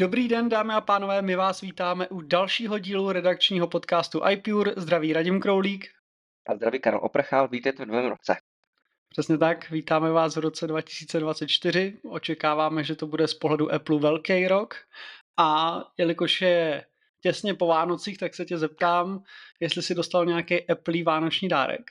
Dobrý 0.00 0.28
den, 0.28 0.48
dámy 0.48 0.74
a 0.74 0.80
pánové, 0.80 1.22
my 1.22 1.36
vás 1.36 1.60
vítáme 1.60 2.08
u 2.08 2.20
dalšího 2.20 2.78
dílu 2.78 3.12
redakčního 3.12 3.68
podcastu 3.68 4.20
iPure. 4.28 4.72
Zdraví 4.76 5.12
Radim 5.12 5.40
Kroulík. 5.40 5.88
A 6.46 6.54
zdraví 6.54 6.80
Karol 6.80 7.00
Oprchal, 7.02 7.48
vítejte 7.48 7.84
v 7.84 7.88
novém 7.88 8.06
roce. 8.06 8.36
Přesně 9.08 9.38
tak, 9.38 9.70
vítáme 9.70 10.10
vás 10.10 10.36
v 10.36 10.38
roce 10.38 10.66
2024. 10.66 11.98
Očekáváme, 12.04 12.84
že 12.84 12.96
to 12.96 13.06
bude 13.06 13.28
z 13.28 13.34
pohledu 13.34 13.72
Apple 13.72 13.98
velký 13.98 14.48
rok. 14.48 14.74
A 15.36 15.78
jelikož 15.98 16.40
je 16.40 16.86
těsně 17.20 17.54
po 17.54 17.66
Vánocích, 17.66 18.18
tak 18.18 18.34
se 18.34 18.44
tě 18.44 18.58
zeptám, 18.58 19.22
jestli 19.60 19.82
si 19.82 19.94
dostal 19.94 20.26
nějaký 20.26 20.66
Apple 20.70 21.02
vánoční 21.02 21.48
dárek. 21.48 21.90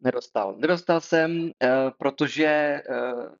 Nedostal. 0.00 0.54
Nedostal 0.56 1.00
jsem, 1.00 1.42
uh, 1.42 1.50
protože 1.98 2.82
uh, 2.90 3.34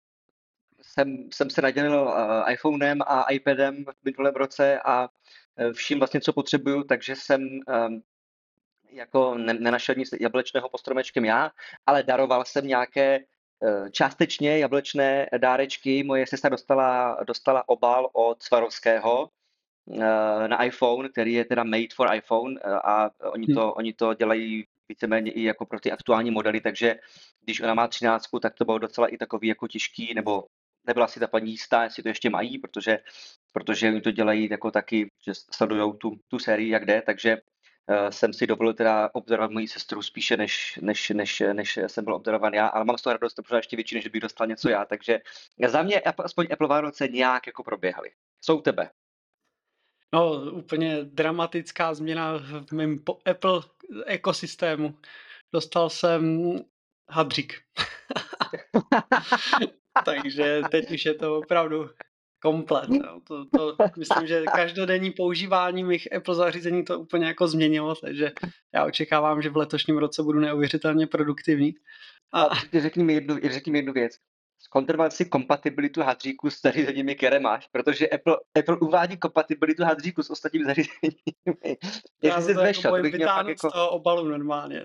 jsem, 0.92 1.28
jsem 1.32 1.50
se 1.50 1.62
nadělil 1.62 2.02
uh, 2.02 2.52
iPhonem 2.52 2.98
a 3.06 3.30
iPadem 3.30 3.84
v 3.84 4.04
minulém 4.04 4.34
roce 4.34 4.80
a 4.84 5.08
uh, 5.08 5.72
vším 5.72 5.98
vlastně, 5.98 6.20
co 6.20 6.32
potřebuju, 6.32 6.84
takže 6.84 7.16
jsem 7.16 7.42
um, 7.42 8.02
jako 8.90 9.34
ne, 9.34 9.54
nenašel 9.54 9.94
nic 9.94 10.10
jablečného 10.20 10.68
postromečkem 10.68 11.24
já, 11.24 11.50
ale 11.86 12.02
daroval 12.02 12.44
jsem 12.44 12.66
nějaké 12.66 13.18
uh, 13.18 13.88
částečně 13.88 14.58
jablečné 14.58 15.26
dárečky. 15.38 16.02
Moje 16.02 16.26
sestra 16.26 16.50
dostala, 16.50 17.16
dostala 17.26 17.68
obal 17.68 18.10
od 18.12 18.42
Svarovského 18.42 19.28
uh, 19.84 19.98
na 20.46 20.64
iPhone, 20.64 21.08
který 21.08 21.32
je 21.32 21.44
teda 21.44 21.64
made 21.64 21.94
for 21.94 22.14
iPhone 22.14 22.60
uh, 22.60 22.72
a 22.84 23.10
oni 23.30 23.46
to, 23.46 23.62
hmm. 23.62 23.72
oni 23.76 23.92
to 23.92 24.14
dělají 24.14 24.64
víceméně 24.88 25.30
i 25.32 25.42
jako 25.42 25.66
pro 25.66 25.80
ty 25.80 25.92
aktuální 25.92 26.30
modely, 26.30 26.60
takže 26.60 26.96
když 27.44 27.60
ona 27.60 27.74
má 27.74 27.88
13, 27.88 28.24
tak 28.42 28.54
to 28.54 28.64
bylo 28.64 28.78
docela 28.78 29.06
i 29.06 29.16
takový 29.16 29.48
jako 29.48 29.68
těžký, 29.68 30.14
nebo 30.14 30.44
nebyla 30.86 31.08
si 31.08 31.20
ta 31.20 31.26
paní 31.26 31.50
jistá, 31.50 31.84
jestli 31.84 32.02
to 32.02 32.08
ještě 32.08 32.30
mají, 32.30 32.58
protože, 32.58 32.98
protože 33.52 33.88
oni 33.88 34.00
to 34.00 34.10
dělají 34.10 34.48
jako 34.50 34.70
taky, 34.70 35.10
že 35.24 35.32
sledují 35.34 35.92
tu, 35.98 36.20
tu 36.28 36.38
sérii, 36.38 36.68
jak 36.68 36.84
jde, 36.84 37.02
takže 37.02 37.36
uh, 37.36 38.08
jsem 38.10 38.32
si 38.32 38.46
dovolil 38.46 38.74
teda 38.74 39.10
obzorovat 39.12 39.50
moji 39.50 39.68
sestru 39.68 40.02
spíše, 40.02 40.36
než, 40.36 40.78
než, 40.82 41.10
než, 41.10 41.42
než 41.52 41.78
jsem 41.86 42.04
byl 42.04 42.14
obzorovan 42.14 42.54
já, 42.54 42.66
ale 42.66 42.84
mám 42.84 42.98
z 42.98 43.02
toho 43.02 43.12
radost 43.12 43.38
možná 43.38 43.56
ještě 43.56 43.76
větší, 43.76 43.94
než 43.94 44.08
bych 44.08 44.22
dostal 44.22 44.46
něco 44.46 44.68
já, 44.68 44.84
takže 44.84 45.20
za 45.66 45.82
mě 45.82 46.00
aspoň 46.00 46.46
Apple 46.52 46.68
Vánoce 46.68 47.08
nějak 47.08 47.46
jako 47.46 47.62
proběhaly. 47.62 48.10
Jsou 48.40 48.60
tebe. 48.60 48.90
No, 50.14 50.52
úplně 50.52 51.04
dramatická 51.04 51.94
změna 51.94 52.38
v 52.66 52.72
mém 52.72 52.98
Apple 53.30 53.60
ekosystému. 54.06 54.98
Dostal 55.52 55.90
jsem 55.90 56.54
hadřík. 57.08 57.62
Takže 60.04 60.62
teď 60.70 60.90
už 60.90 61.04
je 61.04 61.14
to 61.14 61.38
opravdu 61.38 61.90
komplet. 62.42 62.88
No. 62.88 63.20
To, 63.28 63.44
to, 63.44 63.76
myslím, 63.98 64.26
že 64.26 64.42
každodenní 64.42 65.10
používání 65.10 65.84
mých 65.84 66.14
Apple 66.14 66.34
zařízení 66.34 66.84
to 66.84 67.00
úplně 67.00 67.26
jako 67.26 67.48
změnilo, 67.48 67.94
takže 67.94 68.32
já 68.74 68.84
očekávám, 68.84 69.42
že 69.42 69.50
v 69.50 69.56
letošním 69.56 69.98
roce 69.98 70.22
budu 70.22 70.40
neuvěřitelně 70.40 71.06
produktivní. 71.06 71.74
A, 72.32 72.42
a 72.42 72.54
řekni, 72.80 73.04
mi 73.04 73.12
jednu, 73.14 73.36
řekni 73.50 73.72
mi 73.72 73.78
jednu 73.78 73.92
věc. 73.92 74.12
Zkontroloval 74.72 75.10
si 75.10 75.24
kompatibilitu 75.24 76.02
hadříku 76.02 76.50
s 76.50 76.60
zařízeními, 76.60 77.14
které 77.14 77.40
máš, 77.40 77.68
protože 77.72 78.08
Apple, 78.08 78.36
Apple 78.58 78.76
uvádí 78.76 79.16
kompatibilitu 79.16 79.84
hadříku 79.84 80.22
s 80.22 80.30
ostatními 80.30 80.64
zařízeními. 80.64 81.76
Já 82.22 82.40
se 82.40 82.54
to 82.54 82.60
jako 82.60 82.92
vytáhnu 83.02 83.48
jako... 83.48 83.68
z 83.68 83.72
toho 83.72 83.90
obalu 83.90 84.28
normálně. 84.28 84.82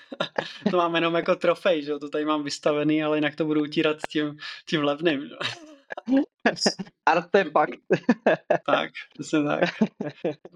to 0.70 0.76
mám 0.76 0.94
jenom 0.94 1.14
jako 1.14 1.36
trofej, 1.36 1.82
že 1.82 1.98
to 1.98 2.08
tady 2.08 2.24
mám 2.24 2.44
vystavený, 2.44 3.04
ale 3.04 3.16
jinak 3.16 3.36
to 3.36 3.44
budu 3.44 3.62
utírat 3.62 3.96
tím, 4.08 4.36
tím 4.68 4.82
levným. 4.82 5.20
Že? 5.20 5.36
Artefakt. 7.06 7.78
tak, 8.66 8.90
přesně 9.14 9.44
tak. 9.44 9.64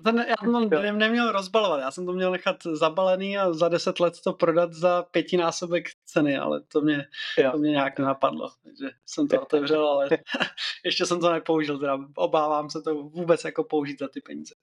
Ten, 0.05 0.25
já 0.29 0.35
jsem 0.41 0.71
to 0.71 0.83
neměl 0.93 1.33
rozbalovat, 1.33 1.81
já 1.81 1.91
jsem 1.91 2.07
to 2.07 2.13
měl 2.13 2.31
nechat 2.31 2.57
zabalený 2.63 3.39
a 3.39 3.53
za 3.53 3.69
deset 3.69 4.01
let 4.01 4.15
to 4.25 4.33
prodat 4.33 4.73
za 4.73 5.03
pětinásobek 5.03 5.85
ceny, 6.05 6.39
ale 6.39 6.61
to 6.73 6.81
mě, 6.81 7.07
to 7.53 7.59
mě 7.59 7.71
nějak 7.71 7.99
nenapadlo, 7.99 8.51
takže 8.63 8.91
jsem 9.07 9.29
to 9.29 9.43
otevřel, 9.43 9.87
ale 9.87 10.09
ještě 10.85 11.07
jsem 11.07 11.21
to 11.21 11.33
nepoužil, 11.33 11.79
teda 11.79 11.99
obávám 12.17 12.71
se 12.71 12.83
to 12.83 12.95
vůbec 12.95 13.45
jako 13.45 13.65
použít 13.65 13.99
za 13.99 14.09
ty 14.09 14.21
peníze. 14.21 14.55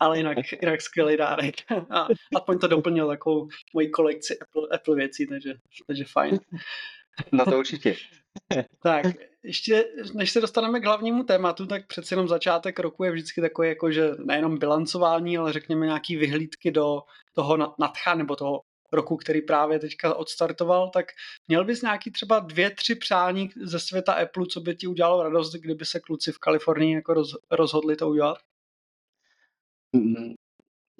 ale 0.00 0.16
jinak, 0.16 0.38
jinak 0.62 0.80
skvělý 0.80 1.16
dárek. 1.16 1.54
A 1.90 2.08
aspoň 2.36 2.58
to 2.58 2.68
doplnil 2.68 3.08
takovou 3.08 3.48
moji 3.74 3.88
kolekci 3.90 4.38
Apple, 4.38 4.68
Apple 4.74 4.96
věcí, 4.96 5.26
takže, 5.26 5.54
takže 5.86 6.04
fajn. 6.12 6.38
No 7.32 7.44
to 7.44 7.58
určitě. 7.58 7.96
tak, 8.82 9.06
ještě 9.42 9.84
než 10.14 10.30
se 10.30 10.40
dostaneme 10.40 10.80
k 10.80 10.84
hlavnímu 10.84 11.24
tématu, 11.24 11.66
tak 11.66 11.86
přeci 11.86 12.14
jenom 12.14 12.28
začátek 12.28 12.78
roku 12.78 13.04
je 13.04 13.12
vždycky 13.12 13.40
takový, 13.40 13.68
jako 13.68 13.90
že 13.92 14.10
nejenom 14.24 14.58
bilancování, 14.58 15.38
ale 15.38 15.52
řekněme 15.52 15.86
nějaký 15.86 16.16
vyhlídky 16.16 16.70
do 16.70 17.02
toho 17.34 17.74
nadcha 17.78 18.14
nebo 18.14 18.36
toho 18.36 18.60
roku, 18.92 19.16
který 19.16 19.42
právě 19.42 19.78
teďka 19.78 20.14
odstartoval, 20.14 20.90
tak 20.90 21.06
měl 21.48 21.64
bys 21.64 21.82
nějaký 21.82 22.10
třeba 22.10 22.38
dvě, 22.38 22.70
tři 22.70 22.94
přání 22.94 23.50
ze 23.64 23.80
světa 23.80 24.12
Apple, 24.12 24.46
co 24.46 24.60
by 24.60 24.76
ti 24.76 24.86
udělalo 24.86 25.22
radost, 25.22 25.52
kdyby 25.52 25.84
se 25.84 26.00
kluci 26.00 26.32
v 26.32 26.38
Kalifornii 26.38 26.94
jako 26.94 27.14
roz, 27.14 27.36
rozhodli 27.50 27.96
to 27.96 28.08
udělat? 28.08 28.38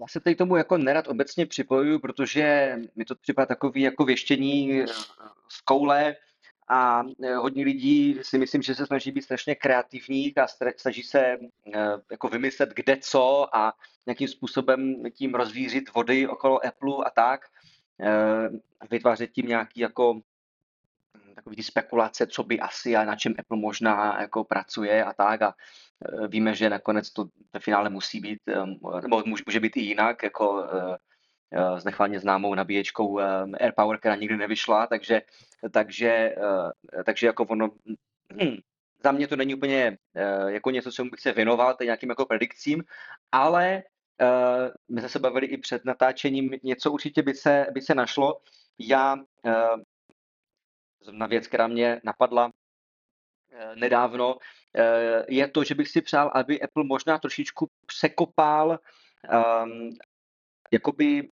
Já 0.01 0.07
se 0.09 0.21
tady 0.21 0.37
tomu 0.37 0.57
jako 0.57 0.79
nerad 0.79 1.09
obecně 1.09 1.47
připojuju, 1.47 1.99
protože 1.99 2.77
mi 2.97 3.05
to 3.05 3.15
připadá 3.15 3.47
takový 3.47 3.81
jako 3.81 4.05
věštění 4.05 4.85
z 5.49 5.61
koule 5.61 6.17
a 6.69 7.03
eh, 7.23 7.35
hodně 7.35 7.65
lidí 7.65 8.19
si 8.23 8.39
myslím, 8.39 8.63
že 8.63 8.75
se 8.75 8.87
snaží 8.87 9.11
být 9.13 9.23
strašně 9.23 9.55
kreativních 9.55 10.39
a 10.39 10.47
snaží 10.77 11.03
se 11.03 11.21
eh, 11.21 11.39
jako 12.11 12.29
vymyslet 12.29 12.71
kde 12.75 12.97
co 13.01 13.57
a 13.57 13.73
nějakým 14.07 14.29
způsobem 14.29 15.03
tím 15.11 15.35
rozvířit 15.35 15.95
vody 15.95 16.29
okolo 16.29 16.67
Apple 16.67 17.05
a 17.07 17.11
tak. 17.11 17.41
Vytvářet 18.91 19.33
tím 19.33 19.47
nějaký 19.47 19.81
jako 19.81 20.21
takový 21.47 21.63
spekulace, 21.63 22.27
co 22.27 22.43
by 22.45 22.61
asi 22.61 22.97
a 22.97 23.05
na 23.05 23.17
čem 23.17 23.35
Apple 23.39 23.57
možná 23.57 24.21
jako 24.21 24.45
pracuje 24.45 25.05
a 25.05 25.13
tak 25.13 25.43
a 25.43 25.55
e, 26.25 26.29
víme, 26.29 26.55
že 26.55 26.71
nakonec 26.71 27.11
to 27.11 27.25
ve 27.53 27.61
finále 27.61 27.91
musí 27.91 28.21
být, 28.21 28.39
e, 28.49 28.67
nebo 29.03 29.23
může 29.47 29.61
být 29.61 29.77
i 29.77 29.81
jinak, 29.81 30.23
jako 30.23 30.65
e, 30.65 31.81
s 31.81 31.85
nechválně 31.85 32.21
známou 32.21 32.55
nabíječkou 32.55 33.19
AirPower, 33.61 33.99
která 33.99 34.17
nikdy 34.17 34.37
nevyšla, 34.37 34.87
takže, 34.87 35.23
takže, 35.71 36.35
takže 37.05 37.27
jako 37.27 37.45
ono, 37.45 37.71
za 39.05 39.13
mě 39.13 39.29
to 39.29 39.37
není 39.37 39.55
úplně 39.55 39.99
jako 40.47 40.71
něco, 40.71 40.91
co 40.91 41.05
bych 41.05 41.21
se 41.21 41.33
věnoval, 41.33 41.77
nějakým 41.83 42.09
jako 42.09 42.27
predikcím, 42.27 42.85
ale 43.33 43.83
my 44.89 45.01
jsme 45.01 45.09
se 45.09 45.19
bavili 45.19 45.47
i 45.47 45.59
před 45.59 45.85
natáčením, 45.85 46.51
něco 46.63 46.93
určitě 46.93 47.23
by 47.23 47.35
se, 47.35 47.67
by 47.73 47.81
se 47.81 47.95
našlo. 47.95 48.41
Já 48.79 49.17
zrovna 51.07 51.27
věc, 51.27 51.47
která 51.47 51.67
mě 51.67 52.01
napadla 52.05 52.51
eh, 53.53 53.77
nedávno, 53.77 54.39
eh, 54.75 55.25
je 55.29 55.49
to, 55.49 55.65
že 55.65 55.75
bych 55.75 55.89
si 55.89 56.01
přál, 56.03 56.31
aby 56.35 56.61
Apple 56.61 56.85
možná 56.85 57.19
trošičku 57.19 57.71
překopal 57.87 58.79
um, 59.27 59.91
jakoby 60.73 61.31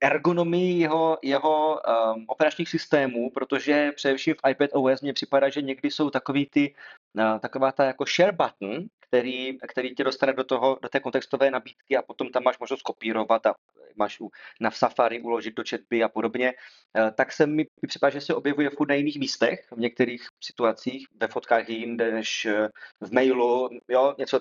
ergonomii 0.00 0.80
jeho, 0.80 1.18
jeho 1.22 1.74
um, 1.74 2.24
operačních 2.28 2.68
systémů, 2.68 3.30
protože 3.30 3.92
především 3.92 4.34
v 4.34 4.50
iPad 4.50 4.70
OS 4.72 5.00
mně 5.00 5.12
připadá, 5.12 5.48
že 5.48 5.62
někdy 5.62 5.90
jsou 5.90 6.10
takový 6.10 6.46
ty, 6.46 6.74
uh, 7.14 7.38
taková 7.38 7.72
ta 7.72 7.84
jako 7.84 8.04
share 8.04 8.32
button, 8.32 8.86
který, 9.08 9.58
který 9.68 9.94
tě 9.94 10.04
dostane 10.04 10.32
do, 10.32 10.44
toho, 10.44 10.78
do 10.82 10.88
té 10.88 11.00
kontextové 11.00 11.50
nabídky 11.50 11.96
a 11.96 12.02
potom 12.02 12.30
tam 12.30 12.42
máš 12.42 12.58
možnost 12.58 12.82
kopírovat 12.82 13.46
a 13.46 13.54
máš 13.96 14.20
u, 14.20 14.30
na 14.60 14.70
Safari 14.70 15.20
uložit 15.20 15.54
do 15.54 15.62
chatby 15.70 16.02
a 16.02 16.08
podobně, 16.08 16.54
uh, 16.98 17.10
tak 17.10 17.32
se 17.32 17.46
mi 17.46 17.66
připadá, 17.88 18.10
že 18.10 18.20
se 18.20 18.34
objevuje 18.34 18.70
furt 18.70 18.88
na 18.88 18.94
jiných 18.94 19.18
místech, 19.18 19.72
v 19.72 19.78
některých 19.78 20.26
situacích, 20.44 21.06
ve 21.20 21.28
fotkách 21.28 21.68
jinde 21.68 22.12
než 22.12 22.46
uh, 22.46 22.68
v 23.08 23.12
mailu, 23.12 23.70
jo, 23.88 24.14
něco, 24.18 24.40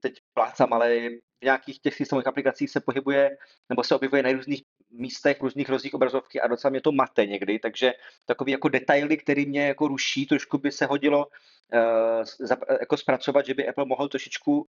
teď 0.00 0.14
plácám, 0.34 0.72
ale 0.72 1.08
v 1.40 1.44
nějakých 1.44 1.80
těch 1.80 1.94
systémových 1.94 2.26
aplikacích 2.26 2.70
se 2.70 2.80
pohybuje 2.80 3.36
nebo 3.68 3.84
se 3.84 3.94
objevuje 3.94 4.22
na 4.22 4.32
různých 4.32 4.62
místech, 4.94 5.40
různých 5.40 5.68
rozích 5.68 5.94
obrazovky 5.94 6.40
a 6.40 6.46
docela 6.46 6.70
mě 6.70 6.80
to 6.80 6.92
mate 6.92 7.26
někdy, 7.26 7.58
takže 7.58 7.92
takový 8.26 8.52
jako 8.52 8.68
detaily, 8.68 9.16
který 9.16 9.46
mě 9.46 9.66
jako 9.66 9.88
ruší, 9.88 10.26
trošku 10.26 10.58
by 10.58 10.72
se 10.72 10.86
hodilo 10.86 11.26
uh, 11.26 12.56
jako 12.80 12.96
zpracovat, 12.96 13.46
že 13.46 13.54
by 13.54 13.68
Apple 13.68 13.84
mohl 13.84 14.08
trošičku 14.08 14.66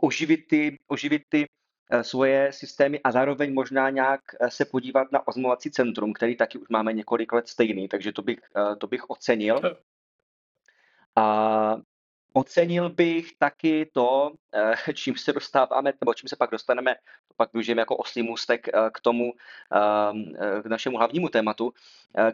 oživit 0.00 0.48
ty, 0.48 0.78
oživit 0.88 1.22
ty 1.28 1.46
Eh, 1.90 2.04
svoje 2.04 2.52
systémy 2.52 3.00
a 3.04 3.12
zároveň 3.12 3.54
možná 3.54 3.90
nějak 3.90 4.20
eh, 4.40 4.50
se 4.50 4.64
podívat 4.64 5.12
na 5.12 5.28
oznamovací 5.28 5.70
centrum, 5.70 6.12
který 6.12 6.36
taky 6.36 6.58
už 6.58 6.68
máme 6.68 6.92
několik 6.92 7.32
let 7.32 7.48
stejný, 7.48 7.88
takže 7.88 8.12
to 8.12 8.22
bych, 8.22 8.38
eh, 8.56 8.76
to 8.76 8.86
bych 8.86 9.10
ocenil. 9.10 9.60
A 11.16 11.76
Ocenil 12.36 12.90
bych 12.90 13.32
taky 13.38 13.90
to, 13.92 14.32
eh, 14.54 14.92
čím 14.94 15.16
se 15.16 15.32
dostáváme, 15.32 15.92
nebo 16.00 16.14
čím 16.14 16.28
se 16.28 16.36
pak 16.36 16.50
dostaneme, 16.50 16.94
pak 17.36 17.52
využijeme 17.52 17.82
jako 17.82 17.96
oslý 17.96 18.22
můstek 18.22 18.68
eh, 18.68 18.90
k 18.94 19.00
tomu, 19.00 19.32
ehm, 19.72 20.24
eh, 20.38 20.62
k 20.62 20.66
našemu 20.66 20.98
hlavnímu 20.98 21.28
tématu, 21.28 21.72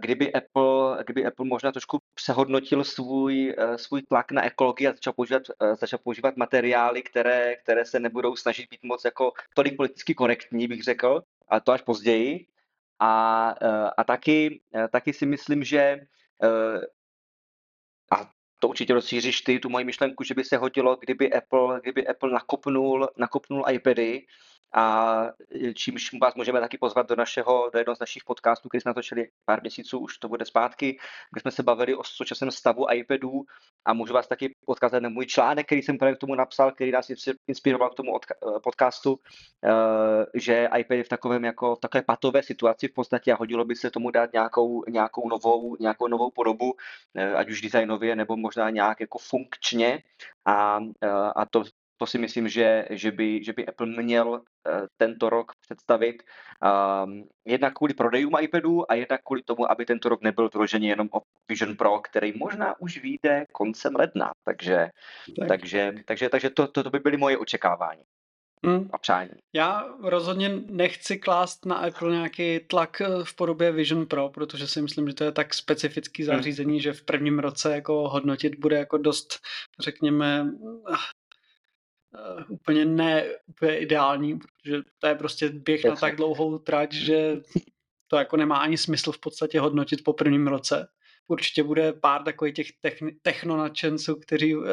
kdyby 0.00 0.32
Apple, 0.32 1.04
kdyby 1.04 1.26
Apple 1.26 1.46
možná 1.46 1.72
trošku 1.72 1.98
přehodnotil 2.14 2.84
svůj, 2.84 3.56
svůj 3.76 4.02
tlak 4.02 4.32
na 4.32 4.44
ekologii 4.44 4.88
a 4.88 4.92
začal 4.92 5.12
používat, 5.12 5.42
začal 5.80 5.98
používat 5.98 6.36
materiály, 6.36 7.02
které, 7.02 7.56
které 7.56 7.84
se 7.84 8.00
nebudou 8.00 8.36
snažit 8.36 8.70
být 8.70 8.82
moc 8.82 9.04
jako 9.04 9.32
tolik 9.54 9.76
politicky 9.76 10.14
korektní, 10.14 10.68
bych 10.68 10.82
řekl, 10.82 11.22
a 11.48 11.60
to 11.60 11.72
až 11.72 11.82
později. 11.82 12.46
A, 12.98 13.48
a 13.96 14.04
taky, 14.04 14.60
taky 14.90 15.12
si 15.12 15.26
myslím, 15.26 15.64
že 15.64 16.00
to 18.60 18.68
určitě 18.68 18.94
rozšíříš 18.94 19.40
ty, 19.40 19.58
tu 19.58 19.68
moji 19.68 19.84
myšlenku, 19.84 20.24
že 20.24 20.34
by 20.34 20.44
se 20.44 20.56
hodilo, 20.56 20.96
kdyby 20.96 21.32
Apple, 21.32 21.80
kdyby 21.80 22.06
Apple 22.06 22.30
nakopnul, 22.30 23.08
nakopnul 23.16 23.64
iPady 23.70 24.26
a 24.74 25.24
čímž 25.74 26.10
vás 26.20 26.34
můžeme 26.34 26.60
taky 26.60 26.78
pozvat 26.78 27.08
do 27.08 27.16
našeho, 27.16 27.70
do 27.72 27.78
jednoho 27.78 27.96
z 27.96 28.00
našich 28.00 28.24
podcastů, 28.24 28.68
který 28.68 28.80
jsme 28.80 28.88
natočili 28.88 29.28
pár 29.44 29.60
měsíců, 29.60 29.98
už 29.98 30.18
to 30.18 30.28
bude 30.28 30.44
zpátky, 30.44 30.98
kde 31.32 31.40
jsme 31.40 31.50
se 31.50 31.62
bavili 31.62 31.94
o 31.94 32.04
současném 32.04 32.50
stavu 32.50 32.86
iPadů 32.92 33.42
a 33.84 33.92
můžu 33.92 34.14
vás 34.14 34.28
taky 34.28 34.54
odkázat 34.66 35.02
na 35.02 35.08
můj 35.08 35.26
článek, 35.26 35.66
který 35.66 35.82
jsem 35.82 35.98
právě 35.98 36.16
k 36.16 36.18
tomu 36.18 36.34
napsal, 36.34 36.72
který 36.72 36.90
nás 36.90 37.10
inspiroval 37.46 37.90
k 37.90 37.94
tomu 37.94 38.12
podcastu, 38.62 39.18
eh, 39.64 39.70
že 40.34 40.68
iPad 40.78 40.96
je 40.96 41.04
v 41.04 41.08
takovém 41.08 41.44
jako 41.44 41.76
v 41.76 41.80
takové 41.80 42.02
patové 42.02 42.42
situaci 42.42 42.88
v 42.88 42.94
podstatě 42.94 43.32
a 43.32 43.36
hodilo 43.36 43.64
by 43.64 43.76
se 43.76 43.90
tomu 43.90 44.10
dát 44.10 44.32
nějakou, 44.32 44.84
nějakou, 44.88 45.28
novou, 45.28 45.76
nějakou 45.80 46.08
novou 46.08 46.30
podobu, 46.30 46.74
ať 47.36 47.50
už 47.50 47.60
designově 47.60 48.16
nebo 48.16 48.36
možná 48.36 48.70
nějak 48.70 49.00
jako 49.00 49.18
funkčně. 49.18 50.02
A, 50.44 50.80
a 51.36 51.46
to 51.46 51.64
to 52.00 52.06
si 52.06 52.18
myslím, 52.18 52.48
že, 52.48 52.84
že, 52.90 53.10
by, 53.12 53.44
že 53.44 53.52
by 53.52 53.66
Apple 53.66 53.86
měl 53.86 54.28
uh, 54.30 54.40
tento 54.96 55.30
rok 55.30 55.52
představit. 55.60 56.22
Um, 57.04 57.28
jednak 57.44 57.74
kvůli 57.74 57.94
prodejům 57.94 58.32
iPadů 58.40 58.90
a 58.90 58.94
jednak 58.94 59.20
kvůli 59.24 59.42
tomu, 59.42 59.70
aby 59.70 59.84
tento 59.86 60.08
rok 60.08 60.22
nebyl 60.22 60.48
vyložený 60.48 60.86
jenom 60.86 61.08
o 61.12 61.20
Vision 61.48 61.76
Pro, 61.76 62.00
který 62.00 62.32
možná 62.36 62.80
už 62.80 63.02
vyjde 63.02 63.44
koncem 63.52 63.96
ledna. 63.96 64.30
Takže, 64.44 64.88
tak. 65.38 65.48
takže, 65.48 65.92
takže, 66.04 66.28
takže 66.28 66.50
to, 66.50 66.68
to, 66.68 66.82
to 66.82 66.90
by 66.90 66.98
byly 66.98 67.16
moje 67.16 67.38
očekávání. 67.38 68.02
Hmm. 68.66 68.88
A 68.92 68.98
přání. 68.98 69.30
Já 69.52 69.84
rozhodně 70.02 70.48
nechci 70.66 71.18
klást 71.18 71.66
na 71.66 71.74
Apple 71.76 72.12
nějaký 72.12 72.60
tlak 72.60 73.00
eh, 73.00 73.06
v 73.24 73.36
podobě 73.36 73.72
Vision 73.72 74.06
Pro, 74.06 74.28
protože 74.28 74.66
si 74.66 74.82
myslím, 74.82 75.08
že 75.08 75.14
to 75.14 75.24
je 75.24 75.32
tak 75.32 75.54
specifický 75.54 76.22
hmm. 76.22 76.36
zařízení, 76.36 76.72
hmm. 76.72 76.80
že 76.80 76.92
v 76.92 77.02
prvním 77.02 77.38
roce 77.38 77.74
jako 77.74 78.08
hodnotit 78.08 78.58
bude 78.58 78.76
jako 78.76 78.98
dost, 78.98 79.38
řekněme, 79.80 80.46
uh, 82.14 82.44
úplně 82.48 82.84
ne 82.84 83.24
úplně 83.46 83.78
ideální, 83.78 84.38
protože 84.38 84.82
to 84.98 85.06
je 85.06 85.14
prostě 85.14 85.48
běh 85.48 85.84
na 85.84 85.96
tak 85.96 86.16
dlouhou 86.16 86.58
trať, 86.58 86.92
že 86.92 87.40
to 88.08 88.16
jako 88.16 88.36
nemá 88.36 88.56
ani 88.56 88.78
smysl 88.78 89.12
v 89.12 89.18
podstatě 89.18 89.60
hodnotit 89.60 90.04
po 90.04 90.12
prvním 90.12 90.46
roce. 90.46 90.88
Určitě 91.28 91.62
bude 91.62 91.92
pár 91.92 92.22
takových 92.22 92.54
těch 92.54 92.66
technonačenců, 93.22 94.16
kteří 94.16 94.56
uh, 94.56 94.64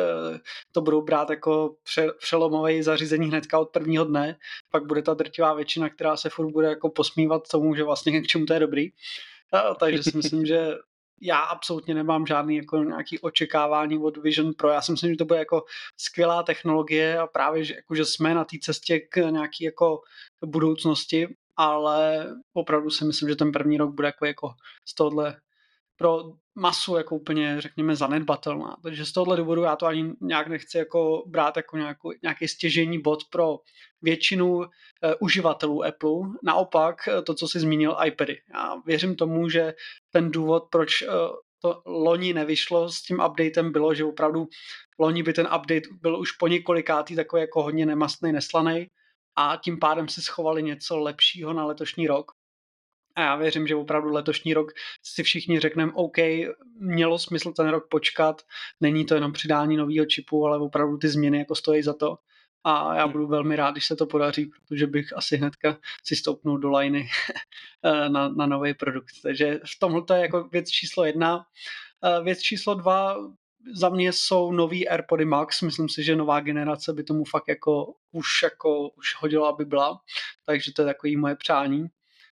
to 0.71 0.81
budou 0.81 1.01
brát 1.01 1.29
jako 1.29 1.75
pře, 1.83 2.07
přelomové 2.19 2.83
zařízení 2.83 3.27
hnedka 3.27 3.59
od 3.59 3.69
prvního 3.69 4.05
dne. 4.05 4.37
Pak 4.71 4.85
bude 4.85 5.01
ta 5.01 5.13
drtivá 5.13 5.53
většina, 5.53 5.89
která 5.89 6.17
se 6.17 6.29
furt 6.29 6.51
bude 6.51 6.67
jako 6.67 6.89
posmívat 6.89 7.47
tomu, 7.51 7.75
že 7.75 7.83
vlastně 7.83 8.21
k 8.21 8.27
čemu 8.27 8.45
to 8.45 8.53
je 8.53 8.59
dobrý. 8.59 8.89
Uh, 9.53 9.75
takže 9.79 10.03
si 10.03 10.17
myslím, 10.17 10.45
že 10.45 10.67
já 11.21 11.39
absolutně 11.39 11.93
nemám 11.93 12.25
žádný 12.25 12.55
jako 12.55 12.77
nějaký 12.77 13.19
očekávání 13.19 13.97
od 13.97 14.17
Vision 14.17 14.53
Pro. 14.53 14.69
Já 14.69 14.81
si 14.81 14.91
myslím, 14.91 15.11
že 15.11 15.17
to 15.17 15.25
bude 15.25 15.39
jako 15.39 15.63
skvělá 15.97 16.43
technologie 16.43 17.19
a 17.19 17.27
právě, 17.27 17.63
že, 17.63 17.75
jako, 17.75 17.95
že 17.95 18.05
jsme 18.05 18.33
na 18.33 18.45
té 18.45 18.57
cestě 18.61 18.99
k 18.99 19.17
nějaký 19.29 19.63
jako 19.63 20.01
budoucnosti, 20.45 21.35
ale 21.55 22.27
opravdu 22.53 22.89
si 22.89 23.05
myslím, 23.05 23.29
že 23.29 23.35
ten 23.35 23.51
první 23.51 23.77
rok 23.77 23.93
bude 23.93 24.07
jako, 24.07 24.25
jako 24.25 24.49
z 24.85 24.95
tohohle 24.95 25.35
pro 25.97 26.23
masu 26.55 26.95
jako 26.95 27.15
úplně, 27.15 27.61
řekněme, 27.61 27.95
zanedbatelná. 27.95 28.77
Takže 28.83 29.05
z 29.05 29.11
tohohle 29.11 29.37
důvodu 29.37 29.61
já 29.61 29.75
to 29.75 29.85
ani 29.85 30.13
nějak 30.21 30.47
nechci 30.47 30.77
jako 30.77 31.23
brát 31.27 31.57
jako 31.57 31.77
nějakou, 31.77 32.11
nějaký 32.23 32.47
stěžení 32.47 33.01
bod 33.01 33.19
pro 33.29 33.59
většinu 34.01 34.57
uh, 34.57 34.65
uživatelů 35.19 35.83
Apple. 35.83 36.19
Naopak 36.43 36.95
to, 37.25 37.33
co 37.33 37.47
si 37.47 37.59
zmínil, 37.59 37.97
iPady. 38.05 38.37
Já 38.53 38.75
věřím 38.85 39.15
tomu, 39.15 39.49
že 39.49 39.73
ten 40.11 40.31
důvod, 40.31 40.63
proč 40.71 41.01
uh, 41.01 41.09
to 41.61 41.81
loni 41.85 42.33
nevyšlo 42.33 42.89
s 42.89 43.01
tím 43.01 43.19
updatem, 43.29 43.71
bylo, 43.71 43.93
že 43.93 44.05
opravdu 44.05 44.47
loni 44.99 45.23
by 45.23 45.33
ten 45.33 45.45
update 45.45 45.87
byl 46.01 46.19
už 46.19 46.31
po 46.31 46.47
několikátý 46.47 47.15
takový 47.15 47.41
jako 47.41 47.63
hodně 47.63 47.85
nemastný, 47.85 48.31
neslaný 48.31 48.87
a 49.35 49.57
tím 49.63 49.79
pádem 49.79 50.07
si 50.09 50.21
schovali 50.21 50.63
něco 50.63 50.97
lepšího 50.97 51.53
na 51.53 51.65
letošní 51.65 52.07
rok. 52.07 52.31
A 53.17 53.21
já 53.21 53.35
věřím, 53.35 53.67
že 53.67 53.75
opravdu 53.75 54.09
letošní 54.11 54.53
rok 54.53 54.71
si 55.03 55.23
všichni 55.23 55.59
řekneme, 55.59 55.91
OK, 55.95 56.17
mělo 56.79 57.19
smysl 57.19 57.51
ten 57.51 57.67
rok 57.67 57.87
počkat, 57.89 58.41
není 58.81 59.05
to 59.05 59.15
jenom 59.15 59.33
přidání 59.33 59.77
nového 59.77 60.05
čipu, 60.05 60.45
ale 60.45 60.59
opravdu 60.59 60.97
ty 60.97 61.07
změny 61.07 61.37
jako 61.37 61.55
stojí 61.55 61.83
za 61.83 61.93
to. 61.93 62.17
A 62.63 62.95
já 62.95 63.03
hmm. 63.03 63.11
budu 63.11 63.27
velmi 63.27 63.55
rád, 63.55 63.71
když 63.71 63.87
se 63.87 63.95
to 63.95 64.05
podaří, 64.05 64.45
protože 64.45 64.87
bych 64.87 65.17
asi 65.17 65.37
hnedka 65.37 65.77
si 66.03 66.15
stoupnul 66.15 66.57
do 66.57 66.69
liney 66.69 67.07
na, 68.07 68.29
na 68.29 68.45
nový 68.45 68.73
produkt. 68.73 69.13
Takže 69.23 69.59
v 69.75 69.79
tomhle 69.79 70.03
to 70.03 70.13
je 70.13 70.21
jako 70.21 70.43
věc 70.43 70.69
číslo 70.69 71.05
jedna. 71.05 71.45
Věc 72.23 72.39
číslo 72.39 72.75
dva, 72.75 73.17
za 73.73 73.89
mě 73.89 74.13
jsou 74.13 74.51
nový 74.51 74.89
AirPody 74.89 75.25
Max, 75.25 75.61
myslím 75.61 75.89
si, 75.89 76.03
že 76.03 76.15
nová 76.15 76.39
generace 76.39 76.93
by 76.93 77.03
tomu 77.03 77.23
fakt 77.23 77.47
jako 77.47 77.93
už, 78.11 78.27
jako 78.43 78.89
už 78.89 79.15
hodila, 79.19 79.49
aby 79.49 79.65
byla, 79.65 79.99
takže 80.45 80.73
to 80.73 80.81
je 80.81 80.85
takový 80.85 81.17
moje 81.17 81.35
přání 81.35 81.87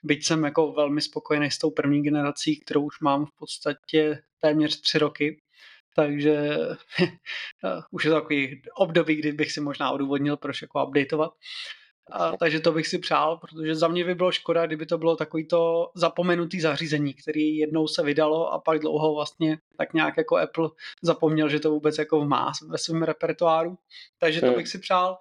byť 0.03 0.27
jsem 0.27 0.45
jako 0.45 0.73
velmi 0.73 1.01
spokojený 1.01 1.51
s 1.51 1.59
tou 1.59 1.71
první 1.71 2.03
generací, 2.03 2.61
kterou 2.61 2.83
už 2.83 3.01
mám 3.01 3.27
v 3.27 3.31
podstatě 3.39 4.23
téměř 4.41 4.81
tři 4.81 4.99
roky, 4.99 5.41
takže 5.97 6.57
už 7.91 8.05
je 8.05 8.11
to 8.11 8.21
takový 8.21 8.63
období, 8.77 9.17
kdy 9.17 9.33
bych 9.33 9.53
si 9.53 9.61
možná 9.61 9.91
odůvodnil, 9.91 10.37
proč 10.37 10.63
jako 10.63 10.87
updateovat. 10.87 11.33
A, 12.13 12.37
takže 12.37 12.61
to 12.61 12.73
bych 12.73 12.87
si 12.87 12.99
přál, 12.99 13.37
protože 13.37 13.75
za 13.75 13.89
mě 13.89 14.05
by 14.05 14.15
bylo 14.15 14.33
škoda, 14.33 14.67
kdyby 14.67 14.87
to 14.87 14.99
bylo 14.99 15.17
takový 15.17 15.49
to 15.49 15.91
zapomenutý 15.95 16.61
zařízení, 16.61 17.15
který 17.15 17.57
jednou 17.57 17.89
se 17.89 18.03
vydalo 18.03 18.53
a 18.53 18.59
pak 18.59 18.79
dlouho 18.79 19.15
vlastně 19.15 19.59
tak 19.79 19.95
nějak 19.95 20.17
jako 20.17 20.37
Apple 20.37 20.69
zapomněl, 21.03 21.49
že 21.49 21.61
to 21.61 21.71
vůbec 21.71 21.99
jako 21.99 22.25
má 22.25 22.53
ve 22.69 22.79
svém 22.79 23.03
repertoáru. 23.03 23.79
Takže 24.19 24.41
to 24.41 24.47
hmm. 24.47 24.57
bych 24.57 24.69
si 24.69 24.79
přál. 24.79 25.19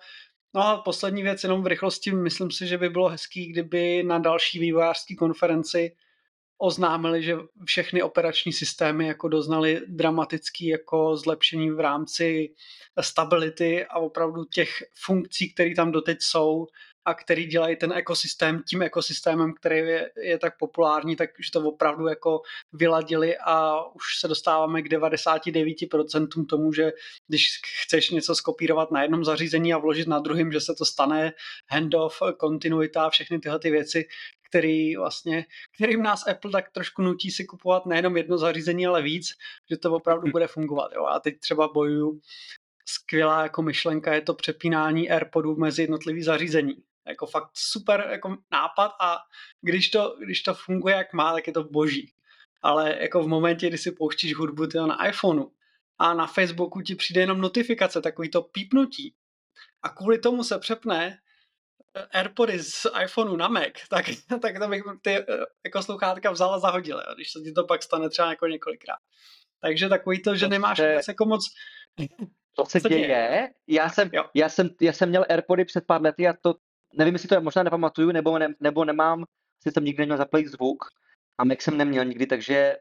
No 0.53 0.67
a 0.67 0.77
poslední 0.77 1.23
věc, 1.23 1.43
jenom 1.43 1.63
v 1.63 1.67
rychlosti, 1.67 2.11
myslím 2.11 2.51
si, 2.51 2.67
že 2.67 2.77
by 2.77 2.89
bylo 2.89 3.09
hezký, 3.09 3.45
kdyby 3.47 4.03
na 4.03 4.19
další 4.19 4.59
vývojářské 4.59 5.15
konferenci 5.15 5.95
oznámili, 6.57 7.23
že 7.23 7.37
všechny 7.65 8.01
operační 8.01 8.53
systémy 8.53 9.07
jako 9.07 9.27
doznali 9.27 9.81
dramatický 9.87 10.67
jako 10.67 11.17
zlepšení 11.17 11.71
v 11.71 11.79
rámci 11.79 12.53
stability 13.01 13.85
a 13.85 13.99
opravdu 13.99 14.45
těch 14.45 14.69
funkcí, 15.03 15.53
které 15.53 15.75
tam 15.75 15.91
doteď 15.91 16.17
jsou, 16.21 16.67
a 17.05 17.13
který 17.13 17.45
dělají 17.45 17.75
ten 17.75 17.93
ekosystém 17.93 18.63
tím 18.69 18.81
ekosystémem, 18.81 19.53
který 19.53 19.77
je, 19.77 20.11
je 20.23 20.37
tak 20.37 20.57
populární, 20.57 21.15
takže 21.15 21.51
to 21.53 21.61
opravdu 21.61 22.07
jako 22.07 22.41
vyladili 22.73 23.37
a 23.37 23.85
už 23.85 24.03
se 24.19 24.27
dostáváme 24.27 24.81
k 24.81 24.87
99% 24.87 26.45
tomu, 26.45 26.73
že 26.73 26.91
když 27.27 27.47
chceš 27.83 28.09
něco 28.09 28.35
skopírovat 28.35 28.91
na 28.91 29.01
jednom 29.01 29.25
zařízení 29.25 29.73
a 29.73 29.77
vložit 29.77 30.07
na 30.07 30.19
druhém, 30.19 30.51
že 30.51 30.61
se 30.61 30.75
to 30.77 30.85
stane, 30.85 31.33
handoff, 31.71 32.19
kontinuita, 32.37 33.09
všechny 33.09 33.39
tyhle 33.39 33.59
ty 33.59 33.71
věci, 33.71 34.05
který 34.49 34.95
vlastně, 34.95 35.45
kterým 35.75 36.03
nás 36.03 36.27
Apple 36.27 36.51
tak 36.51 36.71
trošku 36.71 37.01
nutí 37.01 37.31
si 37.31 37.45
kupovat 37.45 37.85
nejenom 37.85 38.17
jedno 38.17 38.37
zařízení, 38.37 38.87
ale 38.87 39.01
víc, 39.01 39.27
že 39.69 39.77
to 39.77 39.93
opravdu 39.93 40.27
hm. 40.27 40.31
bude 40.31 40.47
fungovat. 40.47 40.91
Jo. 40.95 41.05
A 41.05 41.19
teď 41.19 41.39
třeba 41.39 41.67
bojuju 41.67 42.19
skvělá 42.89 43.43
jako 43.43 43.61
myšlenka 43.61 44.13
je 44.13 44.21
to 44.21 44.33
přepínání 44.33 45.11
AirPodů 45.11 45.55
mezi 45.55 45.81
jednotlivý 45.81 46.23
zařízení. 46.23 46.75
Jako 47.09 47.25
fakt 47.25 47.49
super 47.53 48.07
jako 48.11 48.37
nápad 48.51 48.91
a 49.01 49.17
když 49.61 49.89
to, 49.89 50.15
když 50.19 50.41
to 50.41 50.53
funguje 50.53 50.95
jak 50.95 51.13
má, 51.13 51.33
tak 51.33 51.47
je 51.47 51.53
to 51.53 51.63
boží. 51.63 52.13
Ale 52.61 52.97
jako 53.01 53.23
v 53.23 53.27
momentě, 53.27 53.67
kdy 53.67 53.77
si 53.77 53.91
pouštíš 53.91 54.35
hudbu 54.35 54.67
tyjo, 54.67 54.87
na 54.87 55.07
iPhoneu 55.07 55.51
a 55.97 56.13
na 56.13 56.27
Facebooku 56.27 56.81
ti 56.81 56.95
přijde 56.95 57.21
jenom 57.21 57.41
notifikace, 57.41 58.01
takový 58.01 58.29
to 58.29 58.41
pípnutí 58.41 59.15
a 59.83 59.89
kvůli 59.89 60.19
tomu 60.19 60.43
se 60.43 60.59
přepne 60.59 61.19
Airpody 62.11 62.59
z 62.59 62.87
iPhoneu 63.03 63.35
na 63.35 63.47
Mac, 63.47 63.73
tak, 63.89 64.05
tak 64.41 64.59
to 64.59 64.67
bych 64.67 64.83
ty 65.01 65.09
eh, 65.09 65.25
jako 65.65 65.83
sluchátka 65.83 66.31
vzala 66.31 66.59
zahodila, 66.59 67.03
když 67.15 67.31
se 67.31 67.39
ti 67.39 67.51
to 67.51 67.63
pak 67.63 67.83
stane 67.83 68.09
třeba 68.09 68.29
jako 68.29 68.47
několikrát. 68.47 68.99
Takže 69.61 69.89
takový 69.89 70.21
to, 70.21 70.35
že 70.35 70.45
to 70.45 70.49
nemáš 70.49 70.77
se, 70.77 70.99
jako 71.07 71.25
moc... 71.25 71.45
To 72.55 72.65
se 72.65 72.79
děje. 72.79 73.07
děje. 73.07 73.49
Já, 73.67 73.89
jsem, 73.89 74.09
já, 74.35 74.49
jsem, 74.49 74.69
já 74.81 74.93
jsem 74.93 75.09
měl 75.09 75.25
Airpody 75.29 75.65
před 75.65 75.85
pár 75.85 76.01
lety 76.01 76.27
a 76.27 76.33
to, 76.33 76.55
nevím, 76.93 77.13
jestli 77.15 77.29
to 77.29 77.35
je, 77.35 77.39
možná 77.39 77.63
nepamatuju, 77.63 78.11
nebo, 78.11 78.39
ne, 78.39 78.53
nebo 78.59 78.85
nemám, 78.85 79.23
si 79.63 79.71
jsem 79.71 79.85
nikdy 79.85 80.01
neměl 80.01 80.17
zaplejit 80.17 80.47
zvuk 80.47 80.85
a 81.37 81.43
Mac 81.43 81.61
jsem 81.61 81.77
neměl 81.77 82.05
nikdy, 82.05 82.27
takže 82.27 82.75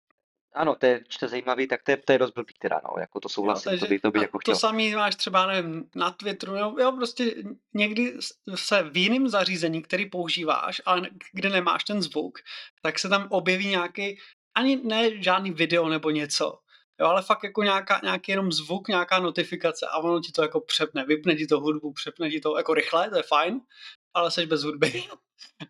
ano, 0.55 0.75
to 0.75 0.87
je, 0.87 1.01
to 1.19 1.25
je 1.25 1.29
zajímavý, 1.29 1.69
tak 1.69 1.83
to 1.83 1.91
je, 1.91 1.97
to 1.97 2.13
je 2.13 2.19
dost 2.19 2.31
blbý 2.31 2.55
teda, 2.59 2.81
no, 2.85 3.01
jako 3.01 3.21
to 3.21 3.29
souhlasím, 3.29 3.73
jo, 3.73 3.79
to 3.79 3.87
by, 3.87 3.99
to 3.99 4.11
by 4.11 4.21
jako 4.21 4.39
chtěl. 4.39 4.55
To 4.55 4.61
samý 4.61 4.95
máš 4.95 5.17
třeba, 5.17 5.47
nevím, 5.47 5.91
na 5.97 6.11
Twitteru, 6.11 6.57
jo, 6.57 6.75
jo, 6.79 6.93
prostě 6.93 7.35
někdy 7.75 8.15
se 8.55 8.83
v 8.83 8.97
jiném 8.97 9.29
zařízení, 9.29 9.83
který 9.83 10.07
používáš, 10.07 10.83
ale 10.87 11.09
kde 11.33 11.51
nemáš 11.51 11.85
ten 11.85 12.03
zvuk, 12.03 12.39
tak 12.83 12.99
se 12.99 13.09
tam 13.09 13.27
objeví 13.31 13.69
nějaký, 13.69 14.19
ani 14.55 14.77
ne 14.85 15.23
žádný 15.23 15.51
video 15.51 15.89
nebo 15.89 16.11
něco, 16.11 16.59
jo, 17.01 17.07
ale 17.07 17.23
fakt 17.23 17.45
jako 17.45 17.63
nějaká, 17.63 18.01
nějaký 18.03 18.33
jenom 18.33 18.53
zvuk, 18.53 18.89
nějaká 18.89 19.21
notifikace 19.21 19.87
a 19.87 19.99
ono 19.99 20.21
ti 20.21 20.33
to 20.33 20.43
jako 20.43 20.61
přepne, 20.61 21.05
vypne 21.05 21.37
ti 21.37 21.47
to 21.47 21.61
hudbu, 21.61 21.93
přepne 21.93 22.31
ti 22.31 22.41
to 22.41 22.57
jako 22.57 22.75
rychle, 22.75 23.11
to 23.11 23.17
je 23.17 23.23
fajn, 23.23 23.61
ale 24.15 24.31
jsi 24.31 24.47
bez 24.47 24.63
hudby. 24.63 25.03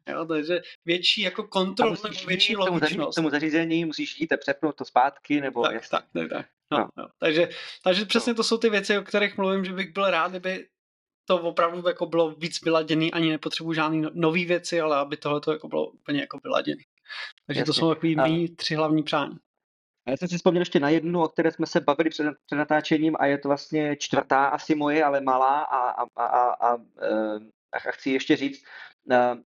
Jo, 0.09 0.25
takže 0.25 0.63
větší 0.85 1.21
jako 1.21 1.43
kontrol 1.43 1.91
nebo 1.91 2.27
větší 2.27 2.53
tomu 2.53 2.67
logičnost. 2.67 3.17
Tomu 3.17 3.31
zařízení 3.31 3.85
musíš 3.85 4.21
jít 4.21 4.33
a 4.33 4.37
přepnout 4.37 4.77
to 4.77 4.85
zpátky, 4.85 5.41
nebo... 5.41 5.63
Tak, 5.63 5.75
jasný. 5.75 5.89
tak, 5.91 6.05
tak, 6.13 6.29
tak. 6.31 6.47
No, 6.73 6.79
no. 6.79 6.89
No. 6.97 7.09
Takže, 7.19 7.49
takže 7.85 8.05
přesně 8.05 8.33
no. 8.33 8.37
to 8.37 8.45
jsou 8.45 8.59
ty 8.59 8.71
věci, 8.71 8.99
o 8.99 9.03
kterých 9.03 9.37
mluvím, 9.37 9.65
že 9.65 9.73
bych 9.73 9.93
byl 9.93 10.11
rád, 10.11 10.31
kdyby 10.31 10.69
to 11.29 11.41
opravdu 11.43 11.89
jako 11.89 12.07
bylo 12.07 12.31
víc 12.31 12.63
vyladěný, 12.65 13.13
ani 13.13 13.31
nepotřebuji 13.31 13.73
žádný 13.73 14.01
no, 14.01 14.11
nový 14.15 14.45
věci, 14.45 14.81
ale 14.81 14.97
aby 14.97 15.17
tohle 15.17 15.41
to 15.41 15.53
jako 15.53 15.69
bylo 15.69 15.91
úplně 15.91 16.21
jako 16.21 16.39
vyladěný. 16.43 16.83
Takže 17.47 17.61
Jasně. 17.61 17.67
to 17.67 17.73
jsou 17.73 17.89
takový 17.89 18.17
mý 18.17 18.49
tři 18.49 18.75
hlavní 18.75 19.03
přání. 19.03 19.37
A 20.09 20.11
já 20.11 20.17
jsem 20.17 20.29
si 20.29 20.37
vzpomněl 20.37 20.61
ještě 20.61 20.81
na 20.81 20.89
jednu, 20.89 21.23
o 21.23 21.29
které 21.29 21.53
jsme 21.53 21.67
se 21.67 21.81
bavili 21.81 22.11
před, 22.11 22.27
před 22.47 22.57
natáčením 22.57 23.17
a 23.19 23.27
je 23.27 23.39
to 23.39 23.49
vlastně 23.49 23.97
čtvrtá 23.97 24.47
asi 24.47 24.75
moje, 24.75 25.05
ale 25.05 25.21
malá 25.21 25.61
a, 25.61 25.79
a, 25.91 26.07
a, 26.17 26.27
a, 26.27 26.73
a, 26.73 26.79
eh, 27.03 27.39
a 27.73 27.79
chci 27.91 28.11
ještě 28.11 28.37
říct, 28.37 28.65
eh, 29.11 29.37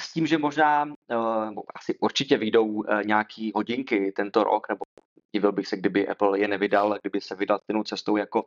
s 0.00 0.12
tím, 0.12 0.26
že 0.26 0.38
možná, 0.38 0.84
uh, 0.84 1.60
asi 1.74 1.98
určitě 2.00 2.38
vyjdou 2.38 2.84
nějaký 3.04 3.52
hodinky 3.54 4.12
tento 4.12 4.44
rok, 4.44 4.68
nebo 4.68 4.84
divil 5.32 5.52
bych 5.52 5.66
se, 5.66 5.76
kdyby 5.76 6.08
Apple 6.08 6.38
je 6.38 6.48
nevydal, 6.48 6.98
kdyby 7.00 7.20
se 7.20 7.34
vydal 7.34 7.58
stejnou 7.58 7.82
cestou 7.82 8.16
jako 8.16 8.44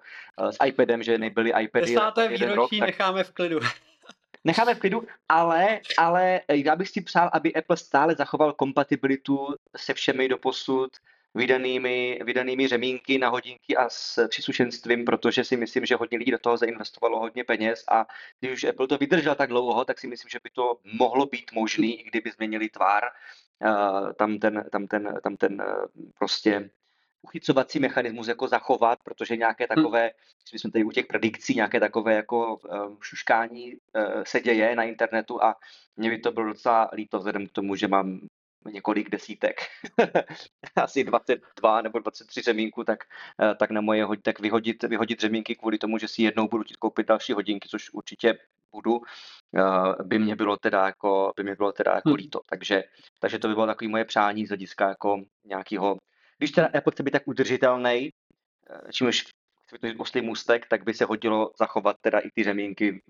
s 0.49 0.65
iPadem, 0.65 1.03
že 1.03 1.17
nebyly 1.17 1.53
iPady. 1.63 1.85
Desáté 1.85 2.27
výročí 2.27 2.55
rok, 2.55 2.69
tak... 2.69 2.87
necháme 2.87 3.23
v 3.23 3.31
klidu. 3.31 3.59
necháme 4.43 4.75
v 4.75 4.79
klidu, 4.79 5.07
ale, 5.29 5.79
ale 5.97 6.41
já 6.49 6.75
bych 6.75 6.89
si 6.89 7.01
přál, 7.01 7.29
aby 7.33 7.53
Apple 7.53 7.77
stále 7.77 8.15
zachoval 8.15 8.53
kompatibilitu 8.53 9.55
se 9.77 9.93
všemi 9.93 10.27
doposud 10.27 10.89
vydanými, 11.36 12.19
vydanými 12.25 12.67
řemínky 12.67 13.17
na 13.17 13.29
hodinky 13.29 13.77
a 13.77 13.89
s 13.89 14.27
příslušenstvím, 14.27 15.05
protože 15.05 15.43
si 15.43 15.57
myslím, 15.57 15.86
že 15.86 15.96
hodně 15.96 16.17
lidí 16.17 16.31
do 16.31 16.39
toho 16.39 16.57
zainvestovalo 16.57 17.19
hodně 17.19 17.43
peněz 17.43 17.84
a 17.91 18.05
když 18.39 18.51
už 18.53 18.63
Apple 18.63 18.88
to 18.88 18.98
vydržel 18.98 19.36
tak 19.36 19.50
dlouho, 19.50 19.86
tak 19.86 20.00
si 20.00 20.07
myslím, 20.07 20.29
že 20.29 20.39
by 20.43 20.50
to 20.50 20.77
mohlo 20.93 21.25
být 21.25 21.51
možný, 21.53 22.01
i 22.01 22.03
kdyby 22.03 22.31
změnili 22.31 22.69
tvár. 22.69 23.03
Uh, 23.65 24.13
tam 24.13 24.39
ten, 24.39 24.65
tam 24.72 24.88
ten, 24.88 25.19
tam 25.24 25.38
ten 25.38 25.62
uh, 25.62 25.86
prostě 26.17 26.69
uchycovací 27.22 27.79
mechanismus 27.79 28.27
jako 28.27 28.48
zachovat, 28.48 29.00
protože 29.03 29.38
nějaké 29.38 29.63
hm. 29.63 29.75
takové, 29.75 30.01
hmm. 30.01 30.12
jsme 30.60 30.72
tady 30.72 30.84
u 30.84 30.91
těch 30.91 31.05
predikcí, 31.05 31.55
nějaké 31.55 31.79
takové 31.79 32.13
jako 32.13 32.55
uh, 32.55 32.96
šuškání 33.01 33.74
se 34.24 34.39
děje 34.39 34.75
na 34.75 34.84
internetu 34.84 35.43
a 35.43 35.55
mě 35.98 36.10
by 36.10 36.19
to 36.19 36.31
bylo 36.31 36.46
docela 36.46 36.89
líto 36.93 37.17
vzhledem 37.17 37.48
k 37.48 37.51
tomu, 37.51 37.75
že 37.75 37.88
mám 37.88 38.19
několik 38.65 39.09
desítek, 39.09 39.61
asi 40.75 41.03
22 41.03 41.81
nebo 41.81 41.99
23 41.99 42.41
řemínků, 42.41 42.83
tak, 42.83 43.03
eh, 43.41 43.55
tak 43.55 43.71
na 43.71 43.81
moje 43.81 44.05
tak 44.21 44.39
vyhodit, 44.39 44.83
vyhodit 44.83 45.19
řemínky 45.19 45.55
kvůli 45.55 45.77
tomu, 45.77 45.97
že 45.97 46.07
si 46.07 46.21
jednou 46.21 46.47
budu 46.47 46.63
chtít 46.63 46.77
koupit 46.77 47.07
další 47.07 47.33
hodinky, 47.33 47.69
což 47.69 47.89
určitě 47.93 48.37
budu, 48.71 49.01
eh, 49.57 50.03
by 50.03 50.19
mě 50.19 50.35
bylo 50.35 50.57
teda 50.57 50.85
jako, 50.85 51.33
by 51.35 51.43
mě 51.43 51.55
bylo 51.55 51.71
teda 51.71 51.91
jako 51.95 52.09
hmm. 52.09 52.15
líto. 52.15 52.41
Takže, 52.49 52.83
takže 53.19 53.39
to 53.39 53.47
by 53.47 53.53
bylo 53.53 53.65
takové 53.65 53.89
moje 53.89 54.05
přání 54.05 54.45
z 54.45 54.49
hlediska 54.49 54.89
jako 54.89 55.23
nějakého, 55.45 55.97
když 56.37 56.51
teda 56.51 56.67
Apple 56.67 56.91
chce 56.91 57.03
být 57.03 57.11
tak 57.11 57.27
udržitelný, 57.27 58.09
eh, 58.69 58.91
čím 58.91 59.07
už 59.07 59.25
chce 59.67 59.77
být 59.81 59.99
oslý 59.99 60.21
můstek, 60.21 60.67
tak 60.67 60.83
by 60.83 60.93
se 60.93 61.05
hodilo 61.05 61.51
zachovat 61.59 61.97
teda 62.01 62.19
i 62.19 62.29
ty 62.31 62.43
řemínky, 62.43 63.01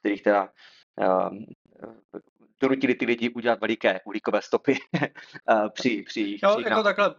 kterých 0.00 0.22
teda 0.22 0.48
donutili 2.60 2.94
ty 2.94 3.04
lidi 3.04 3.30
udělat 3.30 3.60
veliké 3.60 4.00
uhlíkové 4.04 4.42
stopy 4.42 4.78
při, 5.72 6.02
při, 6.06 6.38
jo, 6.42 6.56
při 6.56 6.68
jako 6.68 6.82
takhle 6.82 7.14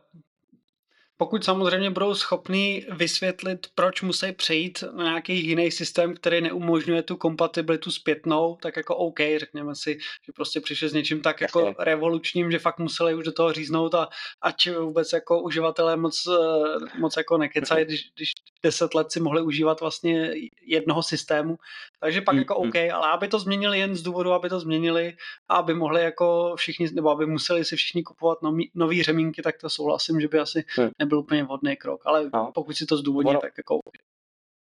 pokud 1.17 1.43
samozřejmě 1.43 1.89
budou 1.89 2.15
schopní 2.15 2.85
vysvětlit, 2.91 3.67
proč 3.75 4.01
musí 4.01 4.31
přejít 4.31 4.83
na 4.91 5.03
nějaký 5.03 5.47
jiný 5.47 5.71
systém, 5.71 6.15
který 6.15 6.41
neumožňuje 6.41 7.03
tu 7.03 7.15
kompatibilitu 7.15 7.91
zpětnou, 7.91 8.57
tak 8.61 8.77
jako 8.77 8.95
OK, 8.95 9.19
řekněme 9.37 9.75
si, 9.75 9.97
že 10.25 10.31
prostě 10.35 10.61
přišli 10.61 10.89
s 10.89 10.93
něčím 10.93 11.21
tak 11.21 11.41
jako 11.41 11.75
revolučním, 11.79 12.51
že 12.51 12.59
fakt 12.59 12.79
museli 12.79 13.15
už 13.15 13.25
do 13.25 13.31
toho 13.31 13.53
říznout 13.53 13.95
a 13.95 14.09
ať 14.41 14.69
vůbec 14.71 15.13
jako 15.13 15.41
uživatelé 15.41 15.97
moc, 15.97 16.23
eh, 16.27 16.99
moc 16.99 17.17
jako 17.17 17.37
nekecají, 17.37 17.85
když, 17.85 18.11
když 18.15 18.31
deset 18.65 18.95
let 18.95 19.11
si 19.11 19.19
mohli 19.19 19.41
užívat 19.41 19.81
vlastně 19.81 20.33
jednoho 20.61 21.03
systému. 21.03 21.57
Takže 21.99 22.21
pak 22.21 22.33
mm, 22.33 22.39
jako 22.39 22.55
OK, 22.55 22.75
ale 22.75 23.07
aby 23.11 23.27
to 23.27 23.39
změnili 23.39 23.79
jen 23.79 23.95
z 23.95 24.01
důvodu, 24.01 24.33
aby 24.33 24.49
to 24.49 24.59
změnili 24.59 25.13
a 25.49 25.55
aby 25.55 25.73
mohli 25.73 26.03
jako 26.03 26.55
všichni, 26.55 26.87
nebo 26.93 27.09
aby 27.09 27.25
museli 27.25 27.65
si 27.65 27.75
všichni 27.75 28.03
kupovat 28.03 28.41
nový, 28.41 28.71
nový 28.75 29.03
řemínky, 29.03 29.41
tak 29.41 29.57
to 29.57 29.69
souhlasím, 29.69 30.21
že 30.21 30.27
by 30.27 30.39
asi 30.39 30.65
mm 30.77 30.89
nebyl 30.99 31.19
úplně 31.19 31.43
vhodný 31.43 31.75
krok, 31.75 32.01
ale 32.05 32.29
no. 32.33 32.51
pokud 32.53 32.77
si 32.77 32.85
to 32.85 32.97
zdůvodní, 32.97 33.29
ono, 33.29 33.39
tak 33.39 33.53
jako... 33.57 33.79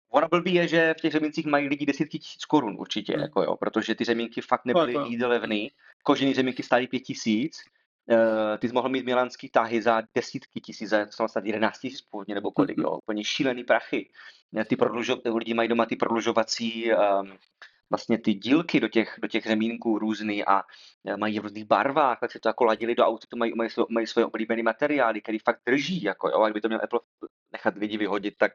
Ono 0.10 0.28
blbý 0.28 0.54
je, 0.54 0.68
že 0.68 0.94
v 0.98 1.02
těch 1.02 1.12
řemíncích 1.12 1.46
mají 1.46 1.68
lidi 1.68 1.86
desítky 1.86 2.20
tisíc 2.20 2.46
korun 2.46 2.76
určitě, 2.80 3.14
hmm. 3.14 3.22
jako 3.22 3.44
jo, 3.44 3.56
protože 3.56 3.96
ty 3.96 4.04
řemínky 4.04 4.42
fakt 4.42 4.66
nebyly 4.66 4.94
no, 4.94 5.06
jako. 5.10 5.28
levný. 5.28 5.72
Kožený 6.04 6.34
řemínky 6.34 6.64
stály 6.64 6.88
pět 6.88 7.00
tisíc, 7.00 7.64
ty 8.60 8.68
jsi 8.68 8.74
mohl 8.74 8.90
mít 8.90 9.06
milánský 9.06 9.50
tahy 9.50 9.82
za 9.82 10.02
desítky 10.16 10.62
tisíc, 10.62 10.90
za 10.90 11.08
snad 11.28 11.46
11 11.46 11.80
tisíc 11.80 12.02
původně, 12.02 12.36
nebo 12.36 12.52
kolik, 12.52 12.78
mm-hmm. 12.78 12.84
jo, 12.84 12.98
úplně 12.98 13.24
šílený 13.24 13.64
prachy. 13.64 14.10
Ty 14.68 14.76
prodlužo, 14.76 15.22
lidi 15.36 15.54
mají 15.54 15.70
doma 15.70 15.86
ty 15.86 15.96
prodlužovací 15.96 16.92
um, 16.94 17.38
vlastně 17.90 18.18
ty 18.18 18.34
dílky 18.34 18.80
do 18.80 18.88
těch, 18.88 19.20
do 19.22 19.28
těch 19.28 19.44
řemínků 19.44 20.00
různý 20.00 20.46
a 20.46 20.64
e, 21.08 21.18
mají 21.18 21.40
v 21.40 21.44
různých 21.44 21.66
barvách, 21.66 22.20
tak 22.20 22.32
se 22.32 22.40
to 22.40 22.50
jako 22.50 22.66
ladili 22.66 22.96
do 22.96 23.06
auta, 23.06 23.28
to 23.30 23.38
mají, 23.38 23.54
mají, 23.56 23.70
svoje, 23.70 23.86
mají 23.90 24.08
svoje 24.08 24.26
oblíbené 24.26 24.64
materiály, 24.64 25.22
který 25.22 25.40
fakt 25.40 25.60
drží, 25.66 26.04
jako 26.04 26.30
jo, 26.30 26.42
a 26.42 26.48
kdyby 26.50 26.62
to 26.62 26.68
měl 26.68 26.80
Apple 26.84 27.00
nechat 27.52 27.76
lidi 27.78 27.98
vyhodit, 27.98 28.38
tak 28.38 28.52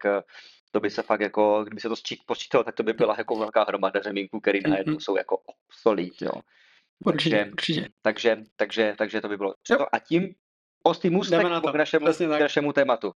to 0.71 0.81
by 0.81 0.91
se 0.91 1.03
fakt 1.03 1.21
jako, 1.21 1.65
kdyby 1.65 1.81
se 1.81 1.89
to 1.89 1.95
počítalo, 2.27 2.65
tak 2.65 2.75
to 2.75 2.83
by 2.83 2.93
byla 2.93 3.15
jako 3.19 3.37
velká 3.37 3.65
hromada 3.65 4.01
řemínků, 4.01 4.41
který 4.41 4.61
najednou 4.69 4.95
mm-hmm. 4.95 5.01
jsou 5.01 5.17
jako 5.17 5.39
obsolít, 5.47 6.23
jo. 6.23 6.33
Určitě, 7.05 7.37
takže, 7.37 7.53
určitě. 7.53 7.89
Takže, 8.03 8.37
takže, 8.57 8.95
takže 8.99 9.21
to 9.21 9.29
by 9.29 9.37
bylo. 9.37 9.55
Jo. 9.71 9.87
A 9.93 9.99
tím 9.99 10.35
ostý 10.83 11.11
můstek 11.11 11.41
k 11.73 11.75
našemu, 11.75 12.07
k 12.07 12.41
našemu 12.41 12.73
tématu. 12.73 13.13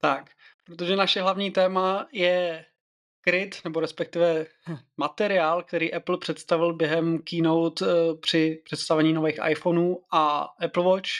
Tak, 0.00 0.30
protože 0.64 0.96
naše 0.96 1.22
hlavní 1.22 1.50
téma 1.50 2.08
je 2.12 2.64
kryt, 3.20 3.60
nebo 3.64 3.80
respektive 3.80 4.46
materiál, 4.96 5.62
který 5.62 5.94
Apple 5.94 6.18
představil 6.18 6.74
během 6.74 7.18
keynote 7.18 7.84
eh, 7.84 8.14
při 8.20 8.62
představení 8.64 9.12
nových 9.12 9.40
iPhoneů 9.48 10.04
a 10.12 10.48
Apple 10.64 10.84
Watch 10.84 11.10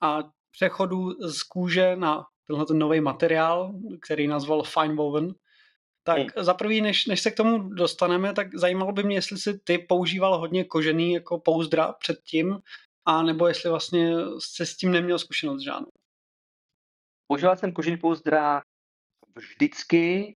a 0.00 0.18
přechodu 0.50 1.10
z 1.10 1.42
kůže 1.42 1.96
na 1.96 2.24
tenhle 2.46 2.66
ten 2.66 2.78
nový 2.78 3.00
materiál, 3.00 3.72
který 4.02 4.26
nazval 4.26 4.62
Fine 4.62 4.94
Woven. 4.94 5.34
Tak 6.14 6.36
hmm. 6.36 6.44
za 6.44 6.54
prvý, 6.54 6.80
než, 6.80 7.06
než 7.06 7.20
se 7.20 7.30
k 7.30 7.36
tomu 7.36 7.58
dostaneme, 7.58 8.32
tak 8.32 8.54
zajímalo 8.54 8.92
by 8.92 9.02
mě, 9.02 9.16
jestli 9.16 9.38
si 9.38 9.58
ty 9.58 9.78
používal 9.78 10.38
hodně 10.38 10.64
kožený 10.64 11.12
jako 11.12 11.38
pouzdra 11.38 11.92
předtím, 11.92 12.58
a 13.04 13.22
nebo 13.22 13.48
jestli 13.48 13.70
vlastně 13.70 14.12
se 14.38 14.66
s 14.66 14.76
tím 14.76 14.92
neměl 14.92 15.18
zkušenost 15.18 15.62
žádnou. 15.62 15.90
Používal 17.26 17.56
jsem 17.56 17.72
kožený 17.72 17.96
pouzdra 17.96 18.62
vždycky, 19.36 20.34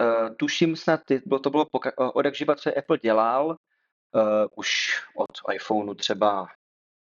Uh, 0.00 0.34
tuším 0.36 0.76
snad, 0.76 1.00
bylo, 1.26 1.40
to 1.40 1.50
bylo 1.50 1.66
eh, 1.86 1.90
od 1.96 2.24
jak 2.24 2.34
živa, 2.34 2.56
co 2.56 2.78
Apple 2.78 2.98
dělal, 2.98 3.46
uh, 3.46 4.46
už 4.56 5.00
od 5.16 5.54
iPhoneu 5.54 5.94
třeba 5.94 6.48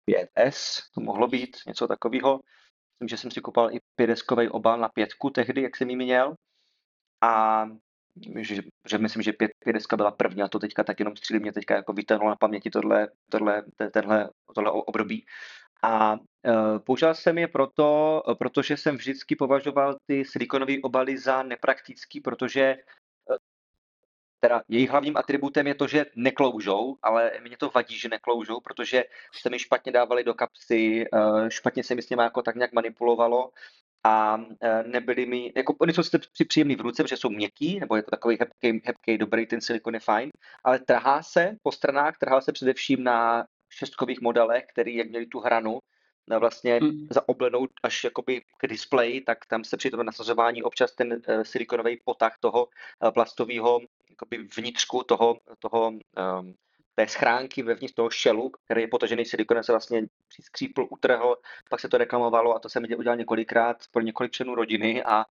5S, 0.10 0.82
to 0.94 1.02
mohlo 1.02 1.28
být 1.28 1.58
něco 1.68 1.88
takového. 1.88 2.40
Myslím, 2.94 3.08
že 3.08 3.18
jsem 3.18 3.32
si 3.32 3.42
koupal 3.42 3.72
i 3.76 3.80
pědeskový 3.96 4.50
obal 4.50 4.78
na 4.78 4.90
pětku 4.90 5.30
tehdy, 5.30 5.62
jak 5.62 5.78
jsem 5.78 5.90
ji 5.90 5.96
měl. 5.96 6.36
A 7.22 7.66
že, 8.40 8.62
že 8.88 8.98
myslím, 8.98 9.22
že 9.24 9.34
pět, 9.34 9.52
pědeska 9.60 9.98
byla 9.98 10.12
první 10.12 10.42
a 10.42 10.48
to 10.48 10.60
teďka 10.60 10.84
tak 10.84 11.00
jenom 11.00 11.16
střílí 11.16 11.40
mě 11.40 11.54
teďka 11.54 11.76
jako 11.76 11.94
vytáhnulo 11.94 12.30
na 12.30 12.36
paměti 12.36 12.70
tohle, 12.70 13.08
tohle, 13.30 13.64
tenhle, 13.92 14.30
tohle 14.56 14.72
období. 14.72 15.26
A 15.84 16.14
uh, 16.14 16.20
používal 16.86 17.16
jsem 17.16 17.38
je 17.38 17.48
proto, 17.48 18.22
protože 18.40 18.78
jsem 18.78 18.96
vždycky 18.96 19.36
považoval 19.36 19.98
ty 20.06 20.26
silikonové 20.26 20.74
obaly 20.84 21.18
za 21.18 21.44
nepraktický, 21.44 22.22
protože 22.22 22.76
teda 24.44 24.62
jejich 24.68 24.90
hlavním 24.90 25.18
atributem 25.18 25.68
je 25.68 25.76
to, 25.76 25.88
že 25.88 26.06
nekloužou, 26.16 26.98
ale 27.02 27.32
mě 27.42 27.58
to 27.58 27.70
vadí, 27.70 28.00
že 28.00 28.10
nekloužou, 28.10 28.60
protože 28.60 29.04
se 29.32 29.50
mi 29.50 29.60
špatně 29.60 29.92
dávali 29.92 30.24
do 30.24 30.34
kapsy, 30.34 31.06
uh, 31.14 31.48
špatně 31.50 31.84
se 31.84 31.96
mi 31.96 32.02
s 32.02 32.10
nimi 32.10 32.24
jako 32.24 32.42
tak 32.42 32.56
nějak 32.56 32.74
manipulovalo 32.74 33.52
a 34.04 34.36
uh, 34.38 34.48
nebyly 34.86 35.26
mi, 35.26 35.54
jako 35.56 35.76
oni 35.80 35.94
jsou 35.94 36.04
si 36.04 36.46
příjemný 36.48 36.76
v 36.76 36.82
ruce, 36.82 37.04
protože 37.04 37.18
jsou 37.18 37.30
měkký, 37.30 37.80
nebo 37.80 37.96
je 37.96 38.04
to 38.04 38.12
takový 38.12 38.38
hebký, 38.40 38.82
hebký 38.86 39.18
dobrý, 39.18 39.46
ten 39.46 39.62
silikon 39.62 39.94
je 39.94 40.00
fajn, 40.00 40.30
ale 40.64 40.80
trhá 40.80 41.24
se 41.24 41.56
po 41.64 41.72
stranách, 41.72 42.18
trhá 42.18 42.42
se 42.42 42.52
především 42.52 43.04
na 43.04 43.46
šestkových 43.70 44.22
modelech, 44.22 44.64
který 44.74 44.96
jak 44.96 45.10
měli 45.10 45.26
tu 45.26 45.40
hranu, 45.40 45.80
na 46.28 46.38
vlastně 46.38 46.80
mm. 46.84 47.08
zaoblenou 47.10 47.68
až 47.84 48.04
jakoby 48.04 48.42
k 48.58 48.68
displeji, 48.68 49.22
tak 49.22 49.46
tam 49.46 49.64
se 49.64 49.78
při 49.78 49.92
tom 49.92 50.06
nasazování 50.06 50.64
občas 50.64 50.92
ten 50.92 51.14
uh, 51.14 51.44
silikonový 51.44 52.00
potah 52.06 52.38
toho 52.40 52.66
uh, 52.66 53.12
plastového 53.12 53.80
vnitřku 54.58 55.04
toho, 55.04 55.38
toho 55.60 55.88
um, 55.90 56.54
té 56.96 57.08
schránky 57.08 57.64
vevnitř 57.64 57.94
toho 57.94 58.10
šelu, 58.10 58.52
který 58.66 58.82
je 58.82 58.88
potažený 58.88 59.26
silikonem, 59.26 59.64
se 59.64 59.72
vlastně 59.72 60.02
skřípl, 60.42 60.88
utrhl, 60.90 61.36
pak 61.70 61.80
se 61.80 61.90
to 61.90 61.98
reklamovalo 61.98 62.56
a 62.56 62.60
to 62.60 62.70
jsem 62.70 62.84
udělal 62.98 63.18
několikrát 63.18 63.78
pro 63.92 64.02
několik 64.02 64.32
členů 64.32 64.56
rodiny 64.56 65.04
a, 65.04 65.26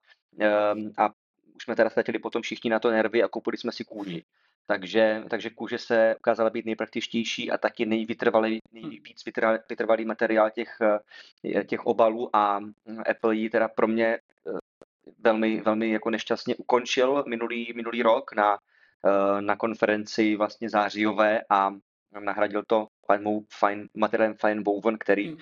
um, 0.75 0.93
a 0.99 1.11
už 1.57 1.65
jsme 1.65 1.77
teda 1.77 1.91
ztratili 1.91 2.19
potom 2.19 2.43
všichni 2.43 2.71
na 2.71 2.79
to 2.79 2.91
nervy 2.91 3.23
a 3.23 3.29
koupili 3.29 3.57
jsme 3.57 3.73
si 3.73 3.85
kůži. 3.85 4.25
Takže, 4.67 5.23
takže 5.31 5.51
kůže 5.51 5.79
se 5.79 6.17
ukázala 6.19 6.51
být 6.51 6.67
nejpraktičtější 6.67 7.51
a 7.51 7.59
taky 7.59 7.87
nejvytrvalý, 7.87 8.59
nejvíc 8.73 9.25
vytrvalý, 9.69 10.05
materiál 10.05 10.51
těch, 10.51 10.77
eh, 11.55 11.65
těch 11.65 11.87
obalů 11.87 12.37
a 12.37 12.61
Apple 13.11 13.37
ji 13.37 13.51
teda 13.51 13.69
pro 13.69 13.89
mě 13.89 14.07
eh, 14.07 14.21
velmi, 15.19 15.61
velmi 15.61 15.91
jako 15.91 16.11
nešťastně 16.11 16.57
ukončil 16.57 17.25
minulý, 17.27 17.73
minulý 17.77 18.03
rok 18.03 18.33
na, 18.33 18.59
na 19.41 19.57
konferenci 19.57 20.37
vlastně 20.37 20.71
zářijové 20.71 21.41
a 21.51 21.75
nahradil 22.21 22.63
to 22.67 22.87
fine, 23.13 23.41
fine, 23.59 23.87
materiálem 23.97 24.37
Fine 24.41 24.63
Woven, 24.67 24.99
který 24.99 25.29
hmm. 25.29 25.39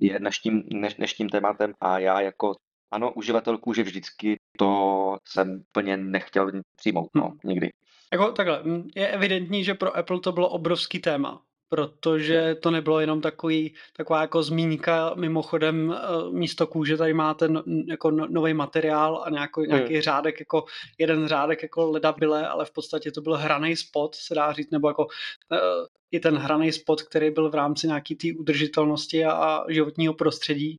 je 0.00 0.18
dnešním, 0.18 0.62
dneš, 0.62 0.94
dnešním 0.94 1.28
tématem 1.28 1.74
a 1.80 1.98
já 1.98 2.20
jako 2.20 2.54
ano, 2.90 3.12
uživatel 3.12 3.58
kůže 3.58 3.82
vždycky 3.82 4.36
to 4.58 5.16
jsem 5.28 5.62
plně 5.72 5.96
nechtěl 5.96 6.50
přijmout, 6.76 7.08
no, 7.14 7.22
hmm. 7.22 7.38
nikdy. 7.44 7.70
Jako 8.12 8.32
takhle, 8.32 8.62
je 8.96 9.08
evidentní, 9.08 9.64
že 9.64 9.74
pro 9.74 9.96
Apple 9.96 10.20
to 10.20 10.32
bylo 10.32 10.48
obrovský 10.48 10.98
téma, 10.98 11.42
protože 11.68 12.54
to 12.54 12.70
nebylo 12.70 13.00
jenom 13.00 13.20
takový, 13.20 13.74
taková 13.96 14.20
jako 14.20 14.42
zmínka, 14.42 15.14
mimochodem 15.14 15.92
eh, 15.92 16.30
místo 16.30 16.66
kůže 16.66 16.96
tady 16.96 17.14
máte 17.14 17.48
no, 17.48 17.62
jako 17.88 18.10
no, 18.10 18.26
nový 18.30 18.54
materiál 18.54 19.22
a 19.26 19.30
nějaký, 19.30 19.60
nějaký 19.68 19.92
hmm. 19.92 20.02
řádek, 20.02 20.40
jako 20.40 20.64
jeden 20.98 21.28
řádek 21.28 21.62
jako 21.62 21.90
ledabile, 21.90 22.48
ale 22.48 22.64
v 22.64 22.70
podstatě 22.70 23.10
to 23.10 23.20
byl 23.20 23.36
hraný 23.36 23.76
spot, 23.76 24.14
se 24.14 24.34
dá 24.34 24.52
říct, 24.52 24.70
nebo 24.70 24.88
jako 24.88 25.04
uh, 25.04 25.86
i 26.10 26.20
ten 26.20 26.36
hraný 26.36 26.72
spot, 26.72 27.02
který 27.02 27.30
byl 27.30 27.50
v 27.50 27.54
rámci 27.54 27.86
nějaký 27.86 28.14
té 28.14 28.28
udržitelnosti 28.38 29.24
a, 29.24 29.32
a 29.32 29.72
životního 29.72 30.14
prostředí, 30.14 30.76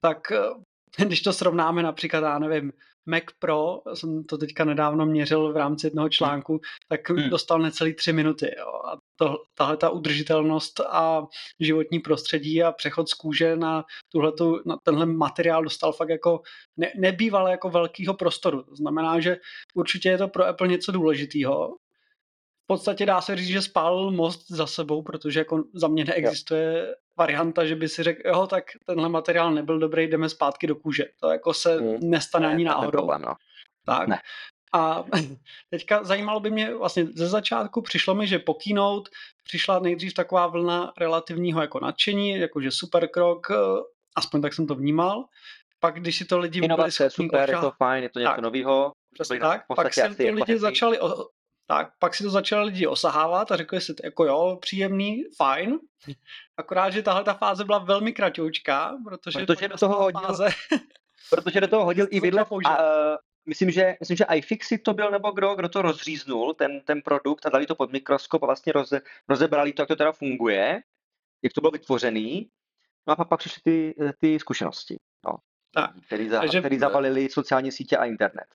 tak 0.00 0.18
uh, 0.30 0.62
když 1.06 1.22
to 1.22 1.32
srovnáme 1.32 1.82
například, 1.82 2.20
já 2.20 2.38
nevím, 2.38 2.72
Mac 3.06 3.24
Pro, 3.38 3.80
jsem 3.94 4.24
to 4.24 4.38
teďka 4.38 4.64
nedávno 4.64 5.06
měřil 5.06 5.52
v 5.52 5.56
rámci 5.56 5.86
jednoho 5.86 6.08
článku, 6.08 6.60
tak 6.88 7.10
hmm. 7.10 7.30
dostal 7.30 7.58
necelý 7.58 7.94
tři 7.94 8.12
minuty. 8.12 8.54
Jo. 8.58 8.66
A 8.66 8.98
to, 9.16 9.36
tahle 9.54 9.76
ta 9.76 9.90
udržitelnost 9.90 10.80
a 10.80 11.26
životní 11.60 11.98
prostředí 12.00 12.62
a 12.62 12.72
přechod 12.72 13.08
z 13.08 13.14
kůže 13.14 13.56
na, 13.56 13.84
tuhletu, 14.08 14.60
na 14.66 14.76
tenhle 14.82 15.06
materiál 15.06 15.64
dostal 15.64 15.92
fakt 15.92 16.08
jako 16.08 16.42
ne, 16.76 16.92
nebývalé 16.96 17.50
jako 17.50 17.70
velkýho 17.70 18.14
prostoru. 18.14 18.62
To 18.62 18.76
znamená, 18.76 19.20
že 19.20 19.36
určitě 19.74 20.08
je 20.08 20.18
to 20.18 20.28
pro 20.28 20.46
Apple 20.46 20.68
něco 20.68 20.92
důležitého. 20.92 21.76
V 22.64 22.66
podstatě 22.66 23.06
dá 23.06 23.20
se 23.20 23.36
říct, 23.36 23.48
že 23.48 23.62
spálil 23.62 24.10
most 24.10 24.50
za 24.50 24.66
sebou, 24.66 25.02
protože 25.02 25.40
jako 25.40 25.64
za 25.74 25.88
mě 25.88 26.04
neexistuje. 26.04 26.94
Varianta, 27.18 27.66
že 27.66 27.76
by 27.76 27.88
si 27.88 28.02
řekl, 28.02 28.28
jo, 28.28 28.46
tak 28.46 28.64
tenhle 28.86 29.08
materiál 29.08 29.50
nebyl 29.54 29.78
dobrý, 29.78 30.06
jdeme 30.06 30.28
zpátky 30.28 30.66
do 30.66 30.76
kůže. 30.76 31.04
To 31.20 31.28
jako 31.28 31.54
se 31.54 31.76
hmm. 31.76 31.96
nestane 32.02 32.46
ne, 32.46 32.54
ani 32.54 32.64
náhodou. 32.64 32.90
Problém, 32.90 33.22
no. 33.22 33.34
Tak. 33.86 34.08
Ne. 34.08 34.18
A 34.74 35.04
teďka 35.70 36.04
zajímalo 36.04 36.40
by 36.40 36.50
mě, 36.50 36.74
vlastně 36.74 37.06
ze 37.06 37.28
začátku 37.28 37.82
přišlo 37.82 38.14
mi, 38.14 38.26
že 38.26 38.38
po 38.38 38.54
keynote 38.54 39.10
přišla 39.44 39.78
nejdřív 39.78 40.14
taková 40.14 40.46
vlna 40.46 40.92
relativního 40.98 41.60
jako 41.60 41.80
nadšení, 41.80 42.38
jakože 42.38 42.70
super 42.70 43.08
krok, 43.08 43.50
eh, 43.50 43.54
aspoň 44.16 44.42
tak 44.42 44.54
jsem 44.54 44.66
to 44.66 44.74
vnímal. 44.74 45.24
Pak, 45.80 46.00
když 46.00 46.18
si 46.18 46.24
to 46.24 46.38
lidi 46.38 46.60
Inovace, 46.60 47.10
super, 47.10 47.50
je 47.50 47.56
to 47.56 47.72
fajn, 47.78 48.02
je 48.02 48.08
to 48.08 48.18
něco 48.18 48.40
nového. 48.40 48.92
Přesně 49.14 49.40
tak, 49.40 49.66
pak 49.66 49.94
to 49.94 50.02
lidi 50.18 50.52
jako 50.52 50.58
začali 50.58 50.98
tak 51.66 51.92
pak 51.98 52.14
si 52.14 52.24
to 52.24 52.30
začali 52.30 52.64
lidi 52.64 52.86
osahávat 52.86 53.52
a 53.52 53.56
řekli 53.56 53.80
si, 53.80 53.94
jako 54.04 54.24
jo, 54.24 54.58
příjemný, 54.60 55.24
fajn. 55.36 55.78
Akorát, 56.56 56.90
že 56.90 57.02
tahle 57.02 57.24
ta 57.24 57.34
fáze 57.34 57.64
byla 57.64 57.78
velmi 57.78 58.12
kratoučká, 58.12 58.96
protože, 59.04 59.38
protože 59.46 59.68
do 59.68 59.76
toho 59.78 60.02
hodil, 60.02 60.20
fáze... 60.20 60.48
protože 61.30 61.60
do 61.60 61.68
toho 61.68 61.84
hodil 61.90 62.06
i 62.10 62.20
vidle, 62.20 62.44
a, 62.64 62.82
uh, 62.82 63.16
myslím, 63.46 63.70
že, 63.70 63.96
myslím, 64.00 64.16
že 64.16 64.24
iFixit 64.34 64.82
to 64.82 64.94
byl, 64.94 65.10
nebo 65.10 65.30
kdo, 65.30 65.54
kdo 65.54 65.68
to 65.68 65.82
rozříznul, 65.82 66.54
ten, 66.54 66.80
ten 66.80 67.02
produkt 67.02 67.46
a 67.46 67.50
dali 67.50 67.66
to 67.66 67.74
pod 67.74 67.92
mikroskop 67.92 68.42
a 68.42 68.46
vlastně 68.46 68.72
roze, 68.72 69.00
rozebrali 69.28 69.72
to, 69.72 69.82
jak 69.82 69.88
to 69.88 69.96
teda 69.96 70.12
funguje, 70.12 70.82
jak 71.42 71.52
to 71.52 71.60
bylo 71.60 71.70
vytvořený. 71.70 72.50
No 73.06 73.20
a 73.20 73.24
pak 73.24 73.40
přišly 73.40 73.62
ty, 73.62 73.94
ty 74.18 74.38
zkušenosti, 74.38 74.96
no, 75.26 75.36
tak, 75.74 75.90
který, 76.06 76.28
za, 76.28 76.40
takže, 76.40 76.60
který 76.60 76.78
zavalili 76.78 77.28
sociální 77.28 77.72
sítě 77.72 77.96
a 77.96 78.04
internet. 78.04 78.46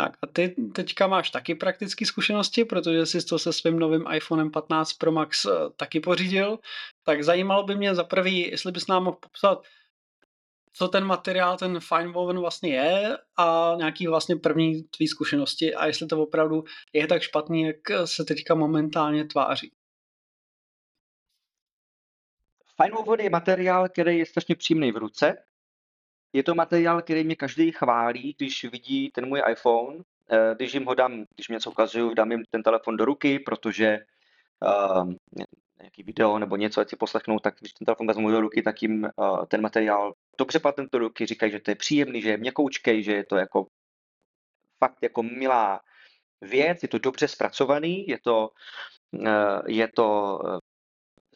Tak 0.00 0.16
a 0.22 0.26
ty 0.26 0.54
teďka 0.74 1.06
máš 1.06 1.30
taky 1.30 1.54
praktické 1.54 2.06
zkušenosti, 2.06 2.64
protože 2.64 3.06
jsi 3.06 3.24
to 3.24 3.38
se 3.38 3.52
svým 3.52 3.78
novým 3.78 4.04
iPhonem 4.14 4.50
15 4.50 4.92
Pro 4.92 5.12
Max 5.12 5.44
eh, 5.44 5.50
taky 5.76 6.00
pořídil. 6.00 6.58
Tak 7.02 7.24
zajímalo 7.24 7.64
by 7.64 7.76
mě 7.76 7.94
za 7.94 8.04
prvý, 8.04 8.50
jestli 8.50 8.72
bys 8.72 8.86
nám 8.86 9.04
mohl 9.04 9.16
popsat, 9.16 9.62
co 10.72 10.88
ten 10.88 11.04
materiál, 11.04 11.56
ten 11.56 11.80
fine 11.80 12.12
woven 12.12 12.38
vlastně 12.38 12.74
je 12.74 13.18
a 13.36 13.74
nějaký 13.78 14.06
vlastně 14.06 14.36
první 14.36 14.82
tvý 14.82 15.08
zkušenosti 15.08 15.74
a 15.74 15.86
jestli 15.86 16.06
to 16.06 16.22
opravdu 16.22 16.64
je 16.92 17.06
tak 17.06 17.22
špatný, 17.22 17.62
jak 17.62 17.76
se 18.04 18.24
teďka 18.24 18.54
momentálně 18.54 19.24
tváří. 19.24 19.72
Fine 22.82 22.96
woven 22.96 23.20
je 23.20 23.30
materiál, 23.30 23.88
který 23.88 24.18
je 24.18 24.26
strašně 24.26 24.54
příjemný 24.54 24.92
v 24.92 24.96
ruce, 24.96 25.36
je 26.32 26.42
to 26.42 26.54
materiál, 26.54 27.02
který 27.02 27.24
mě 27.24 27.36
každý 27.36 27.72
chválí, 27.72 28.34
když 28.38 28.64
vidí 28.64 29.10
ten 29.10 29.26
můj 29.26 29.42
iPhone, 29.50 29.98
eh, 30.30 30.54
když 30.54 30.74
jim 30.74 30.84
ho 30.84 30.94
dám, 30.94 31.24
když 31.34 31.48
mě 31.48 31.54
něco 31.54 31.70
ukazuju, 31.70 32.14
dám 32.14 32.32
jim 32.32 32.44
ten 32.50 32.62
telefon 32.62 32.96
do 32.96 33.04
ruky, 33.04 33.38
protože 33.38 33.98
uh, 34.62 35.12
nějaký 35.80 36.02
video 36.02 36.38
nebo 36.38 36.56
něco, 36.56 36.80
ať 36.80 36.90
si 36.90 36.96
poslechnou, 36.96 37.38
tak 37.38 37.54
když 37.60 37.72
ten 37.72 37.84
telefon 37.84 38.06
vezmu 38.06 38.30
do 38.30 38.40
ruky, 38.40 38.62
tak 38.62 38.82
jim 38.82 39.08
uh, 39.16 39.46
ten 39.46 39.62
materiál 39.62 40.14
dobře 40.38 40.58
padne 40.58 40.86
do 40.92 40.98
ruky, 40.98 41.26
říkají, 41.26 41.52
že 41.52 41.60
to 41.60 41.70
je 41.70 41.74
příjemný, 41.74 42.22
že 42.22 42.30
je 42.30 42.36
měkoučkej, 42.36 43.02
že 43.02 43.12
je 43.12 43.24
to 43.24 43.36
jako 43.36 43.66
fakt 44.78 44.98
jako 45.02 45.22
milá 45.22 45.80
věc, 46.40 46.82
je 46.82 46.88
to 46.88 46.98
dobře 46.98 47.28
zpracovaný, 47.28 48.08
je 48.08 48.18
to, 48.18 48.50
uh, 49.12 49.60
je 49.66 49.88
to 49.88 50.38
uh, 50.44 50.58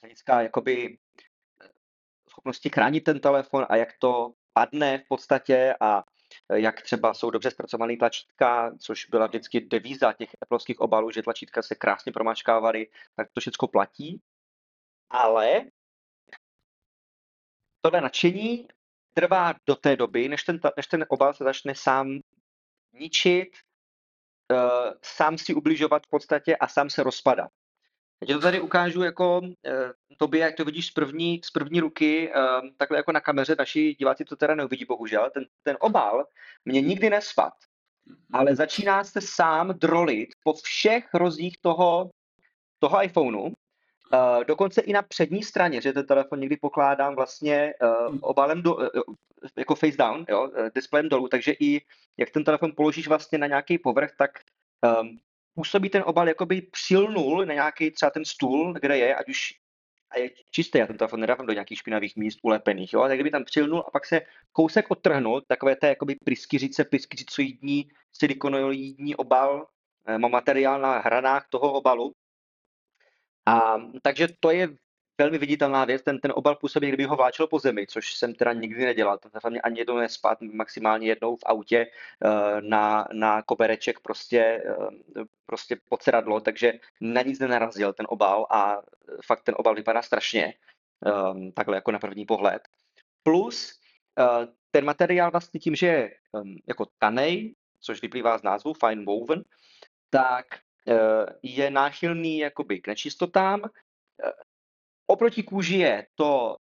hlediska 0.03 0.43
jakoby 0.43 0.99
schopnosti 2.31 2.71
chránit 2.71 3.01
ten 3.01 3.21
telefon 3.21 3.67
a 3.69 3.77
jak 3.77 3.89
to 3.99 4.33
padne 4.53 4.99
v 4.99 5.09
podstatě 5.09 5.75
a 5.81 6.05
e, 6.49 6.61
jak 6.61 6.83
třeba 6.83 7.15
jsou 7.15 7.31
dobře 7.31 7.51
zpracované 7.51 7.97
tlačítka, 7.97 8.73
což 8.79 9.07
byla 9.07 9.27
vždycky 9.27 9.61
devíza 9.61 10.13
těch 10.13 10.31
Appleovských 10.43 10.81
obalů, 10.81 11.11
že 11.11 11.23
tlačítka 11.23 11.63
se 11.63 11.75
krásně 11.75 12.13
promačkávaly, 12.13 12.87
tak 13.17 13.29
to 13.33 13.41
všechno 13.41 13.69
platí. 13.69 14.21
Ale 15.11 15.65
tohle 17.81 18.01
nadšení 18.01 18.69
trvá 19.15 19.55
do 19.67 19.77
té 19.77 19.97
doby, 19.97 20.29
než 20.29 20.43
ten, 20.43 20.61
než 20.77 20.87
ten 20.87 21.07
obal 21.09 21.35
se 21.35 21.45
začne 21.45 21.75
sám 21.75 22.21
ničit, 22.93 23.49
uh, 24.53 24.93
sám 25.05 25.39
si 25.39 25.55
ubližovat 25.55 26.07
v 26.07 26.11
podstatě 26.11 26.57
a 26.57 26.69
sám 26.69 26.91
se 26.91 27.03
rozpadat. 27.03 27.51
Já 28.23 28.27
ti 28.27 28.33
to 28.33 28.41
tady 28.41 28.61
ukážu 28.61 29.03
jako 29.03 29.39
uh, 29.39 29.49
tobě, 30.17 30.41
jak 30.41 30.57
to 30.57 30.65
vidíš 30.65 30.87
z 30.87 30.91
první, 30.91 31.41
z 31.45 31.51
první 31.51 31.81
ruky, 31.81 32.33
uh, 32.37 32.69
takhle 32.77 32.99
jako 32.99 33.13
na 33.13 33.21
kameře, 33.21 33.57
naši 33.59 33.95
diváci 33.95 34.25
to 34.25 34.37
teda 34.37 34.55
neuvidí, 34.55 34.85
bohužel. 34.85 35.31
Ten, 35.35 35.45
ten 35.63 35.77
obal 35.81 36.27
mě 36.65 36.81
nikdy 36.81 37.11
nespad, 37.11 37.53
mhm. 38.07 38.17
ale 38.33 38.57
začíná 38.57 39.05
se 39.05 39.21
sám 39.21 39.69
drolit 39.69 40.29
po 40.45 40.53
všech 40.53 41.15
rozích 41.15 41.57
toho, 41.61 42.11
toho 42.79 43.05
iPhoneu, 43.05 43.51
Uh, 44.15 44.45
dokonce 44.45 44.81
i 44.81 44.93
na 44.93 45.03
přední 45.03 45.43
straně, 45.43 45.81
že 45.81 45.93
ten 45.93 46.07
telefon 46.07 46.41
někdy 46.41 46.57
pokládám 46.57 47.15
vlastně 47.15 47.75
uh, 47.83 48.19
obalem 48.21 48.63
do, 48.63 48.75
uh, 48.75 48.87
jako 49.57 49.75
face 49.75 49.97
down, 49.97 50.25
jo, 50.29 50.51
displejem 50.75 51.09
dolů, 51.09 51.29
takže 51.29 51.53
i 51.61 51.81
jak 52.17 52.31
ten 52.31 52.45
telefon 52.45 52.73
položíš 52.77 53.09
vlastně 53.09 53.39
na 53.39 53.47
nějaký 53.47 53.79
povrch, 53.79 54.11
tak 54.19 54.31
um, 55.01 55.19
působí 55.55 55.89
ten 55.89 56.03
obal, 56.07 56.29
jako 56.29 56.47
by 56.47 56.63
přilnul 56.63 57.47
na 57.47 57.55
nějaký 57.55 57.91
třeba 57.91 58.11
ten 58.11 58.25
stůl, 58.25 58.75
kde 58.81 58.99
je, 58.99 59.15
ať 59.15 59.29
už 59.29 59.55
a 60.11 60.19
je 60.19 60.31
čistý, 60.51 60.79
já 60.79 60.87
ten 60.87 60.97
telefon 60.97 61.21
nedávám 61.21 61.47
do 61.47 61.53
nějakých 61.53 61.79
špinavých 61.79 62.17
míst 62.17 62.39
ulepených, 62.43 62.93
jo, 62.93 63.03
tak 63.03 63.17
kdyby 63.17 63.31
tam 63.31 63.45
přilnul 63.45 63.85
a 63.89 63.91
pak 63.91 64.07
se 64.07 64.21
kousek 64.53 64.91
odtrhnul, 64.91 65.41
takové 65.41 65.77
té 65.77 65.89
jakoby 65.89 66.17
pryskyřice, 66.25 66.85
pryskyřicoidní, 66.85 67.89
silikonoidní 68.13 69.17
obal 69.17 69.67
mám 70.19 70.31
materiál 70.31 70.81
na 70.81 70.99
hranách 70.99 71.47
toho 71.49 71.73
obalu. 71.73 72.13
A 73.47 73.77
takže 74.03 74.29
to 74.41 74.51
je 74.51 74.69
velmi 75.23 75.39
viditelná 75.39 75.85
věc, 75.85 76.03
ten, 76.03 76.19
ten 76.19 76.33
obal 76.35 76.55
působí, 76.57 76.89
kdyby 76.89 77.05
ho 77.05 77.17
vláčelo 77.17 77.47
po 77.47 77.59
zemi, 77.59 77.87
což 77.87 78.15
jsem 78.15 78.35
teda 78.35 78.53
nikdy 78.53 78.85
nedělal. 78.85 79.19
To 79.19 79.51
mě 79.51 79.61
ani 79.61 79.79
jednou 79.79 79.97
nespad, 79.97 80.41
maximálně 80.41 81.07
jednou 81.07 81.37
v 81.37 81.45
autě 81.47 81.87
uh, 81.87 82.61
na, 82.61 83.09
na 83.13 83.43
kobereček 83.43 84.01
prostě, 84.01 84.63
uh, 84.79 85.25
prostě 85.47 85.77
pod 85.89 86.03
sedadlo, 86.03 86.41
takže 86.41 86.73
na 87.01 87.23
nic 87.23 87.39
nenarazil 87.39 87.93
ten 87.93 88.07
obal 88.09 88.47
a 88.51 88.83
fakt 89.25 89.43
ten 89.43 89.55
obal 89.59 89.75
vypadá 89.75 90.03
strašně, 90.03 90.55
um, 91.33 91.53
takhle 91.53 91.77
jako 91.77 91.91
na 91.93 91.99
první 91.99 92.27
pohled. 92.27 92.63
Plus 93.23 93.81
uh, 94.19 94.45
ten 94.71 94.85
materiál 94.85 95.31
vlastně 95.31 95.61
tím, 95.61 95.75
že 95.75 95.87
je 95.87 96.15
um, 96.33 96.57
jako 96.67 96.87
tanej, 96.99 97.55
což 97.81 98.03
vyplývá 98.03 98.39
z 98.39 98.43
názvu 98.43 98.75
fine 98.75 99.05
woven, 99.05 99.43
tak 100.11 100.47
je 101.43 101.71
náchylný 101.71 102.39
jakoby 102.39 102.81
k 102.81 102.87
nečistotám, 102.87 103.63
Oproti 105.07 105.43
kůži 105.43 105.77
je 105.77 106.07
to 106.15 106.57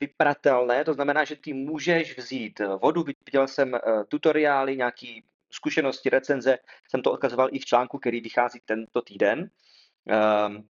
vypratelné, 0.00 0.84
to 0.84 0.94
znamená, 0.94 1.24
že 1.24 1.36
ty 1.36 1.52
můžeš 1.52 2.18
vzít 2.18 2.60
eh, 2.60 2.66
vodu, 2.66 3.04
viděl 3.26 3.48
jsem 3.48 3.74
eh, 3.74 3.80
tutoriály, 4.08 4.76
nějaký 4.76 5.24
zkušenosti, 5.50 6.10
recenze, 6.10 6.58
jsem 6.88 7.02
to 7.02 7.12
odkazoval 7.12 7.48
i 7.52 7.58
v 7.58 7.64
článku, 7.64 7.98
který 7.98 8.20
vychází 8.20 8.60
tento 8.64 9.02
týden. 9.02 9.50
Um, 10.46 10.68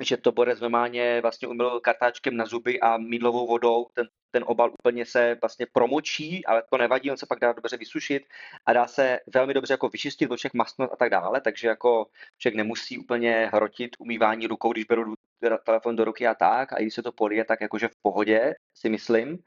že 0.00 0.16
to 0.16 0.32
Borec 0.32 0.60
normálně 0.60 1.20
vlastně 1.20 1.48
umyl 1.48 1.80
kartáčkem 1.80 2.36
na 2.36 2.46
zuby 2.46 2.80
a 2.80 2.96
mídlovou 2.96 3.46
vodou. 3.46 3.86
Ten, 3.94 4.08
ten 4.30 4.44
obal 4.46 4.70
úplně 4.72 5.06
se 5.06 5.38
vlastně 5.40 5.66
promočí, 5.72 6.46
ale 6.46 6.62
to 6.70 6.78
nevadí, 6.78 7.10
on 7.10 7.16
se 7.16 7.26
pak 7.26 7.38
dá 7.38 7.52
dobře 7.52 7.76
vysušit 7.76 8.22
a 8.66 8.72
dá 8.72 8.86
se 8.86 9.18
velmi 9.34 9.54
dobře 9.54 9.74
jako 9.74 9.88
vyčistit 9.88 10.30
od 10.30 10.36
všech 10.36 10.54
masnot 10.54 10.92
a 10.92 10.96
tak 10.96 11.10
dále, 11.10 11.40
takže 11.40 11.68
jako 11.68 12.06
člověk 12.38 12.56
nemusí 12.56 12.98
úplně 12.98 13.50
hrotit 13.52 13.90
umývání 13.98 14.46
rukou, 14.46 14.72
když 14.72 14.84
beru 14.84 15.14
telefon 15.64 15.96
do 15.96 16.04
ruky 16.04 16.26
a 16.26 16.34
tak 16.34 16.72
a 16.72 16.78
když 16.78 16.94
se 16.94 17.02
to 17.02 17.12
polije, 17.12 17.44
tak 17.44 17.60
jakože 17.60 17.88
v 17.88 17.96
pohodě, 18.02 18.54
si 18.74 18.88
myslím. 18.88 19.38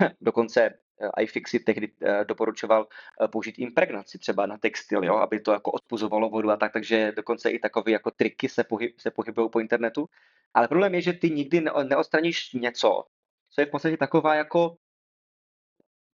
Dokonce 0.20 0.70
Eh, 1.00 1.22
iFixit 1.22 1.64
tehdy 1.64 1.92
eh, 2.02 2.24
doporučoval 2.24 2.86
eh, 3.24 3.28
použít 3.28 3.58
impregnaci 3.58 4.18
třeba 4.18 4.46
na 4.46 4.58
textil, 4.58 5.04
jo, 5.04 5.14
aby 5.14 5.40
to 5.40 5.52
jako 5.52 5.70
odpuzovalo 5.70 6.30
vodu 6.30 6.50
a 6.50 6.56
tak, 6.56 6.72
takže 6.72 7.12
dokonce 7.12 7.50
i 7.50 7.58
takové 7.58 7.92
jako 7.92 8.10
triky 8.10 8.48
se, 8.48 8.64
pohyb, 8.64 9.00
se 9.00 9.10
pohybují 9.10 9.50
po 9.50 9.60
internetu. 9.60 10.06
Ale 10.54 10.68
problém 10.68 10.94
je, 10.94 11.00
že 11.00 11.12
ty 11.12 11.30
nikdy 11.30 11.60
neodstraníš 11.60 12.52
něco, 12.52 13.04
co 13.50 13.60
je 13.60 13.66
v 13.66 13.70
podstatě 13.70 13.96
taková 13.96 14.34
jako 14.34 14.76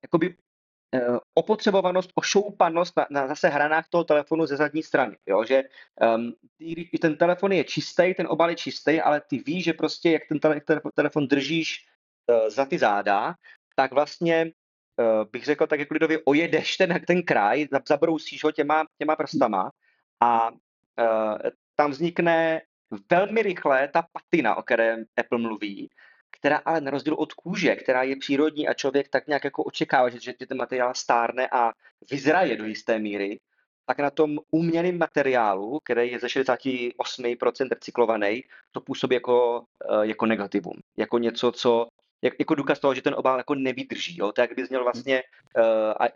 jakoby 0.02 0.36
opotřebovanost, 1.34 2.10
ošoupanost 2.14 2.96
na, 2.96 3.06
na 3.10 3.26
zase 3.26 3.48
hranách 3.48 3.88
toho 3.88 4.04
telefonu 4.04 4.46
ze 4.46 4.56
zadní 4.56 4.82
strany. 4.82 5.16
Jo? 5.26 5.44
Že 5.44 5.62
um, 6.16 6.32
ty, 6.58 6.98
ten 6.98 7.16
telefon 7.16 7.52
je 7.52 7.64
čistý, 7.64 8.14
ten 8.14 8.26
obal 8.26 8.50
je 8.50 8.56
čistý, 8.56 9.00
ale 9.00 9.20
ty 9.20 9.38
víš, 9.38 9.64
že 9.64 9.72
prostě 9.72 10.10
jak 10.10 10.22
ten 10.28 10.38
telefon 10.94 11.28
držíš 11.28 11.86
uh, 12.26 12.48
za 12.48 12.64
ty 12.64 12.78
záda, 12.78 13.34
tak 13.76 13.92
vlastně 13.92 14.52
uh, 14.96 15.28
bych 15.32 15.44
řekl 15.44 15.66
tak 15.66 15.80
jako 15.80 15.94
lidově, 15.94 16.18
ojedeš 16.24 16.76
ten, 16.76 17.00
ten 17.06 17.22
kraj, 17.22 17.66
zabrousíš 17.88 18.44
ho 18.44 18.52
těma, 18.52 18.84
těma 18.98 19.16
prstama 19.16 19.70
a 20.20 20.50
uh, 20.50 21.38
tam 21.76 21.90
vznikne 21.90 22.60
velmi 23.10 23.42
rychle 23.42 23.88
ta 23.88 24.06
patina, 24.12 24.54
o 24.54 24.62
které 24.62 24.96
Apple 25.16 25.38
mluví, 25.38 25.90
která 26.46 26.62
ale 26.64 26.80
na 26.80 26.90
rozdíl 26.90 27.14
od 27.14 27.32
kůže, 27.32 27.76
která 27.76 28.02
je 28.02 28.16
přírodní 28.16 28.68
a 28.68 28.74
člověk 28.74 29.08
tak 29.08 29.26
nějak 29.26 29.44
jako 29.44 29.62
očekává, 29.62 30.08
že, 30.08 30.20
že 30.20 30.32
ten 30.32 30.58
materiál 30.58 30.94
stárne 30.94 31.48
a 31.52 31.72
vyzraje 32.10 32.56
do 32.56 32.64
jisté 32.64 32.98
míry, 32.98 33.40
tak 33.86 33.98
na 33.98 34.10
tom 34.10 34.38
umělém 34.50 34.98
materiálu, 34.98 35.80
který 35.84 36.12
je 36.12 36.18
ze 36.18 36.26
68% 36.26 37.68
recyklovaný, 37.70 38.44
to 38.72 38.80
působí 38.80 39.14
jako, 39.14 39.64
jako 40.02 40.26
negativum. 40.26 40.74
Jako 40.96 41.18
něco, 41.18 41.52
co 41.52 41.88
jak, 42.22 42.34
jako 42.38 42.54
důkaz 42.54 42.78
toho, 42.78 42.94
že 42.94 43.02
ten 43.02 43.14
obal 43.14 43.38
jako 43.38 43.54
nevydrží. 43.54 44.18
Jo? 44.18 44.32
To 44.32 44.40
jak 44.40 44.54
by 44.54 44.66
zněl 44.66 44.84
vlastně, 44.84 45.22
uh, 45.58 45.64
a, 46.00 46.08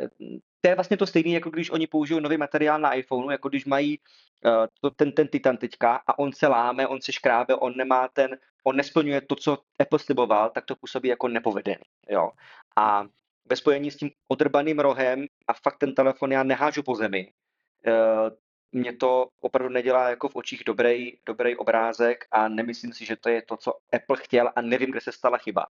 to 0.60 0.68
je 0.68 0.74
vlastně 0.74 0.96
to 0.96 1.06
stejné, 1.06 1.30
jako 1.30 1.50
když 1.50 1.70
oni 1.70 1.86
použijou 1.86 2.20
nový 2.20 2.36
materiál 2.36 2.80
na 2.80 2.94
iPhoneu, 2.94 3.30
jako 3.30 3.48
když 3.48 3.64
mají 3.64 3.98
uh, 4.44 4.66
to, 4.80 4.90
ten, 4.90 5.12
ten 5.12 5.28
Titan 5.28 5.56
teďka 5.56 6.02
a 6.06 6.18
on 6.18 6.32
se 6.32 6.46
láme, 6.46 6.86
on 6.86 7.00
se 7.00 7.12
škrábe, 7.12 7.54
on 7.54 7.76
nemá 7.76 8.08
ten, 8.08 8.38
on 8.64 8.76
nesplňuje 8.76 9.20
to, 9.20 9.36
co 9.36 9.58
Apple 9.78 9.98
sliboval, 9.98 10.50
tak 10.50 10.64
to 10.64 10.76
působí 10.76 11.08
jako 11.08 11.28
nepovedený. 11.28 11.82
Jo? 12.08 12.30
A 12.76 13.06
ve 13.44 13.56
spojení 13.56 13.90
s 13.90 13.96
tím 13.96 14.10
odrbaným 14.28 14.78
rohem 14.78 15.26
a 15.48 15.52
fakt 15.52 15.78
ten 15.78 15.94
telefon 15.94 16.32
já 16.32 16.42
nehážu 16.42 16.82
po 16.82 16.94
zemi, 16.94 17.32
uh, 17.86 18.30
mě 18.72 18.96
to 18.96 19.28
opravdu 19.40 19.72
nedělá 19.72 20.08
jako 20.08 20.28
v 20.28 20.36
očích 20.36 20.62
dobrý, 20.66 21.12
dobrý 21.26 21.56
obrázek 21.56 22.24
a 22.30 22.48
nemyslím 22.48 22.92
si, 22.92 23.04
že 23.06 23.16
to 23.16 23.28
je 23.28 23.42
to, 23.42 23.56
co 23.56 23.74
Apple 23.92 24.16
chtěl 24.16 24.52
a 24.56 24.60
nevím, 24.60 24.90
kde 24.90 25.00
se 25.00 25.12
stala 25.12 25.38
chyba. 25.38 25.66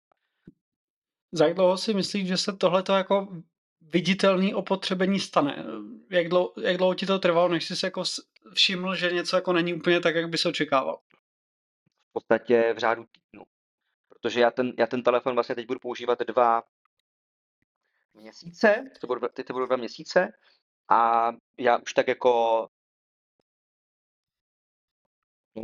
Za 1.33 1.53
dlouho 1.53 1.79
si 1.79 1.95
myslíš, 1.95 2.29
že 2.29 2.37
se 2.37 2.53
tohleto 2.53 2.93
jako 2.93 3.29
viditelný 3.81 4.55
opotřebení 4.55 5.21
stane? 5.21 5.65
Jak 6.11 6.29
dlouho, 6.29 6.53
jak 6.63 6.77
dlouho 6.77 6.95
ti 6.95 7.07
to 7.07 7.19
trvalo, 7.19 7.49
než 7.49 7.67
jsi 7.67 7.77
se 7.77 7.87
jako 7.87 8.03
všiml, 8.55 8.97
že 8.97 9.13
něco 9.13 9.37
jako 9.37 9.53
není 9.53 9.75
úplně 9.75 10.01
tak, 10.01 10.15
jak 10.15 10.29
bys 10.29 10.47
očekával? 10.47 10.99
V 12.11 12.13
podstatě 12.13 12.73
v 12.75 12.79
řádu 12.79 13.05
týdnu. 13.05 13.45
Protože 14.09 14.41
já 14.41 14.51
ten, 14.51 14.73
já 14.79 14.87
ten 14.87 15.03
telefon 15.03 15.35
vlastně 15.35 15.55
teď 15.55 15.67
budu 15.67 15.81
používat 15.81 16.19
dva 16.19 16.63
měsíce, 18.15 18.85
to 19.01 19.07
budou, 19.07 19.29
teď 19.29 19.47
to 19.47 19.53
budou 19.53 19.67
dva 19.67 19.77
měsíce 19.77 20.33
a 20.89 21.31
já 21.59 21.79
už 21.79 21.95
tak 21.95 22.09
jako 22.09 22.69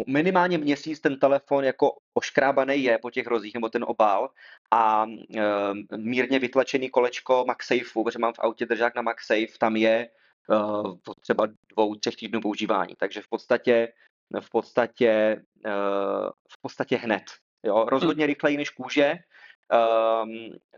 minimálně 0.07 0.59
měsíc 0.59 1.01
ten 1.01 1.19
telefon 1.19 1.65
jako 1.65 1.99
oškrábaný 2.15 2.83
je 2.83 2.99
po 2.99 3.11
těch 3.11 3.27
rozích, 3.27 3.55
nebo 3.55 3.69
ten 3.69 3.85
obal 3.89 4.31
a 4.71 5.07
e, 5.37 5.97
mírně 5.97 6.39
vytlačený 6.39 6.91
kolečko 6.91 7.45
MagSafeu, 7.47 8.05
protože 8.05 8.19
mám 8.19 8.33
v 8.33 8.39
autě 8.39 8.67
držák 8.67 8.95
na 8.95 9.03
MagSafe, 9.03 9.59
tam 9.59 9.77
je 9.77 9.95
e, 9.95 10.09
třeba 11.21 11.47
dvou, 11.69 11.95
třech 11.95 12.17
týdnů 12.17 12.41
používání. 12.41 12.95
Takže 12.99 13.23
v 13.23 13.29
podstatě, 13.29 13.93
v 14.41 14.51
podstatě, 14.51 15.11
e, 15.67 15.73
v 16.49 16.61
podstatě 16.61 16.97
hned. 16.97 17.25
Jo? 17.63 17.85
Rozhodně 17.89 18.27
rychleji 18.27 18.57
než 18.57 18.71
kůže, 18.71 19.05
e, 19.05 19.19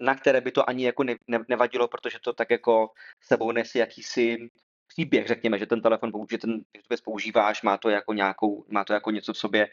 na 0.01 0.15
které 0.15 0.41
by 0.41 0.53
to 0.53 0.69
ani 0.69 0.85
jako 0.85 1.03
ne, 1.05 1.15
ne, 1.29 1.39
nevadilo, 1.49 1.89
protože 1.89 2.19
to 2.25 2.33
tak 2.33 2.51
jako 2.51 2.91
sebou 3.21 3.53
nese 3.53 3.79
jakýsi 3.79 4.51
příběh, 4.87 5.27
řekněme, 5.27 5.59
že 5.59 5.67
ten 5.67 5.81
telefon, 5.83 6.13
že 6.31 6.39
ten 6.39 6.61
když 6.73 7.01
používáš, 7.01 7.63
má 7.63 7.79
to 7.79 7.89
jako 7.89 8.13
nějakou, 8.13 8.65
má 8.69 8.85
to 8.85 8.93
jako 8.93 9.11
něco 9.11 9.33
v 9.33 9.39
sobě 9.39 9.69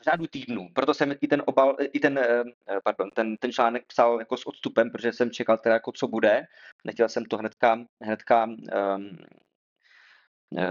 v 0.00 0.04
řádu 0.04 0.26
týdnů. 0.26 0.68
Proto 0.74 0.94
jsem 0.94 1.14
i 1.20 1.28
ten 1.28 1.42
obal, 1.46 1.76
i 1.92 2.00
ten, 2.00 2.18
eh, 2.18 2.44
pardon, 2.84 3.10
ten, 3.10 3.36
ten 3.36 3.52
článek 3.52 3.86
psal 3.86 4.18
jako 4.18 4.36
s 4.36 4.46
odstupem, 4.46 4.90
protože 4.90 5.12
jsem 5.12 5.30
čekal 5.30 5.58
teda 5.58 5.74
jako 5.74 5.92
co 5.92 6.08
bude. 6.08 6.42
Nechtěl 6.84 7.08
jsem 7.08 7.24
to 7.24 7.36
hnedka, 7.36 7.78
hnedka 8.02 8.44
um, 8.44 9.18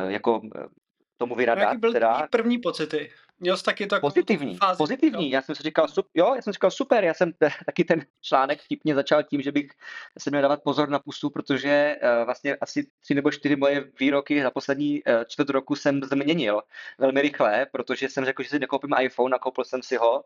jako 0.08 0.42
eh, 0.56 0.66
tomu 1.18 1.36
vyradat. 1.36 1.62
Jaký 1.62 1.78
byly 1.78 1.94
teda. 1.94 2.28
první 2.32 2.58
pocity? 2.58 3.12
Měl 3.40 3.58
jsi 3.58 3.64
taky 3.64 3.88
to 3.88 4.00
pozitivní, 4.00 4.58
fázi, 4.58 4.78
pozitivní. 4.78 5.32
Já 5.32 5.42
jsem 5.42 5.56
si 5.56 5.64
říkal, 5.64 5.88
super, 5.88 6.12
jo, 6.14 6.34
já 6.36 6.42
jsem 6.42 6.54
říkal 6.54 6.72
super, 6.72 7.04
já 7.04 7.14
jsem 7.14 7.34
taky 7.66 7.84
ten 7.84 8.06
článek 8.22 8.62
vtipně 8.62 8.96
začal 8.96 9.24
tím, 9.24 9.42
že 9.42 9.52
bych 9.52 9.68
se 10.20 10.30
měl 10.30 10.42
dávat 10.42 10.64
pozor 10.64 10.90
na 10.90 11.00
pusu, 11.00 11.30
protože 11.30 11.96
uh, 12.04 12.26
vlastně 12.26 12.56
asi 12.56 12.88
tři 13.02 13.14
nebo 13.14 13.32
čtyři 13.32 13.56
moje 13.56 13.92
výroky 14.00 14.44
za 14.44 14.52
poslední 14.52 15.04
uh, 15.04 15.24
čtvrt 15.28 15.50
roku 15.50 15.76
jsem 15.76 16.04
změnil 16.04 16.62
velmi 17.00 17.22
rychle, 17.22 17.66
protože 17.72 18.10
jsem 18.10 18.26
řekl, 18.26 18.44
že 18.44 18.50
si 18.50 18.60
nekoupím 18.60 18.96
iPhone, 19.02 19.32
nakoupil 19.32 19.64
jsem 19.64 19.84
si 19.84 19.96
ho. 19.96 20.24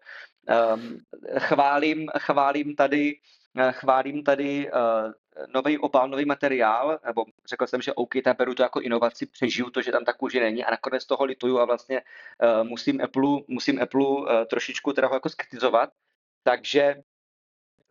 Um, 0.74 0.98
chválím, 1.40 2.08
chválím 2.18 2.76
tady 2.76 3.16
chválím 3.72 4.24
tady 4.24 4.70
eh, 4.70 5.14
nový 5.54 5.78
obal, 5.78 6.10
nový 6.10 6.26
materiál, 6.26 7.00
nebo 7.06 7.26
řekl 7.46 7.68
jsem, 7.68 7.82
že 7.82 7.94
OK, 7.94 8.14
tak 8.24 8.38
beru 8.38 8.56
to 8.56 8.64
jako 8.64 8.82
inovaci, 8.82 9.26
přežiju 9.26 9.70
to, 9.70 9.82
že 9.82 9.92
tam 9.92 10.06
ta 10.06 10.14
kůže 10.14 10.40
není 10.40 10.66
a 10.66 10.72
nakonec 10.72 11.06
toho 11.06 11.26
lituju 11.26 11.60
a 11.60 11.66
vlastně 11.66 12.02
uh, 12.02 12.68
musím 12.68 13.02
Apple, 13.02 13.40
musím 13.48 13.82
Apple 13.82 14.06
uh, 14.06 14.26
trošičku 14.50 14.94
teda 14.94 15.08
ho 15.08 15.14
jako 15.14 15.30
skritizovat. 15.30 15.90
Takže, 16.44 16.96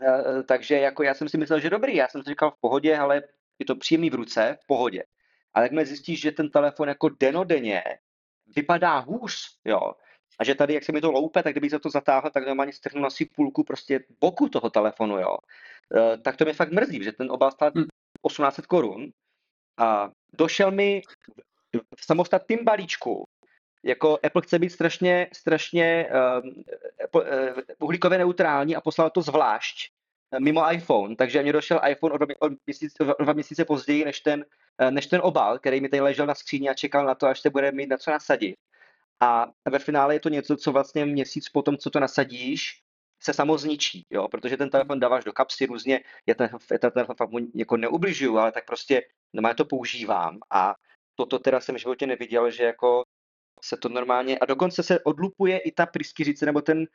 uh, 0.01 0.43
takže 0.43 0.79
jako 0.79 1.03
já 1.03 1.15
jsem 1.15 1.29
si 1.29 1.39
myslel, 1.39 1.61
že 1.61 1.71
dobrý, 1.71 1.97
já 1.97 2.09
jsem 2.09 2.23
si 2.23 2.31
říkal 2.31 2.51
v 2.51 2.61
pohodě, 2.61 2.99
ale 2.99 3.23
je 3.59 3.67
to 3.67 3.77
příjemný 3.77 4.11
v 4.11 4.15
ruce, 4.15 4.59
v 4.63 4.67
pohodě. 4.67 5.05
Ale 5.55 5.65
jakmile 5.65 5.87
zjistíš, 5.87 6.21
že 6.21 6.33
ten 6.33 6.51
telefon 6.51 6.89
jako 6.89 7.09
denodenně 7.09 7.83
vypadá 8.57 8.99
hůř, 8.99 9.37
jo, 9.65 9.95
a 10.39 10.45
že 10.45 10.55
tady, 10.55 10.75
jak 10.75 10.85
se 10.85 10.93
mi 10.93 11.01
to 11.01 11.13
loupe, 11.13 11.43
tak 11.43 11.53
kdybych 11.53 11.71
za 11.71 11.79
to 11.79 11.91
zatáhl, 11.91 12.31
tak 12.31 12.47
normálně 12.47 12.73
strhnu 12.73 13.07
asi 13.07 13.25
půlku 13.25 13.65
prostě 13.65 14.05
boku 14.21 14.49
toho 14.49 14.71
telefonu, 14.71 15.19
jo. 15.19 15.37
E, 15.97 16.19
tak 16.19 16.37
to 16.37 16.45
mě 16.45 16.55
fakt 16.55 16.73
mrzí, 16.73 17.05
že 17.05 17.13
ten 17.13 17.31
obal 17.31 17.51
stál 17.51 17.71
1800 17.71 18.65
hm. 18.65 18.69
korun 18.69 19.11
a 19.79 20.11
došel 20.33 20.71
mi 20.71 21.03
v 21.97 22.05
samostatném 22.05 22.65
balíčku, 22.65 23.25
jako 23.83 24.19
Apple 24.23 24.43
chce 24.43 24.59
být 24.59 24.71
strašně, 24.71 25.29
strašně 25.33 26.09
uh, 27.15 27.23
uh, 27.23 27.23
uhlíkově 27.79 28.19
neutrální 28.19 28.77
a 28.77 28.81
poslal 28.81 29.11
to 29.11 29.23
zvlášť 29.23 29.91
mimo 30.39 30.73
iPhone, 30.73 31.17
takže 31.17 31.43
mě 31.43 31.53
došel 31.53 31.81
iPhone 31.89 32.15
o 32.15 32.19
dva, 32.19 32.27
o 32.41 32.49
měsíc, 32.67 32.93
o 33.01 33.23
dva 33.23 33.33
měsíce 33.33 33.65
později 33.65 34.05
než 34.05 34.21
ten, 34.21 34.45
než 34.91 35.07
ten 35.07 35.21
obal, 35.25 35.59
který 35.59 35.81
mi 35.81 35.89
tady 35.89 36.01
ležel 36.01 36.27
na 36.27 36.35
skříni 36.35 36.69
a 36.69 36.75
čekal 36.75 37.07
na 37.07 37.15
to, 37.15 37.27
až 37.27 37.41
se 37.41 37.51
bude 37.51 37.73
mít 37.73 37.87
na 37.87 37.97
co 37.97 38.11
nasadit. 38.11 38.57
A 39.21 39.47
ve 39.71 39.79
finále 39.79 40.15
je 40.15 40.21
to 40.21 40.29
něco, 40.29 40.57
co 40.57 40.73
vlastně 40.73 41.07
měsíc 41.07 41.49
potom, 41.49 41.77
co 41.77 41.91
to 41.91 42.01
nasadíš, 42.01 42.83
se 43.23 43.35
samo 43.35 43.59
zničí, 43.59 44.07
jo, 44.11 44.29
protože 44.29 44.57
ten 44.57 44.71
telefon 44.71 45.01
dáváš 45.01 45.25
do 45.25 45.33
kapsy 45.33 45.67
různě, 45.67 46.01
já 46.27 46.35
ten, 46.35 46.51
já 46.73 46.79
ten 46.79 46.91
telefon 46.91 47.17
fakt 47.17 47.31
jako 47.55 47.77
neubližuju, 47.77 48.39
ale 48.39 48.53
tak 48.53 48.67
prostě 48.67 49.03
normálně 49.33 49.55
to 49.55 49.65
používám. 49.65 50.39
A 50.51 50.75
toto 51.15 51.39
teda 51.39 51.61
jsem 51.61 51.75
v 51.75 51.79
životě 51.79 52.07
neviděl, 52.07 52.51
že 52.51 52.65
jako 52.65 53.03
se 53.63 53.77
to 53.77 53.89
normálně, 53.89 54.39
a 54.39 54.47
dokonce 54.47 54.83
se 54.83 55.01
odlupuje 55.01 55.59
i 55.59 55.73
ta 55.73 55.87
pryskyřice, 55.87 56.47
nebo 56.47 56.61
ten, 56.61 56.87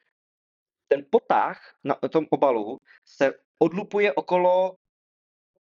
ten 0.87 1.05
potah 1.09 1.75
na 1.83 1.95
tom 1.95 2.25
obalu 2.29 2.79
se 3.05 3.33
odlupuje 3.59 4.13
okolo 4.13 4.75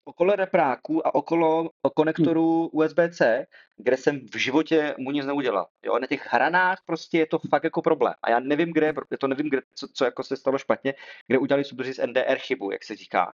okolo 0.04 0.36
repráku 0.36 1.06
a 1.06 1.14
okolo 1.14 1.70
konektoru 1.94 2.66
USB-C, 2.72 3.46
kde 3.76 3.96
jsem 3.96 4.20
v 4.32 4.36
životě 4.36 4.94
mu 4.98 5.10
nic 5.10 5.26
neudělal. 5.26 5.66
Jo, 5.82 5.98
na 5.98 6.06
těch 6.06 6.32
hranách 6.32 6.78
prostě 6.86 7.18
je 7.18 7.26
to 7.26 7.38
fakt 7.38 7.64
jako 7.64 7.82
problém. 7.82 8.14
A 8.22 8.30
já 8.30 8.40
nevím, 8.40 8.72
kde, 8.72 8.86
já 8.86 9.16
to 9.18 9.28
nevím, 9.28 9.48
kde, 9.48 9.60
co, 9.74 9.88
co 9.92 10.04
jako 10.04 10.22
se 10.22 10.36
stalo 10.36 10.58
špatně, 10.58 10.94
kde 11.26 11.38
udělali 11.38 11.64
subdruží 11.64 11.92
z 11.92 12.06
NDR 12.06 12.38
chybu, 12.38 12.70
jak 12.70 12.84
se 12.84 12.96
říká. 12.96 13.32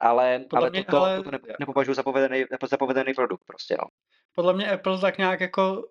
Ale, 0.00 0.44
ale 0.52 0.70
mě, 0.70 0.84
toto, 0.84 0.96
ale... 0.96 1.16
toto 1.16 1.30
ne, 1.30 1.38
nepovažuji 1.60 1.94
za 1.94 2.02
povedený, 2.02 2.44
za 2.70 2.76
povedený 2.76 3.14
produkt 3.14 3.44
prostě, 3.46 3.76
no. 3.78 3.88
Podle 4.34 4.54
mě 4.54 4.70
Apple 4.70 5.00
tak 5.00 5.18
nějak 5.18 5.40
jako 5.40 5.84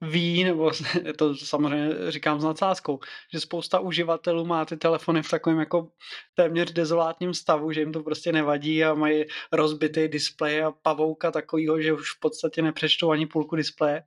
ví, 0.00 0.44
nebo 0.44 0.70
to 1.16 1.36
samozřejmě 1.36 1.94
říkám 2.08 2.40
s 2.40 2.44
nadsázkou, 2.44 3.00
že 3.32 3.40
spousta 3.40 3.78
uživatelů 3.78 4.44
má 4.46 4.64
ty 4.64 4.76
telefony 4.76 5.22
v 5.22 5.30
takovém 5.30 5.58
jako 5.58 5.88
téměř 6.34 6.72
dezolátním 6.72 7.34
stavu, 7.34 7.72
že 7.72 7.80
jim 7.80 7.92
to 7.92 8.02
prostě 8.02 8.32
nevadí 8.32 8.84
a 8.84 8.94
mají 8.94 9.24
rozbitý 9.52 10.08
displej 10.08 10.64
a 10.64 10.70
pavouka 10.82 11.30
takovýho, 11.30 11.80
že 11.80 11.92
už 11.92 12.10
v 12.16 12.20
podstatě 12.20 12.62
nepřečtou 12.62 13.10
ani 13.10 13.26
půlku 13.26 13.56
displeje 13.56 14.02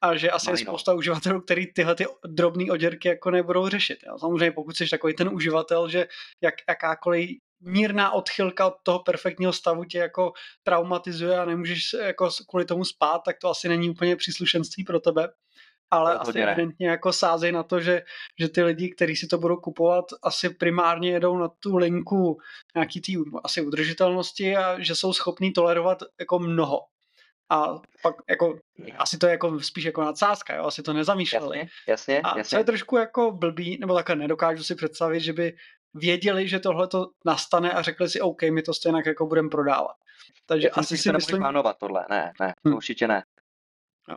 a 0.00 0.16
že 0.16 0.30
asi 0.30 0.50
je 0.50 0.56
spousta 0.56 0.94
uživatelů, 0.94 1.40
který 1.40 1.72
tyhle 1.72 1.94
ty 1.94 2.06
drobné 2.26 2.72
oděrky 2.72 3.08
jako 3.08 3.30
nebudou 3.30 3.68
řešit. 3.68 3.98
Jo. 4.06 4.18
Samozřejmě 4.18 4.52
pokud 4.52 4.76
jsi 4.76 4.88
takový 4.88 5.14
ten 5.14 5.28
uživatel, 5.28 5.88
že 5.88 6.06
jak, 6.40 6.54
jakákoliv 6.68 7.30
mírná 7.60 8.12
odchylka 8.12 8.66
od 8.66 8.74
toho 8.82 8.98
perfektního 8.98 9.52
stavu 9.52 9.84
tě 9.84 9.98
jako 9.98 10.32
traumatizuje 10.62 11.38
a 11.38 11.44
nemůžeš 11.44 11.92
jako 12.02 12.28
kvůli 12.48 12.64
tomu 12.64 12.84
spát, 12.84 13.18
tak 13.24 13.38
to 13.38 13.48
asi 13.48 13.68
není 13.68 13.90
úplně 13.90 14.16
příslušenství 14.16 14.84
pro 14.84 15.00
tebe. 15.00 15.28
Ale 15.90 16.12
to 16.12 16.20
asi 16.20 16.40
evidentně 16.40 16.88
jako 16.88 17.12
sázej 17.12 17.52
na 17.52 17.62
to, 17.62 17.80
že, 17.80 18.02
že 18.40 18.48
ty 18.48 18.62
lidi, 18.62 18.90
kteří 18.90 19.16
si 19.16 19.26
to 19.26 19.38
budou 19.38 19.56
kupovat, 19.56 20.04
asi 20.22 20.50
primárně 20.50 21.10
jedou 21.10 21.36
na 21.36 21.48
tu 21.48 21.76
linku 21.76 22.38
nějaký 22.74 23.00
tý 23.00 23.16
asi 23.44 23.62
udržitelnosti 23.62 24.56
a 24.56 24.80
že 24.80 24.94
jsou 24.94 25.12
schopní 25.12 25.52
tolerovat 25.52 25.98
jako 26.20 26.38
mnoho. 26.38 26.80
A 27.50 27.80
pak 28.02 28.14
jako, 28.28 28.58
asi 28.98 29.18
to 29.18 29.26
je 29.26 29.32
jako 29.32 29.60
spíš 29.60 29.84
jako 29.84 30.02
nadsázka, 30.02 30.54
jo? 30.54 30.64
asi 30.64 30.82
to 30.82 30.92
nezamýšleli. 30.92 31.58
Jasně, 31.58 31.68
jasně, 31.88 32.20
a 32.20 32.28
jasně. 32.38 32.44
co 32.44 32.56
je 32.56 32.64
trošku 32.64 32.96
jako 32.96 33.32
blbý, 33.32 33.78
nebo 33.80 33.94
takhle 33.94 34.16
nedokážu 34.16 34.64
si 34.64 34.74
představit, 34.74 35.20
že 35.20 35.32
by 35.32 35.56
věděli, 35.94 36.48
že 36.48 36.58
tohle 36.58 36.88
to 36.88 37.10
nastane 37.24 37.72
a 37.72 37.82
řekli 37.82 38.08
si, 38.08 38.20
OK, 38.20 38.42
my 38.42 38.62
to 38.62 38.74
stejně 38.74 39.02
jako 39.06 39.26
budeme 39.26 39.48
prodávat. 39.48 39.96
Takže 40.46 40.66
Já 40.66 40.74
asi 40.74 40.98
si 40.98 41.12
myslím... 41.12 41.38
plánovat 41.38 41.78
tohle, 41.78 42.06
ne, 42.10 42.32
ne, 42.40 42.54
hmm. 42.64 42.74
určitě 42.74 43.08
ne. 43.08 43.22
No. 44.08 44.16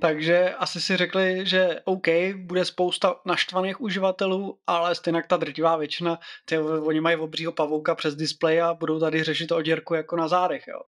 Takže 0.00 0.54
asi 0.54 0.80
si 0.80 0.96
řekli, 0.96 1.46
že 1.46 1.80
OK, 1.84 2.06
bude 2.36 2.64
spousta 2.64 3.20
naštvaných 3.26 3.80
uživatelů, 3.80 4.58
ale 4.66 4.94
stejně 4.94 5.22
ta 5.28 5.36
drtivá 5.36 5.76
většina, 5.76 6.18
ty, 6.44 6.58
oni 6.58 7.00
mají 7.00 7.16
obřího 7.16 7.52
pavouka 7.52 7.94
přes 7.94 8.16
displej 8.16 8.62
a 8.62 8.74
budou 8.74 9.00
tady 9.00 9.24
řešit 9.24 9.52
oděrku 9.52 9.94
jako 9.94 10.16
na 10.16 10.28
zádech, 10.28 10.66
jo. 10.68 10.80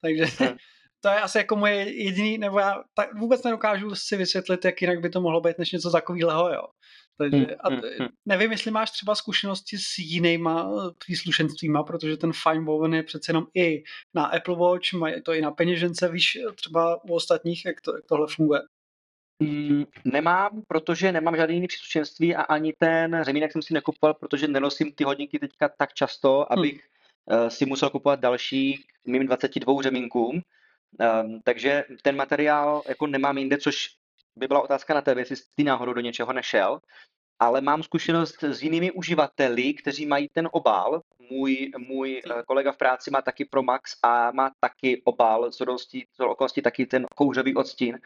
Takže 0.00 0.24
hmm. 0.24 0.56
To 1.00 1.08
je 1.08 1.20
asi 1.20 1.38
jako 1.38 1.56
moje 1.56 1.74
jediný, 2.04 2.38
nebo 2.38 2.58
já 2.58 2.82
tak 2.94 3.14
vůbec 3.14 3.42
nedokážu 3.42 3.94
si 3.94 4.16
vysvětlit, 4.16 4.64
jak 4.64 4.82
jinak 4.82 5.00
by 5.00 5.10
to 5.10 5.20
mohlo 5.20 5.40
být 5.40 5.58
než 5.58 5.72
něco 5.72 5.90
takového, 5.90 6.52
jo. 6.52 6.62
Takže 7.18 7.36
hmm, 7.36 7.46
a 7.60 7.68
hmm, 7.68 7.80
hmm. 7.98 8.08
nevím, 8.26 8.52
jestli 8.52 8.70
máš 8.70 8.90
třeba 8.90 9.14
zkušenosti 9.14 9.78
s 9.78 9.98
jinýma 9.98 10.70
eh, 10.70 10.90
příslušenstvíma, 10.98 11.82
protože 11.82 12.16
ten 12.16 12.32
Fine 12.32 12.64
Woven 12.64 12.94
je 12.94 13.02
přece 13.02 13.30
jenom 13.30 13.46
i 13.54 13.82
na 14.14 14.24
Apple 14.24 14.56
Watch, 14.56 14.92
mají 14.92 15.22
to 15.22 15.32
i 15.32 15.40
na 15.40 15.50
peněžence, 15.50 16.08
víš 16.08 16.36
eh, 16.36 16.52
třeba 16.52 17.04
u 17.04 17.14
ostatních, 17.14 17.64
jak, 17.66 17.80
to, 17.80 17.96
jak 17.96 18.04
tohle 18.06 18.26
funguje? 18.30 18.60
Mm, 19.42 19.84
nemám, 20.04 20.62
protože 20.68 21.12
nemám 21.12 21.36
žádný 21.36 21.54
jiný 21.54 21.66
příslušenství 21.66 22.36
a 22.36 22.42
ani 22.42 22.72
ten 22.78 23.18
řemínek 23.22 23.52
jsem 23.52 23.62
si 23.62 23.74
nekupoval, 23.74 24.14
protože 24.14 24.48
nenosím 24.48 24.92
ty 24.92 25.04
hodinky 25.04 25.38
teďka 25.38 25.68
tak 25.68 25.94
často, 25.94 26.52
abych 26.52 26.88
hmm. 27.30 27.50
si 27.50 27.66
musel 27.66 27.90
kupovat 27.90 28.20
další 28.20 28.76
k 29.04 29.06
mým 29.06 29.26
22 29.26 29.82
řemínkům. 29.82 30.42
Um, 31.22 31.40
takže 31.44 31.84
ten 32.02 32.16
materiál 32.16 32.82
jako 32.88 33.06
nemám 33.06 33.38
jinde, 33.38 33.58
což 33.58 33.88
by 34.36 34.48
byla 34.48 34.62
otázka 34.62 34.94
na 34.94 35.00
tebe, 35.00 35.20
jestli 35.20 35.36
ty 35.54 35.64
náhodou 35.64 35.92
do 35.92 36.00
něčeho 36.00 36.32
nešel, 36.32 36.80
ale 37.38 37.60
mám 37.60 37.82
zkušenost 37.82 38.42
s 38.42 38.62
jinými 38.62 38.92
uživateli, 38.92 39.74
kteří 39.74 40.06
mají 40.06 40.28
ten 40.32 40.48
obal. 40.52 41.02
Můj, 41.30 41.70
můj 41.78 42.22
eh, 42.24 42.42
kolega 42.46 42.72
v 42.72 42.76
práci 42.76 43.10
má 43.10 43.22
taky 43.22 43.44
Pro 43.44 43.62
Max 43.62 43.96
a 44.02 44.30
má 44.30 44.50
taky 44.60 45.02
obal, 45.04 45.52
z 45.52 45.60
okolností 46.18 46.62
taky 46.62 46.86
ten 46.86 47.06
kouřový 47.14 47.54
odstín, 47.54 47.98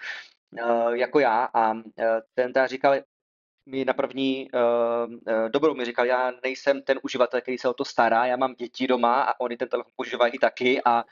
eh, 0.59 0.99
jako 0.99 1.19
já. 1.19 1.45
A 1.55 1.75
eh, 1.99 2.21
ten 2.35 2.53
ta 2.53 2.67
říkal, 2.67 2.95
mi 3.67 3.85
na 3.85 3.93
první 3.93 4.49
uh, 4.53 5.49
dobrou 5.49 5.75
mi 5.75 5.85
říkal, 5.85 6.07
já 6.07 6.33
nejsem 6.43 6.83
ten 6.83 6.99
uživatel, 7.03 7.41
který 7.41 7.59
se 7.59 7.69
o 7.69 7.75
to 7.75 7.85
stará, 7.85 8.27
já 8.27 8.37
mám 8.37 8.55
děti 8.55 8.87
doma 8.87 9.23
a 9.23 9.41
oni 9.41 9.57
ten 9.57 9.69
telefon 9.69 9.93
používají 9.97 10.39
taky 10.39 10.83
a 10.85 11.03
uh, 11.03 11.11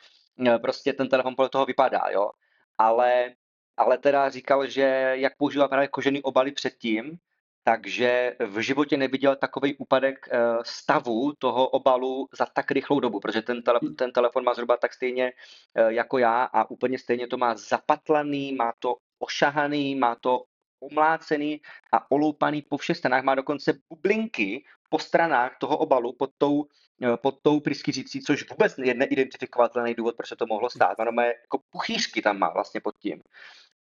prostě 0.62 0.92
ten 0.92 1.08
telefon 1.08 1.36
podle 1.36 1.48
toho 1.48 1.66
vypadá, 1.66 2.00
jo. 2.10 2.30
Ale 2.78 3.34
ale 3.80 3.98
teda 3.98 4.28
říkal, 4.28 4.66
že 4.66 5.12
jak 5.14 5.36
používal 5.36 5.68
právě 5.68 5.88
kožený 5.88 6.22
obaly 6.22 6.52
předtím, 6.52 7.18
takže 7.64 8.36
v 8.38 8.60
životě 8.60 8.96
neviděl 8.96 9.36
takový 9.36 9.76
úpadek 9.76 10.28
eh, 10.30 10.38
stavu 10.62 11.32
toho 11.38 11.68
obalu 11.68 12.28
za 12.38 12.46
tak 12.46 12.70
rychlou 12.70 13.00
dobu, 13.00 13.20
protože 13.20 13.42
ten, 13.42 13.62
tele, 13.62 13.80
hmm. 13.82 13.94
ten 13.94 14.12
telefon 14.12 14.44
má 14.44 14.54
zhruba 14.54 14.76
tak 14.76 14.94
stejně 14.94 15.32
eh, 15.74 15.92
jako 15.92 16.18
já 16.18 16.42
a 16.44 16.70
úplně 16.70 16.98
stejně 16.98 17.26
to 17.26 17.36
má 17.36 17.54
zapatlaný, 17.54 18.52
má 18.52 18.72
to 18.78 18.96
ošahaný, 19.18 19.94
má 19.94 20.14
to 20.14 20.44
omlácený 20.80 21.60
a 21.92 22.10
oloupaný 22.10 22.62
po 22.62 22.76
všech 22.76 22.96
stranách, 22.96 23.24
má 23.24 23.34
dokonce 23.34 23.72
bublinky 23.88 24.64
po 24.90 24.98
stranách 24.98 25.59
toho 25.59 25.79
obalu 25.79 26.12
pod 26.12 26.31
tou, 26.38 26.66
eh, 27.03 27.16
pod 27.16 27.38
tou 27.42 27.61
pryskyřící, 27.61 28.20
což 28.20 28.50
vůbec 28.50 28.79
je 28.79 28.94
neidentifikovatelný 28.94 29.94
důvod, 29.94 30.16
proč 30.16 30.29
se 30.29 30.37
to 30.37 30.46
mohlo 30.46 30.70
stát. 30.70 30.98
Ono 30.98 31.22
jako 31.22 31.59
puchýřky 31.70 32.22
tam 32.22 32.38
má 32.38 32.50
vlastně 32.50 32.81
pod 32.81 32.98
tím. 32.98 33.22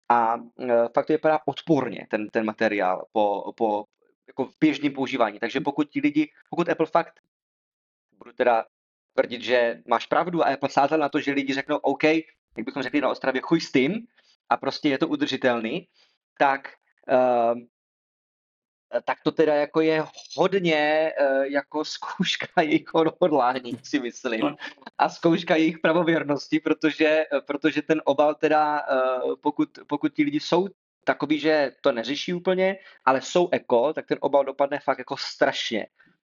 A 0.09 0.37
e, 0.61 0.89
fakt 0.95 1.07
to 1.07 1.13
vypadá 1.13 1.39
odporně, 1.47 2.07
ten, 2.11 2.29
ten 2.29 2.45
materiál 2.45 3.07
po, 3.13 3.53
po 3.57 3.85
jako 4.27 4.45
v 4.45 4.57
běžném 4.61 4.93
používání. 4.93 5.39
Takže 5.39 5.61
pokud 5.61 5.91
ti 5.91 6.01
lidi, 6.01 6.31
pokud 6.51 6.69
Apple 6.69 6.87
fakt, 6.87 7.21
budu 8.19 8.33
teda 8.33 8.65
tvrdit, 9.13 9.43
že 9.43 9.83
máš 9.89 10.07
pravdu 10.07 10.43
a 10.43 10.53
Apple 10.53 10.69
sázel 10.69 10.99
na 10.99 11.09
to, 11.09 11.21
že 11.21 11.33
lidi 11.33 11.55
řeknou 11.55 11.77
OK, 11.77 12.05
jak 12.05 12.65
bychom 12.65 12.83
řekli 12.83 13.01
na 13.01 13.11
Ostravě, 13.11 13.41
chuj 13.45 13.61
s 13.61 13.73
tím 13.73 14.07
a 14.49 14.57
prostě 14.57 14.89
je 14.89 14.99
to 14.99 15.09
udržitelný, 15.09 15.89
tak 16.39 16.73
uh, 17.11 17.55
Eh, 17.55 17.55
tak 19.05 19.19
to 19.23 19.33
teda 19.33 19.55
jako 19.55 19.81
je 19.81 20.05
hodně 20.37 21.13
uh, 21.21 21.43
jako 21.43 21.85
zkouška 21.85 22.47
jejich 22.63 22.95
odhodlání, 22.95 23.79
si 23.83 24.01
myslím. 24.01 24.57
A 24.99 25.09
zkouška 25.09 25.57
jejich 25.57 25.79
pravověrnosti, 25.79 26.61
protože, 26.61 27.07
eh, 27.07 27.41
protože 27.47 27.83
ten 27.83 28.03
obal 28.05 28.35
teda, 28.35 28.83
pokud, 29.41 29.69
pokud 29.87 30.15
ti 30.15 30.23
lidi 30.23 30.41
jsou 30.41 30.69
takový, 31.05 31.39
že 31.39 31.73
to 31.81 31.93
neřeší 31.93 32.35
úplně, 32.35 32.77
ale 33.05 33.21
jsou 33.21 33.49
eko, 33.53 33.93
tak 33.93 34.07
ten 34.07 34.19
obal 34.21 34.45
dopadne 34.45 34.81
fakt 34.81 34.99
jako 34.99 35.17
strašně. 35.17 35.87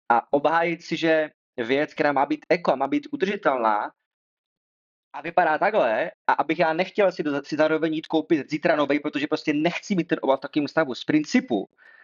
A 0.09 0.33
obhájit 0.33 0.83
si, 0.83 0.97
že 0.97 1.29
věc, 1.57 1.93
která 1.93 2.11
má 2.11 2.25
být 2.25 2.45
eko 2.49 2.71
a 2.71 2.75
má 2.75 2.87
být 2.87 3.07
udržitelná, 3.11 3.91
a 5.13 5.21
vypadá 5.21 5.57
takhle, 5.57 6.11
a 6.27 6.33
abych 6.33 6.59
já 6.59 6.73
nechtěl 6.73 7.11
si, 7.11 7.23
do, 7.23 7.43
si 7.43 7.55
zároveň 7.55 7.93
jít 7.93 8.07
koupit 8.07 8.49
zítra 8.49 8.75
novej, 8.75 8.99
protože 8.99 9.27
prostě 9.27 9.53
nechci 9.53 9.95
mít 9.95 10.07
ten 10.07 10.19
obal 10.21 10.37
v 10.37 10.39
takovém 10.39 10.67
stavu 10.67 10.95
z 10.95 11.03
principu, 11.03 11.69
Eh, 11.69 11.95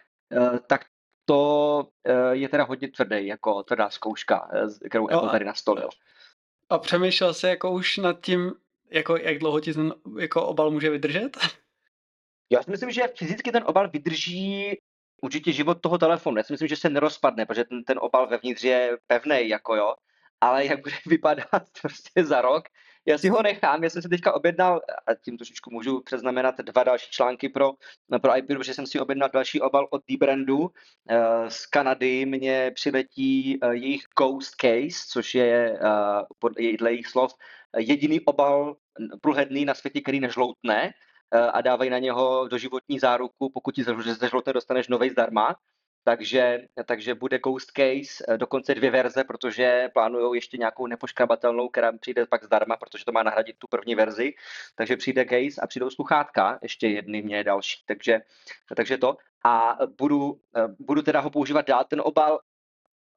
tak 0.66 0.84
to 1.24 1.88
eh, 2.04 2.36
je 2.36 2.48
teda 2.48 2.64
hodně 2.64 2.88
tvrdý, 2.88 3.26
jako 3.26 3.62
tvrdá 3.62 3.90
zkouška, 3.90 4.50
eh, 4.52 4.88
kterou 4.88 5.10
Apple 5.10 5.30
tady 5.30 5.44
nastolil. 5.44 5.88
A 6.70 6.78
přemýšlel 6.78 7.34
jsi 7.34 7.46
jako 7.46 7.72
už 7.72 7.96
nad 7.96 8.20
tím, 8.20 8.52
jako 8.90 9.16
jak 9.16 9.38
dlouho 9.38 9.60
ti 9.60 9.74
ten 9.74 9.94
jako 10.18 10.46
obal 10.46 10.70
může 10.70 10.90
vydržet? 10.90 11.38
Já 12.50 12.62
si 12.62 12.70
myslím, 12.70 12.90
že 12.90 13.08
fyzicky 13.16 13.52
ten 13.52 13.64
obal 13.66 13.88
vydrží 13.88 14.78
určitě 15.22 15.52
život 15.52 15.80
toho 15.80 15.98
telefonu. 15.98 16.36
Já 16.36 16.42
si 16.42 16.52
myslím, 16.52 16.68
že 16.68 16.76
se 16.76 16.90
nerozpadne, 16.90 17.46
protože 17.46 17.64
ten, 17.64 17.84
ten 17.84 17.98
obal 18.00 18.26
vevnitř 18.26 18.64
je 18.64 18.98
pevný, 19.06 19.48
jako 19.48 19.76
jo. 19.76 19.94
Ale 20.40 20.66
jak 20.66 20.82
bude 20.82 20.94
vypadat 21.06 21.62
prostě 21.82 22.24
za 22.24 22.40
rok, 22.40 22.64
já 23.06 23.18
si 23.18 23.28
ho 23.28 23.42
nechám, 23.42 23.84
já 23.84 23.90
jsem 23.90 24.02
si 24.02 24.08
teďka 24.08 24.32
objednal, 24.32 24.80
a 25.06 25.14
tím 25.14 25.36
trošičku 25.36 25.70
můžu 25.70 26.00
přeznamenat 26.00 26.58
dva 26.58 26.84
další 26.84 27.10
články 27.10 27.48
pro, 27.48 27.72
pro 28.22 28.36
IP, 28.36 28.46
protože 28.46 28.74
jsem 28.74 28.86
si 28.86 29.00
objednal 29.00 29.28
další 29.32 29.60
obal 29.60 29.88
od 29.90 30.02
D-Brandu. 30.08 30.70
Eh, 31.08 31.50
z 31.50 31.66
Kanady 31.66 32.26
mě 32.26 32.70
přiletí 32.74 33.58
eh, 33.62 33.74
jejich 33.74 34.04
Ghost 34.18 34.54
Case, 34.60 35.06
což 35.08 35.34
je 35.34 35.78
podle 36.38 36.90
jejich 36.90 37.06
slov 37.06 37.34
jediný 37.76 38.20
obal 38.20 38.76
průhledný 39.20 39.64
na 39.64 39.74
světě, 39.74 40.00
který 40.00 40.20
nežloutne 40.20 40.92
a 41.52 41.60
dávají 41.60 41.90
na 41.90 41.98
něho 41.98 42.48
doživotní 42.48 42.98
záruku, 42.98 43.50
pokud 43.54 43.74
ti 43.74 43.84
zežloutne, 44.20 44.52
dostaneš 44.52 44.88
novej 44.88 45.10
zdarma 45.10 45.56
takže, 46.04 46.66
takže 46.84 47.14
bude 47.14 47.38
Ghost 47.38 47.70
Case, 47.70 48.24
eh, 48.28 48.38
dokonce 48.38 48.74
dvě 48.74 48.90
verze, 48.90 49.24
protože 49.24 49.88
plánují 49.92 50.36
ještě 50.36 50.56
nějakou 50.56 50.86
nepoškrabatelnou, 50.86 51.68
která 51.68 51.92
přijde 51.92 52.26
pak 52.26 52.44
zdarma, 52.44 52.76
protože 52.76 53.04
to 53.04 53.12
má 53.12 53.22
nahradit 53.22 53.56
tu 53.58 53.66
první 53.66 53.94
verzi. 53.94 54.34
Takže 54.74 54.96
přijde 54.96 55.24
Case 55.24 55.60
a 55.60 55.66
přijdou 55.66 55.90
sluchátka, 55.90 56.58
ještě 56.62 56.88
jedny 56.88 57.22
mě 57.22 57.44
další. 57.44 57.82
Takže, 57.86 58.20
takže 58.76 58.98
to. 58.98 59.16
A 59.44 59.78
budu, 59.98 60.40
eh, 60.56 60.68
budu 60.78 61.02
teda 61.02 61.20
ho 61.20 61.30
používat 61.30 61.66
dál. 61.66 61.84
Ten 61.84 62.00
obal 62.04 62.38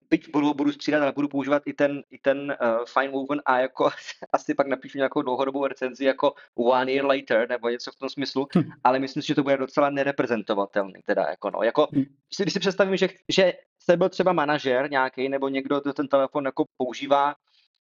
byť 0.09 0.31
budu, 0.31 0.53
budu 0.53 0.71
střídat, 0.71 1.01
ale 1.01 1.11
budu 1.11 1.27
používat 1.27 1.63
i 1.65 1.73
ten, 1.73 2.03
i 2.11 2.17
ten 2.17 2.57
uh, 2.61 2.85
Fine 2.85 3.11
Woven 3.11 3.41
a 3.45 3.59
jako 3.59 3.89
asi 4.33 4.53
pak 4.53 4.67
napíšu 4.67 4.97
nějakou 4.97 5.21
dlouhodobou 5.21 5.67
recenzi 5.67 6.05
jako 6.05 6.33
One 6.55 6.91
Year 6.91 7.05
Later 7.05 7.49
nebo 7.49 7.69
něco 7.69 7.91
v 7.91 7.95
tom 7.95 8.09
smyslu, 8.09 8.47
hm. 8.55 8.69
ale 8.83 8.99
myslím 8.99 9.23
si, 9.23 9.27
že 9.27 9.35
to 9.35 9.43
bude 9.43 9.57
docela 9.57 9.89
nereprezentovatelný. 9.89 11.01
Teda 11.05 11.25
jako 11.29 11.49
no, 11.49 11.63
jako, 11.63 11.87
hm. 11.95 12.05
když 12.43 12.53
si 12.53 12.59
představím, 12.59 12.97
že, 12.97 13.09
že 13.29 13.53
se 13.79 13.97
byl 13.97 14.09
třeba 14.09 14.33
manažer 14.33 14.91
nějaký 14.91 15.29
nebo 15.29 15.49
někdo 15.49 15.81
to 15.81 15.93
ten 15.93 16.07
telefon 16.07 16.45
jako 16.45 16.65
používá 16.77 17.35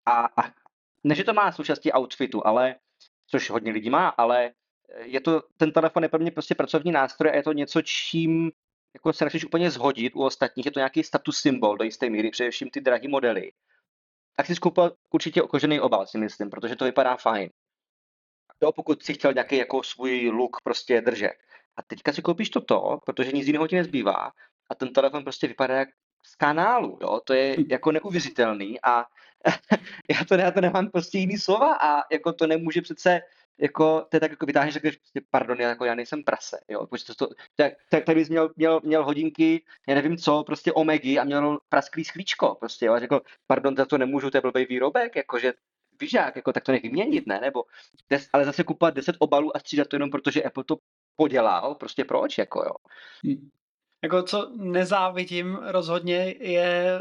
a, 0.07 0.29
a 0.37 0.51
ne, 1.05 1.15
že 1.15 1.25
to 1.25 1.35
má 1.35 1.53
součástí 1.53 1.93
outfitu, 1.93 2.47
ale 2.47 2.75
což 3.27 3.51
hodně 3.51 3.73
lidí 3.73 3.91
má, 3.91 4.09
ale 4.09 4.51
je 5.03 5.21
to, 5.21 5.43
ten 5.57 5.73
telefon 5.73 6.03
je 6.03 6.09
pro 6.09 6.19
mě 6.19 6.31
prostě 6.31 6.55
pracovní 6.55 6.93
nástroj 6.93 7.31
a 7.33 7.37
je 7.37 7.43
to 7.43 7.53
něco, 7.53 7.83
čím 7.83 8.51
jako 8.97 9.13
se 9.13 9.25
nechceš 9.25 9.45
úplně 9.45 9.71
zhodit 9.71 10.17
u 10.17 10.23
ostatních, 10.25 10.67
je 10.67 10.73
to 10.73 10.79
nějaký 10.79 11.03
status 11.03 11.39
symbol 11.39 11.77
do 11.77 11.85
jisté 11.85 12.11
míry, 12.11 12.31
především 12.31 12.71
ty 12.71 12.81
drahé 12.81 13.09
modely, 13.09 13.53
tak 14.37 14.47
si 14.47 14.55
skoupil 14.55 14.97
určitě 15.11 15.41
kožený 15.41 15.81
obal, 15.81 16.07
si 16.07 16.19
myslím, 16.19 16.51
protože 16.51 16.77
to 16.77 16.85
vypadá 16.85 17.17
fajn. 17.17 17.51
To 18.59 18.73
pokud 18.73 19.03
si 19.03 19.15
chtěl 19.15 19.33
nějaký 19.33 19.57
jako 19.57 19.83
svůj 19.83 20.31
look 20.31 20.57
prostě 20.65 21.01
držet. 21.01 21.33
A 21.77 21.83
teďka 21.83 22.13
si 22.13 22.23
koupíš 22.23 22.51
toto, 22.51 22.99
protože 23.07 23.33
nic 23.33 23.47
jiného 23.47 23.69
ti 23.69 23.77
nezbývá 23.77 24.33
a 24.71 24.75
ten 24.75 24.93
telefon 24.93 25.25
prostě 25.25 25.47
vypadá 25.47 25.75
jak 25.75 25.89
z 26.27 26.35
kanálu, 26.35 26.99
jo? 27.03 27.21
to 27.25 27.35
je 27.35 27.57
jako 27.71 27.93
neuvěřitelný 27.93 28.81
a 28.83 29.05
já 30.11 30.25
to, 30.29 30.35
já 30.35 30.51
to 30.51 30.61
nemám 30.61 30.91
prostě 30.91 31.19
jiný 31.19 31.39
slova 31.39 31.75
a 31.75 32.03
jako 32.13 32.33
to 32.33 32.47
nemůže 32.47 32.83
přece 32.83 33.21
jako, 33.59 34.07
to 34.11 34.17
je 34.17 34.21
tak 34.21 34.31
jako 34.31 34.47
vytáhneš, 34.47 34.75
řekneš 34.75 34.97
prostě, 34.97 35.21
pardon, 35.31 35.61
já, 35.61 35.69
jako 35.69 35.85
já 35.85 35.95
nejsem 35.95 36.25
prase, 36.25 36.59
jo, 36.69 36.87
protože 36.87 37.05
to, 37.05 37.15
to 37.15 37.35
tak, 37.57 37.73
tak, 37.91 38.05
tak 38.05 38.17
bys 38.17 38.29
měl, 38.29 38.51
měl, 38.57 38.81
měl, 38.85 39.05
hodinky, 39.05 39.65
já 39.89 39.95
nevím 39.95 40.17
co, 40.17 40.45
prostě 40.45 40.73
omegy 40.73 41.19
a 41.19 41.25
měl 41.25 41.59
prasklý 41.69 42.05
schlíčko, 42.05 42.55
prostě, 42.55 42.87
jo, 42.87 42.93
a 42.93 43.01
řekl, 43.01 43.21
pardon, 43.47 43.77
za 43.77 43.85
to 43.85 43.99
nemůžu, 43.99 44.31
to 44.31 44.37
je 44.37 44.41
blbý 44.41 44.65
výrobek, 44.65 45.17
jakože, 45.17 45.53
víš 46.01 46.13
jak, 46.13 46.37
jako, 46.37 46.53
tak 46.53 46.65
to 46.65 46.73
nech 46.73 46.83
vyměnit, 46.83 47.27
ne, 47.27 47.41
nebo, 47.41 47.65
des, 48.11 48.29
ale 48.33 48.45
zase 48.45 48.65
kupovat 48.65 48.95
10 48.95 49.17
obalů 49.19 49.57
a 49.57 49.61
střídat 49.61 49.89
to 49.89 49.97
jenom 49.97 50.11
protože 50.11 50.43
Apple 50.43 50.65
to 50.65 50.77
podělal, 51.17 51.75
prostě 51.75 52.05
proč, 52.05 52.39
jako 52.39 52.63
jo. 52.63 52.73
Hmm. 53.25 53.51
Jako 54.03 54.23
co 54.23 54.51
nezávidím 54.57 55.55
rozhodně 55.55 56.35
je 56.41 57.01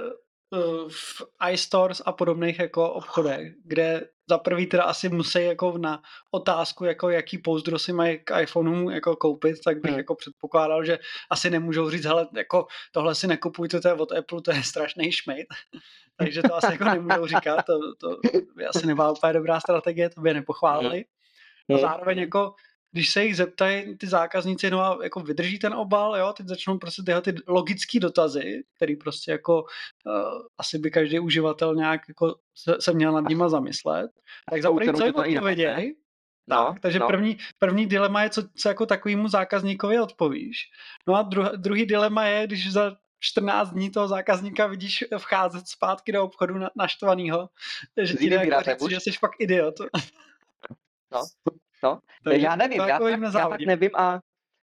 v 0.89 1.21
iStores 1.51 2.01
a 2.05 2.11
podobných 2.11 2.59
jako 2.59 2.91
obchodech, 2.91 3.53
kde 3.63 4.07
za 4.29 4.37
prvý 4.37 4.65
teda 4.65 4.83
asi 4.83 5.09
musí 5.09 5.43
jako 5.43 5.77
na 5.77 6.01
otázku, 6.31 6.85
jako 6.85 7.09
jaký 7.09 7.37
pouzdro 7.37 7.79
si 7.79 7.93
mají 7.93 8.19
k 8.23 8.41
iPhoneu 8.41 8.89
jako 8.89 9.15
koupit, 9.15 9.55
tak 9.65 9.81
bych 9.81 9.91
hmm. 9.91 9.97
jako 9.97 10.15
předpokládal, 10.15 10.85
že 10.85 10.99
asi 11.29 11.49
nemůžou 11.49 11.89
říct, 11.89 12.05
hele, 12.05 12.27
jako 12.35 12.67
tohle 12.91 13.15
si 13.15 13.27
nekupujte, 13.27 13.81
to 13.81 13.87
je 13.87 13.93
od 13.93 14.11
Apple, 14.11 14.41
to 14.41 14.51
je 14.51 14.63
strašný 14.63 15.11
šmejt. 15.11 15.47
Takže 16.17 16.41
to 16.41 16.55
asi 16.55 16.71
jako 16.71 16.83
nemůžou 16.83 17.25
říkat, 17.25 17.65
to, 17.65 17.95
to 17.99 18.19
by 18.55 18.65
asi 18.65 18.87
nebyla 18.87 19.11
úplně 19.11 19.33
dobrá 19.33 19.59
strategie, 19.59 20.09
to 20.09 20.21
by 20.21 20.33
nepochválili. 20.33 21.05
A 21.75 21.77
zároveň 21.77 22.17
jako 22.17 22.53
když 22.95 23.10
se 23.10 23.23
jich 23.23 23.38
zeptají 23.38 23.97
ty 23.97 24.08
zákazníci, 24.08 24.69
no 24.69 24.79
a 24.81 24.97
jako 25.03 25.19
vydrží 25.19 25.60
ten 25.60 25.73
obal, 25.73 26.17
jo, 26.17 26.34
teď 26.38 26.47
začnou 26.47 26.77
prostě 26.77 27.03
tyhle 27.03 27.21
ty 27.21 27.36
logické 27.47 27.99
dotazy, 27.99 28.63
který 28.75 28.95
prostě 28.95 29.31
jako 29.31 29.63
uh, 29.63 30.41
asi 30.58 30.79
by 30.79 30.91
každý 30.91 31.19
uživatel 31.19 31.75
nějak 31.75 32.01
jako 32.08 32.36
se, 32.55 32.75
se 32.79 32.93
měl 32.93 33.12
nad 33.12 33.29
nima 33.29 33.49
zamyslet. 33.49 34.12
Tak 34.49 34.62
za 34.62 34.71
první, 34.71 34.93
co 34.93 35.05
jim 35.05 35.15
odpověděj, 35.15 35.95
No, 36.47 36.65
tak, 36.73 36.79
takže 36.79 36.99
no. 36.99 37.08
První, 37.08 37.38
první 37.60 37.86
dilema 37.86 38.23
je, 38.23 38.29
co, 38.29 38.43
co 38.55 38.69
jako 38.69 38.86
takovému 38.86 39.27
zákazníkovi 39.27 39.99
odpovíš. 39.99 40.58
No 41.08 41.15
a 41.15 41.21
druh, 41.21 41.47
druhý 41.55 41.86
dilema 41.86 42.25
je, 42.25 42.47
když 42.47 42.71
za 42.71 42.95
14 43.19 43.69
dní 43.69 43.91
toho 43.91 44.08
zákazníka 44.08 44.67
vidíš 44.67 45.03
vcházet 45.17 45.67
zpátky 45.67 46.12
do 46.12 46.23
obchodu 46.23 46.58
na, 46.58 46.69
naštvanýho, 46.75 47.49
že 48.01 48.13
ti 48.13 48.29
říct, 48.29 48.89
že 48.89 48.99
jsi 48.99 49.12
fakt 49.12 49.36
idiot. 49.39 49.75
No, 51.12 51.21
No, 51.86 52.00
Takže 52.32 52.45
já 52.45 52.56
nevím, 52.56 52.82
já, 52.82 53.00
tak, 53.00 53.34
já 53.34 53.50
tak 53.50 53.62
nevím 53.62 53.91
a, 53.93 54.19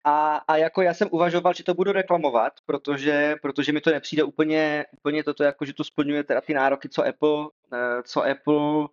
a, 0.04 0.36
a 0.36 0.56
jako 0.56 0.82
já 0.82 0.94
jsem 0.94 1.08
uvažoval, 1.10 1.54
že 1.54 1.64
to 1.64 1.74
budu 1.74 1.92
reklamovat, 1.92 2.52
protože, 2.66 3.36
protože 3.42 3.72
mi 3.72 3.80
to 3.80 3.90
nepřijde 3.90 4.22
úplně, 4.22 4.86
úplně 4.98 5.24
toto, 5.24 5.44
jako 5.44 5.64
že 5.64 5.74
to 5.74 5.84
splňuje 5.84 6.24
teda 6.24 6.40
ty 6.40 6.54
nároky, 6.54 6.88
co 6.88 7.06
Apple, 7.06 7.48
eh, 7.72 8.02
co 8.02 8.24
Apple 8.24 8.88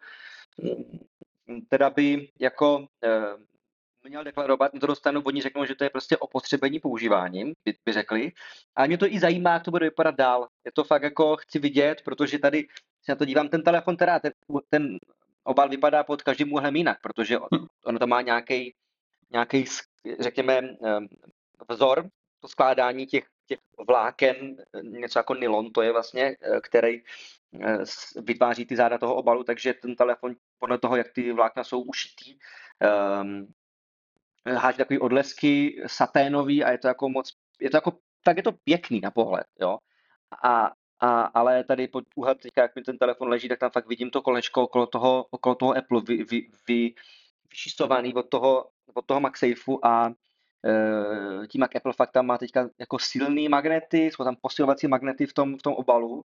mm, 1.48 1.62
teda 1.70 1.90
by 1.90 2.30
jako 2.40 2.88
eh, 3.04 3.38
měl 4.10 4.24
deklarovat, 4.24 4.72
mě 4.74 4.80
to 4.80 4.88
dostanu, 4.88 5.22
oni 5.22 5.42
řeknou, 5.42 5.66
že 5.66 5.76
to 5.76 5.84
je 5.84 5.90
prostě 5.90 6.18
opotřebení 6.18 6.80
používáním, 6.80 7.54
by, 7.66 7.74
by 7.86 7.94
řekli. 7.94 8.32
A 8.76 8.86
mě 8.86 8.98
to 8.98 9.06
i 9.06 9.20
zajímá, 9.20 9.54
jak 9.54 9.64
to 9.64 9.72
bude 9.72 9.86
vypadat 9.86 10.16
dál. 10.16 10.48
Je 10.66 10.72
to 10.72 10.84
fakt 10.84 11.04
jako 11.04 11.38
chci 11.38 11.60
vidět, 11.60 12.02
protože 12.06 12.40
tady 12.40 12.68
se 13.04 13.12
na 13.12 13.16
to 13.16 13.26
dívám, 13.26 13.50
ten 13.50 13.64
telefon 13.64 13.98
teda, 13.98 14.20
ten, 14.20 14.32
ten 14.70 14.98
obal 15.48 15.70
vypadá 15.70 16.04
pod 16.04 16.22
každým 16.22 16.54
úhlem 16.54 16.76
jinak, 16.76 16.98
protože 17.02 17.38
hm. 17.38 17.66
ono 17.86 18.00
to 18.00 18.08
má 18.08 18.22
nějaký, 18.22 18.76
nějaký 19.32 19.66
řekněme, 20.20 20.62
vzor, 21.70 22.10
to 22.40 22.48
skládání 22.48 23.06
těch, 23.06 23.26
těch 23.48 23.60
vláken, 23.88 24.58
něco 24.82 25.20
jako 25.20 25.34
nylon, 25.34 25.72
to 25.72 25.82
je 25.82 25.92
vlastně, 25.92 26.36
eh, 26.42 26.62
který 26.62 27.02
eh, 27.62 27.78
vytváří 28.22 28.66
ty 28.66 28.76
záda 28.76 28.98
toho 28.98 29.16
obalu, 29.16 29.44
takže 29.44 29.74
ten 29.74 29.96
telefon 29.96 30.36
podle 30.60 30.78
toho, 30.78 30.96
jak 30.96 31.12
ty 31.12 31.32
vlákna 31.32 31.64
jsou 31.64 31.82
ušitý, 31.82 32.38
um, 33.22 33.54
háží 34.56 34.78
takový 34.78 35.00
odlesky 35.00 35.84
saténový 35.88 36.64
a 36.64 36.72
je 36.72 36.78
to 36.78 36.88
jako 36.88 37.10
moc, 37.10 37.34
je 37.60 37.70
to 37.70 37.78
jako, 37.78 37.92
tak 38.24 38.38
je 38.38 38.44
to 38.44 38.52
pěkný 38.52 39.00
na 39.00 39.12
pohled, 39.12 39.48
jo. 39.60 39.78
A 40.44 40.72
a, 41.00 41.22
ale 41.22 41.64
tady 41.64 41.88
pod 41.88 42.04
úhlem 42.16 42.38
teďka, 42.38 42.62
jak 42.62 42.76
mi 42.76 42.82
ten 42.82 42.98
telefon 42.98 43.28
leží, 43.28 43.50
tak 43.50 43.60
tam 43.60 43.72
fakt 43.72 43.88
vidím 43.88 44.10
to 44.10 44.22
kolečko 44.22 44.64
okolo 44.64 44.88
toho, 44.88 45.26
okolo 45.30 45.56
toho 45.56 45.78
Apple 45.78 46.02
vy, 46.02 46.24
vy, 46.24 46.48
vy, 46.68 46.94
vyšistovaný 47.52 48.14
od 48.14 48.30
toho, 48.30 48.70
od 48.94 49.06
toho 49.06 49.20
MagSafeu 49.20 49.86
a 49.86 50.10
e, 50.66 51.48
tím, 51.48 51.62
jak 51.62 51.76
Apple 51.76 51.94
fakt 51.94 52.12
tam 52.12 52.26
má 52.26 52.38
teďka 52.38 52.70
jako 52.80 53.00
silný 53.00 53.50
magnety, 53.50 54.06
jsou 54.06 54.24
tam 54.24 54.36
posilovací 54.42 54.88
magnety 54.88 55.26
v 55.26 55.34
tom, 55.34 55.58
v 55.58 55.62
tom 55.62 55.74
obalu, 55.74 56.22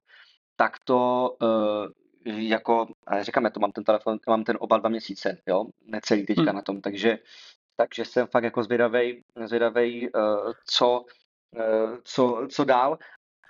tak 0.57 0.79
to 0.85 1.31
e, 1.43 2.03
jako, 2.27 2.87
říkám, 3.21 3.45
já 3.45 3.51
to 3.51 3.61
mám 3.61 3.73
ten 3.73 3.85
telefon, 3.85 4.19
mám 4.29 4.45
ten 4.45 4.57
obal 4.61 4.81
dva 4.81 4.89
měsíce, 4.89 5.39
jo, 5.47 5.67
necelý 5.87 6.27
teďka 6.27 6.43
hmm. 6.43 6.55
na 6.55 6.63
tom, 6.63 6.81
takže, 6.81 7.19
takže 7.77 8.05
jsem 8.05 8.27
fakt 8.27 8.45
jako 8.45 8.63
zvědavej, 8.63 9.23
zvědavej 9.45 10.11
uh, 10.15 10.53
co, 10.67 11.05
uh, 11.57 11.97
co, 12.05 12.47
co 12.51 12.65
dál. 12.65 12.99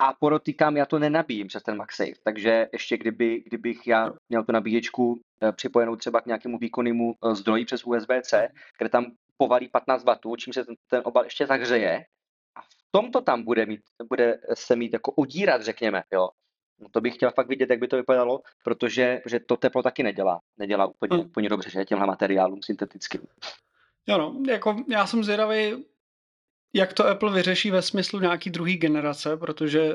A 0.03 0.13
porotýkám, 0.13 0.77
já 0.77 0.85
to 0.85 0.99
nenabíjím 0.99 1.47
přes 1.47 1.63
ten 1.63 1.77
MagSafe, 1.77 2.11
takže 2.23 2.67
ještě 2.73 2.97
kdyby, 2.97 3.43
kdybych 3.45 3.87
já 3.87 4.13
měl 4.29 4.43
tu 4.43 4.51
nabíječku 4.51 5.21
eh, 5.41 5.51
připojenou 5.51 5.95
třeba 5.95 6.21
k 6.21 6.25
nějakému 6.25 6.57
výkonnému 6.57 7.13
eh, 7.13 7.35
zdroji 7.35 7.65
přes 7.65 7.83
USB-C, 7.83 8.49
kde 8.77 8.89
tam 8.89 9.05
povalí 9.37 9.69
15 9.69 10.03
W, 10.03 10.37
čím 10.37 10.53
se 10.53 10.65
ten, 10.65 10.75
ten 10.89 11.01
obal 11.05 11.23
ještě 11.23 11.47
zahřeje, 11.47 12.05
a 12.55 12.61
v 12.61 12.67
tomto 12.91 13.21
tam 13.21 13.43
bude, 13.43 13.65
mít, 13.65 13.81
bude 14.09 14.39
se 14.53 14.75
mít 14.75 14.93
jako 14.93 15.11
udírat, 15.11 15.61
řekněme, 15.61 16.03
jo. 16.13 16.29
No 16.79 16.89
to 16.91 17.01
bych 17.01 17.15
chtěl 17.15 17.31
fakt 17.31 17.47
vidět, 17.47 17.69
jak 17.69 17.79
by 17.79 17.87
to 17.87 17.95
vypadalo, 17.95 18.41
protože 18.63 19.21
že 19.25 19.39
to 19.39 19.57
teplo 19.57 19.83
taky 19.83 20.03
nedělá. 20.03 20.39
Nedělá 20.57 20.85
úplně, 20.85 21.17
hmm. 21.17 21.25
úplně 21.25 21.49
dobře, 21.49 21.69
že 21.69 21.85
těmhle 21.85 22.07
materiálům 22.07 22.61
syntetickým. 22.61 23.21
Jo 24.07 24.17
no, 24.17 24.35
jako 24.47 24.75
já 24.89 25.07
jsem 25.07 25.23
zvědavý, 25.23 25.85
jak 26.73 26.93
to 26.93 27.07
Apple 27.07 27.33
vyřeší 27.33 27.71
ve 27.71 27.81
smyslu 27.81 28.19
nějaký 28.19 28.49
druhý 28.49 28.77
generace, 28.77 29.37
protože 29.37 29.93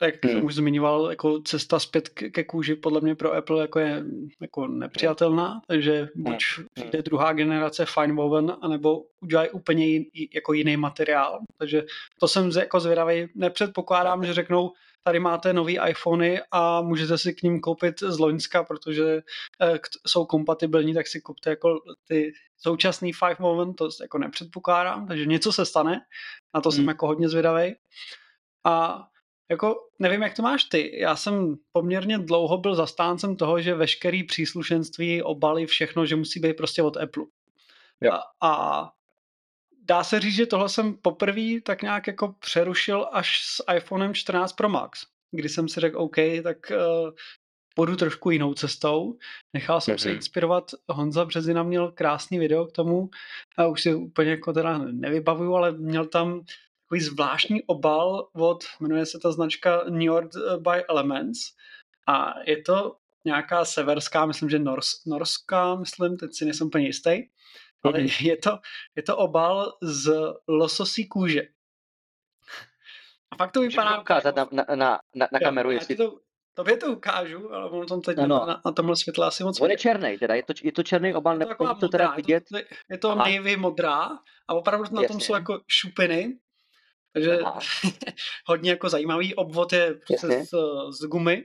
jak 0.00 0.24
hmm. 0.24 0.34
jsem 0.34 0.44
už 0.44 0.54
zmiňoval, 0.54 1.10
jako 1.10 1.40
cesta 1.40 1.78
zpět 1.78 2.08
ke, 2.08 2.44
kůži 2.44 2.74
podle 2.74 3.00
mě 3.00 3.14
pro 3.14 3.32
Apple 3.32 3.60
jako 3.60 3.78
je 3.78 4.04
jako 4.40 4.66
nepřijatelná, 4.66 5.60
takže 5.66 6.08
buď 6.14 6.44
hmm. 6.56 6.66
přijde 6.74 7.02
druhá 7.02 7.32
generace 7.32 7.86
fine 7.86 8.14
woven, 8.14 8.56
anebo 8.60 9.02
udělají 9.20 9.50
úplně 9.50 9.86
jin, 9.86 10.04
jako 10.34 10.52
jiný 10.52 10.76
materiál. 10.76 11.40
Takže 11.58 11.84
to 12.20 12.28
jsem 12.28 12.50
jako 12.50 12.80
zvědavý. 12.80 13.26
Nepředpokládám, 13.34 14.24
že 14.24 14.34
řeknou, 14.34 14.72
tady 15.08 15.20
máte 15.20 15.52
nový 15.52 15.78
iPhony 15.88 16.40
a 16.52 16.82
můžete 16.82 17.18
si 17.18 17.34
k 17.34 17.42
ním 17.42 17.60
koupit 17.60 18.00
z 18.00 18.18
Loňska, 18.18 18.64
protože 18.64 19.22
eh, 19.62 19.78
jsou 20.06 20.26
kompatibilní, 20.26 20.94
tak 20.94 21.06
si 21.06 21.20
kupte 21.20 21.50
jako 21.50 21.80
ty 22.08 22.32
současný 22.56 23.12
Five 23.12 23.36
Moment, 23.38 23.74
to 23.74 23.88
jako 24.02 24.18
nepředpokládám, 24.18 25.06
takže 25.06 25.26
něco 25.26 25.52
se 25.52 25.66
stane, 25.66 26.00
na 26.54 26.60
to 26.60 26.68
hmm. 26.68 26.76
jsem 26.76 26.88
jako 26.88 27.06
hodně 27.06 27.28
zvědavý. 27.28 27.74
A 28.66 29.04
jako 29.50 29.74
nevím, 29.98 30.22
jak 30.22 30.36
to 30.36 30.42
máš 30.42 30.64
ty. 30.64 31.00
Já 31.00 31.16
jsem 31.16 31.54
poměrně 31.72 32.18
dlouho 32.18 32.58
byl 32.58 32.74
zastáncem 32.74 33.36
toho, 33.36 33.60
že 33.60 33.74
veškerý 33.74 34.24
příslušenství, 34.24 35.22
obaly, 35.22 35.66
všechno, 35.66 36.06
že 36.06 36.16
musí 36.16 36.40
být 36.40 36.56
prostě 36.56 36.82
od 36.82 36.96
Apple. 36.96 37.24
Jo. 38.00 38.12
A, 38.12 38.48
a 38.48 38.90
dá 39.88 40.04
se 40.04 40.20
říct, 40.20 40.34
že 40.34 40.46
tohle 40.46 40.68
jsem 40.68 40.94
poprvé 40.94 41.60
tak 41.62 41.82
nějak 41.82 42.06
jako 42.06 42.34
přerušil 42.38 43.08
až 43.12 43.42
s 43.44 43.64
iPhonem 43.76 44.14
14 44.14 44.52
Pro 44.52 44.68
Max, 44.68 45.06
kdy 45.30 45.48
jsem 45.48 45.68
si 45.68 45.80
řekl, 45.80 45.98
OK, 45.98 46.16
tak 46.42 46.56
uh, 46.70 47.10
půjdu 47.74 47.96
trošku 47.96 48.30
jinou 48.30 48.54
cestou. 48.54 49.18
Nechal 49.54 49.80
jsem 49.80 49.94
mm-hmm. 49.94 50.02
se 50.02 50.08
mhm. 50.08 50.16
inspirovat. 50.16 50.70
Honza 50.88 51.24
Březina 51.24 51.62
měl 51.62 51.92
krásný 51.92 52.38
video 52.38 52.66
k 52.66 52.72
tomu. 52.72 53.10
A 53.56 53.66
už 53.66 53.82
si 53.82 53.94
úplně 53.94 54.30
jako 54.30 54.52
teda 54.52 54.78
nevybavuju, 54.78 55.54
ale 55.54 55.72
měl 55.72 56.06
tam 56.06 56.40
takový 56.84 57.00
zvláštní 57.00 57.62
obal 57.62 58.28
od, 58.32 58.64
jmenuje 58.80 59.06
se 59.06 59.18
ta 59.18 59.32
značka 59.32 59.84
New 59.88 60.02
York 60.02 60.30
by 60.58 60.84
Elements. 60.88 61.38
A 62.08 62.34
je 62.46 62.62
to 62.62 62.96
nějaká 63.24 63.64
severská, 63.64 64.26
myslím, 64.26 64.50
že 64.50 64.58
nors, 64.58 65.04
norská, 65.06 65.74
myslím, 65.74 66.16
teď 66.16 66.30
si 66.34 66.44
nejsem 66.44 66.66
úplně 66.66 66.86
jistý 66.86 67.22
ale 67.84 68.00
je 68.20 68.36
to, 68.36 68.58
je 68.96 69.02
to 69.02 69.16
obal 69.16 69.72
z 69.82 70.12
lososí 70.48 71.08
kůže. 71.08 71.42
A 73.30 73.36
fakt 73.36 73.52
to 73.52 73.60
vypadá... 73.60 73.90
Můžu 73.90 74.00
ukázat 74.00 74.36
na, 74.36 74.48
na, 74.52 74.64
na, 74.74 75.00
na, 75.14 75.28
na 75.32 75.38
kameru, 75.38 75.70
jestli... 75.70 75.96
To, 75.96 76.18
tobě 76.54 76.76
to 76.76 76.92
ukážu, 76.92 77.54
ale 77.54 77.70
ono 77.70 77.86
tam 77.86 78.00
teď 78.00 78.16
no, 78.16 78.26
no. 78.26 78.46
Na, 78.46 78.62
na 78.64 78.72
tomhle 78.72 78.96
světle 78.96 79.26
asi 79.26 79.44
moc 79.44 79.60
On 79.60 79.70
je 79.70 79.76
černý, 79.76 80.18
teda 80.18 80.34
je 80.34 80.42
to, 80.42 80.52
je 80.62 80.72
to 80.72 80.82
černý 80.82 81.14
obal, 81.14 81.40
je 81.40 81.46
to, 81.46 81.74
to 81.74 81.88
teda 81.88 82.10
vidět. 82.10 82.44
Je 82.54 82.62
to, 82.62 82.68
je 82.90 82.98
to 82.98 83.14
navy 83.14 83.56
modrá 83.56 84.18
a 84.48 84.54
opravdu 84.54 84.94
na 84.94 85.02
Jasně. 85.02 85.08
tom 85.08 85.20
jsou 85.20 85.34
jako 85.34 85.60
šupiny, 85.68 86.38
takže 87.12 87.38
hodně 88.46 88.70
jako 88.70 88.88
zajímavý 88.88 89.34
obvod 89.34 89.72
je 89.72 89.94
z, 90.18 90.50
z 90.90 91.06
gumy 91.06 91.44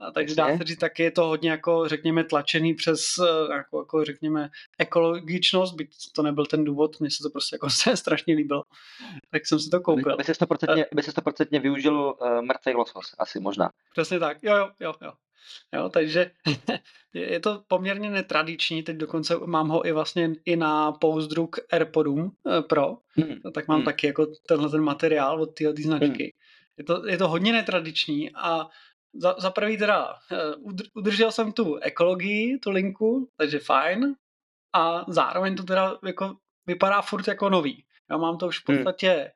a 0.00 0.10
takže 0.10 0.34
dá 0.34 0.58
se 0.58 0.64
říct, 0.64 0.78
taky 0.78 1.02
je 1.02 1.10
to 1.10 1.26
hodně 1.26 1.50
jako, 1.50 1.88
řekněme, 1.88 2.24
tlačený 2.24 2.74
přes, 2.74 3.00
eh, 3.22 3.54
jako, 3.54 3.80
jako 3.80 4.04
řekněme, 4.04 4.48
ekologičnost, 4.78 5.74
byť 5.74 5.90
to 6.14 6.22
nebyl 6.22 6.46
ten 6.46 6.64
důvod, 6.64 7.00
mně 7.00 7.10
se 7.10 7.22
to 7.22 7.30
prostě 7.30 7.54
jako 7.54 7.70
se 7.70 7.96
strašně 7.96 8.34
líbilo, 8.34 8.62
tak 9.30 9.46
jsem 9.46 9.58
si 9.58 9.70
to 9.70 9.80
koupil. 9.80 10.16
By 10.16 10.24
se 10.24 10.32
100%, 10.32 10.84
by 10.94 11.02
se 11.02 11.10
100% 11.10 11.60
využil 11.60 11.94
uh, 11.94 12.42
mrtvý 12.42 12.74
losos, 12.74 13.14
asi 13.18 13.40
možná. 13.40 13.70
Přesně 13.92 14.18
tak, 14.18 14.38
jo, 14.42 14.56
jo, 14.56 14.70
jo, 14.80 14.92
jo. 15.02 15.12
Jo, 15.74 15.88
takže 15.88 16.30
je 17.14 17.40
to 17.40 17.62
poměrně 17.68 18.10
netradiční, 18.10 18.82
teď 18.82 18.96
dokonce 18.96 19.36
mám 19.46 19.68
ho 19.68 19.86
i 19.86 19.92
vlastně 19.92 20.30
i 20.44 20.56
na 20.56 20.92
pouzdru 20.92 21.46
k 21.46 21.60
AirPodům 21.72 22.30
eh, 22.46 22.62
Pro, 22.62 22.96
hmm. 23.10 23.40
tak 23.54 23.68
mám 23.68 23.78
hmm. 23.78 23.84
taky 23.84 24.06
jako 24.06 24.26
tenhle 24.48 24.70
ten 24.70 24.80
materiál 24.80 25.42
od 25.42 25.54
téhle 25.54 25.74
značky. 25.82 26.06
Hmm. 26.06 26.30
Je 26.78 26.84
to, 26.84 27.06
je 27.08 27.18
to 27.18 27.28
hodně 27.28 27.52
netradiční 27.52 28.30
a 28.34 28.66
za, 29.14 29.34
za 29.38 29.50
prvý 29.50 29.78
teda 29.78 30.14
eh, 30.32 30.54
udržel 30.94 31.32
jsem 31.32 31.52
tu 31.52 31.76
ekologii, 31.76 32.58
tu 32.58 32.70
linku, 32.70 33.28
takže 33.36 33.58
fajn. 33.58 34.14
A 34.74 35.04
zároveň 35.08 35.56
to 35.56 35.62
teda 35.62 35.98
jako 36.06 36.36
vypadá 36.66 37.02
furt 37.02 37.28
jako 37.28 37.50
nový. 37.50 37.84
Já 38.10 38.16
mám 38.16 38.38
to 38.38 38.46
už 38.46 38.58
v 38.58 38.68
hmm. 38.68 38.78
podstatě 38.78 39.10
hmm. 39.10 39.28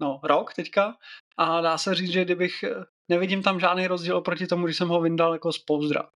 no, 0.00 0.20
rok 0.22 0.54
teďka 0.54 0.96
a 1.36 1.60
dá 1.60 1.78
se 1.78 1.94
říct, 1.94 2.12
že 2.12 2.24
kdybych 2.24 2.62
eh, 2.62 2.84
nevidím 3.08 3.42
tam 3.42 3.60
žádný 3.60 3.86
rozdíl 3.86 4.16
oproti 4.16 4.46
tomu, 4.46 4.64
když 4.64 4.76
jsem 4.76 4.88
ho 4.88 5.00
vyndal 5.00 5.32
jako 5.32 5.52
z 5.52 5.58
pouzdra. 5.58 6.08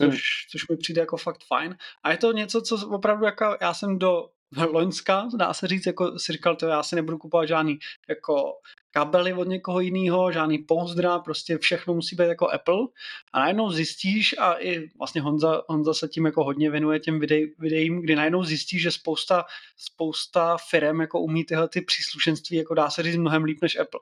Což, 0.00 0.08
hmm. 0.08 0.50
což 0.50 0.68
mi 0.68 0.76
přijde 0.76 1.00
jako 1.00 1.16
fakt 1.16 1.44
fajn. 1.46 1.76
A 2.02 2.10
je 2.10 2.16
to 2.16 2.32
něco, 2.32 2.62
co 2.62 2.88
opravdu 2.88 3.24
jako 3.24 3.56
já 3.60 3.74
jsem 3.74 3.98
do 3.98 4.28
Loňska, 4.56 5.28
dá 5.36 5.54
se 5.54 5.66
říct, 5.66 5.86
jako 5.86 6.18
si 6.18 6.32
říkal, 6.32 6.56
to 6.56 6.66
já 6.66 6.82
si 6.82 6.96
nebudu 6.96 7.18
kupovat 7.18 7.48
žádný 7.48 7.78
jako 8.08 8.52
kabely 8.90 9.32
od 9.32 9.48
někoho 9.48 9.80
jiného, 9.80 10.32
žádný 10.32 10.58
pouzdra, 10.58 11.18
prostě 11.18 11.58
všechno 11.58 11.94
musí 11.94 12.16
být 12.16 12.28
jako 12.28 12.50
Apple 12.50 12.86
a 13.32 13.40
najednou 13.40 13.70
zjistíš 13.70 14.34
a 14.38 14.62
i 14.62 14.90
vlastně 14.98 15.20
Honza, 15.20 15.62
Honza 15.68 15.94
se 15.94 16.08
tím 16.08 16.26
jako 16.26 16.44
hodně 16.44 16.70
věnuje 16.70 17.00
těm 17.00 17.20
videj, 17.20 17.54
videím, 17.58 18.02
kdy 18.02 18.16
najednou 18.16 18.44
zjistíš, 18.44 18.82
že 18.82 18.90
spousta, 18.90 19.44
spousta 19.76 20.56
firm 20.70 21.00
jako 21.00 21.20
umí 21.20 21.44
tyhle 21.44 21.68
ty 21.68 21.80
příslušenství 21.80 22.56
jako 22.56 22.74
dá 22.74 22.90
se 22.90 23.02
říct 23.02 23.16
mnohem 23.16 23.44
líp 23.44 23.58
než 23.62 23.78
Apple. 23.78 24.00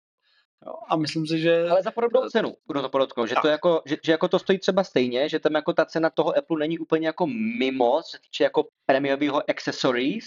Jo, 0.67 0.73
a 0.89 0.97
myslím 0.97 1.27
si, 1.27 1.39
že... 1.39 1.69
Ale 1.69 1.83
za 1.83 1.91
podobnou 1.91 2.29
cenu, 2.29 2.55
kdo 2.69 2.83
to 2.83 2.89
podotknout, 2.89 3.29
že, 3.29 3.35
to 3.43 3.49
jako, 3.49 3.83
že, 3.87 3.97
že, 4.03 4.13
jako 4.13 4.29
to 4.29 4.39
stojí 4.39 4.59
třeba 4.59 4.85
stejně, 4.85 5.29
že 5.29 5.39
tam 5.39 5.55
jako 5.55 5.73
ta 5.73 5.85
cena 5.85 6.11
toho 6.11 6.39
Apple 6.39 6.59
není 6.59 6.79
úplně 6.79 7.07
jako 7.07 7.27
mimo, 7.59 8.03
co 8.03 8.11
se 8.11 8.19
týče 8.19 8.45
jako 8.45 8.67
prémiového 8.87 9.51
accessories, 9.51 10.25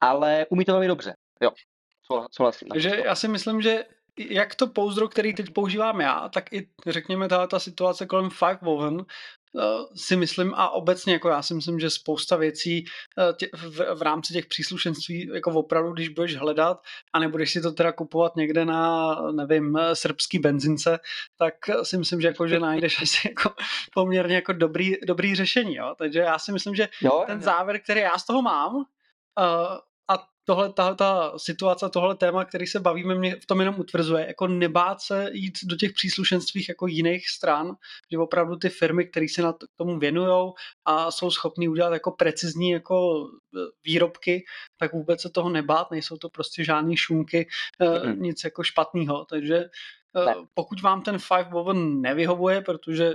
ale 0.00 0.46
umí 0.48 0.64
to 0.64 0.72
velmi 0.72 0.88
dobře. 0.88 1.14
Jo, 1.42 1.50
souhlasím. 2.30 2.68
Takže 2.68 3.02
já 3.04 3.14
si 3.14 3.28
myslím, 3.28 3.62
že 3.62 3.84
jak 4.18 4.54
to 4.54 4.66
pouzdro, 4.66 5.08
který 5.08 5.34
teď 5.34 5.50
používám 5.50 6.00
já, 6.00 6.28
tak 6.28 6.52
i 6.52 6.68
řekněme 6.86 7.28
tahle 7.28 7.48
ta 7.48 7.58
situace 7.58 8.06
kolem 8.06 8.30
Five 8.30 8.58
Woven 8.62 9.00
eh, 9.00 9.62
si 9.94 10.16
myslím 10.16 10.54
a 10.54 10.70
obecně 10.70 11.12
jako 11.12 11.28
já 11.28 11.42
si 11.42 11.54
myslím, 11.54 11.80
že 11.80 11.90
spousta 11.90 12.36
věcí 12.36 12.84
eh, 13.18 13.32
tě, 13.32 13.48
v, 13.54 13.94
v 13.94 14.02
rámci 14.02 14.32
těch 14.32 14.46
příslušenství 14.46 15.30
jako 15.34 15.50
opravdu, 15.50 15.92
když 15.92 16.08
budeš 16.08 16.36
hledat 16.36 16.82
a 17.12 17.18
nebudeš 17.18 17.52
si 17.52 17.60
to 17.60 17.72
teda 17.72 17.92
kupovat 17.92 18.36
někde 18.36 18.64
na, 18.64 19.14
nevím, 19.32 19.78
srbský 19.94 20.38
benzince, 20.38 20.98
tak 21.38 21.54
si 21.82 21.98
myslím, 21.98 22.20
že 22.20 22.28
jako, 22.28 22.48
že 22.48 22.60
najdeš 22.60 23.02
asi 23.02 23.28
jako 23.28 23.54
poměrně 23.94 24.34
jako 24.34 24.52
dobrý, 24.52 24.94
dobrý 25.06 25.34
řešení, 25.34 25.74
jo? 25.74 25.94
takže 25.98 26.20
já 26.20 26.38
si 26.38 26.52
myslím, 26.52 26.74
že 26.74 26.88
jo, 27.00 27.24
ten 27.26 27.40
závěr, 27.40 27.80
který 27.80 28.00
já 28.00 28.18
z 28.18 28.26
toho 28.26 28.42
mám, 28.42 28.84
tohle, 30.46 30.72
ta, 30.72 30.94
ta 30.94 31.32
situace, 31.36 31.88
tohle 31.88 32.16
téma, 32.16 32.44
který 32.44 32.66
se 32.66 32.80
bavíme, 32.80 33.14
mě 33.14 33.36
v 33.36 33.46
tom 33.46 33.60
jenom 33.60 33.80
utvrzuje, 33.80 34.26
jako 34.26 34.46
nebát 34.46 35.00
se 35.00 35.30
jít 35.32 35.58
do 35.64 35.76
těch 35.76 35.92
příslušenstvích 35.92 36.68
jako 36.68 36.86
jiných 36.86 37.28
stran, 37.28 37.76
že 38.12 38.18
opravdu 38.18 38.56
ty 38.56 38.68
firmy, 38.68 39.04
které 39.04 39.26
se 39.28 39.42
na 39.42 39.54
tomu 39.76 39.98
věnují 39.98 40.52
a 40.84 41.10
jsou 41.10 41.30
schopní 41.30 41.68
udělat 41.68 41.92
jako 41.92 42.10
precizní 42.10 42.70
jako 42.70 43.26
e, 43.26 43.58
výrobky, 43.84 44.44
tak 44.78 44.92
vůbec 44.92 45.22
se 45.22 45.30
toho 45.30 45.48
nebát, 45.48 45.90
nejsou 45.90 46.16
to 46.16 46.28
prostě 46.28 46.64
žádné 46.64 46.96
šunky, 46.96 47.48
mm-hmm. 47.80 48.18
nic 48.18 48.44
jako 48.44 48.62
špatného, 48.62 49.24
takže 49.24 49.56
e, 49.56 50.24
ne. 50.24 50.34
pokud 50.54 50.82
vám 50.82 51.02
ten 51.02 51.18
Five 51.18 51.50
Woven 51.50 52.00
nevyhovuje, 52.00 52.60
protože 52.60 53.12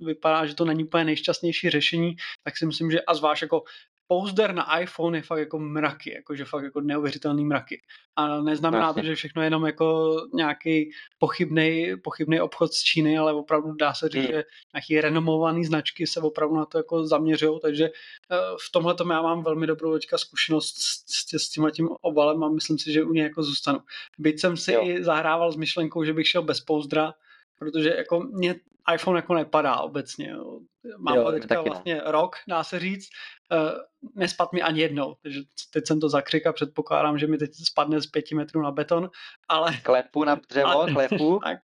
vypadá, 0.00 0.46
že 0.46 0.54
to 0.54 0.64
není 0.64 0.84
úplně 0.84 1.04
nejšťastnější 1.04 1.70
řešení, 1.70 2.16
tak 2.42 2.56
si 2.56 2.66
myslím, 2.66 2.90
že 2.90 3.02
a 3.02 3.14
zvlášť 3.14 3.42
jako 3.42 3.62
pouzder 4.06 4.54
na 4.54 4.78
iPhone 4.78 5.18
je 5.18 5.22
fakt 5.22 5.38
jako 5.38 5.58
mraky, 5.58 6.12
jakože 6.14 6.44
fakt 6.44 6.64
jako 6.64 6.80
neuvěřitelný 6.80 7.44
mraky. 7.44 7.82
A 8.16 8.40
neznamená 8.40 8.92
to, 8.92 9.02
že 9.02 9.14
všechno 9.14 9.42
je 9.42 9.46
jenom 9.46 9.66
jako 9.66 10.16
nějaký 10.34 10.90
pochybný, 11.18 11.92
pochybný 12.04 12.40
obchod 12.40 12.72
z 12.72 12.82
Číny, 12.82 13.18
ale 13.18 13.32
opravdu 13.32 13.72
dá 13.72 13.94
se 13.94 14.08
říct, 14.08 14.22
hmm. 14.22 14.32
že 14.32 14.44
nějaký 14.74 15.00
renomovaný 15.00 15.64
značky 15.64 16.06
se 16.06 16.20
opravdu 16.20 16.56
na 16.56 16.64
to 16.64 16.78
jako 16.78 17.06
zaměřují, 17.06 17.60
takže 17.62 17.84
eh, 17.84 18.36
v 18.68 18.72
tomhle 18.72 18.94
tom 18.94 19.10
já 19.10 19.22
mám 19.22 19.42
velmi 19.42 19.66
dobrou 19.66 19.92
teďka 19.92 20.18
zkušenost 20.18 20.76
s, 20.76 21.04
s, 21.06 21.44
s 21.44 21.50
tímhle 21.50 21.72
tím 21.72 21.88
obalem 22.00 22.44
a 22.44 22.48
myslím 22.48 22.78
si, 22.78 22.92
že 22.92 23.04
u 23.04 23.12
něj 23.12 23.22
jako 23.22 23.42
zůstanu. 23.42 23.78
Byť 24.18 24.40
jsem 24.40 24.56
si 24.56 24.72
jo. 24.72 24.82
i 24.84 25.04
zahrával 25.04 25.52
s 25.52 25.56
myšlenkou, 25.56 26.04
že 26.04 26.12
bych 26.12 26.28
šel 26.28 26.42
bez 26.42 26.60
pouzdra, 26.60 27.14
protože 27.58 27.94
jako 27.96 28.20
mě 28.20 28.54
iPhone 28.94 29.18
jako 29.18 29.34
nepadá 29.34 29.76
obecně. 29.76 30.28
Jo. 30.28 30.60
Mám 30.98 31.16
jo, 31.16 31.32
teďka 31.32 31.60
vlastně 31.60 31.94
ne. 31.94 32.02
rok, 32.04 32.36
dá 32.48 32.64
se 32.64 32.78
říct. 32.78 33.08
Uh, 33.52 33.70
nespad 34.14 34.52
mi 34.52 34.62
ani 34.62 34.80
jednou, 34.80 35.16
takže 35.22 35.40
teď 35.72 35.86
jsem 35.86 36.00
to 36.00 36.08
zakřik 36.08 36.46
a 36.46 36.52
předpokládám, 36.52 37.18
že 37.18 37.26
mi 37.26 37.38
teď 37.38 37.50
spadne 37.64 38.00
z 38.00 38.06
pěti 38.06 38.34
metrů 38.34 38.62
na 38.62 38.70
beton, 38.70 39.10
ale... 39.48 39.76
Klepu 39.82 40.24
na 40.24 40.34
dřevo, 40.34 40.86
klepu. 40.92 41.40
tak, 41.44 41.58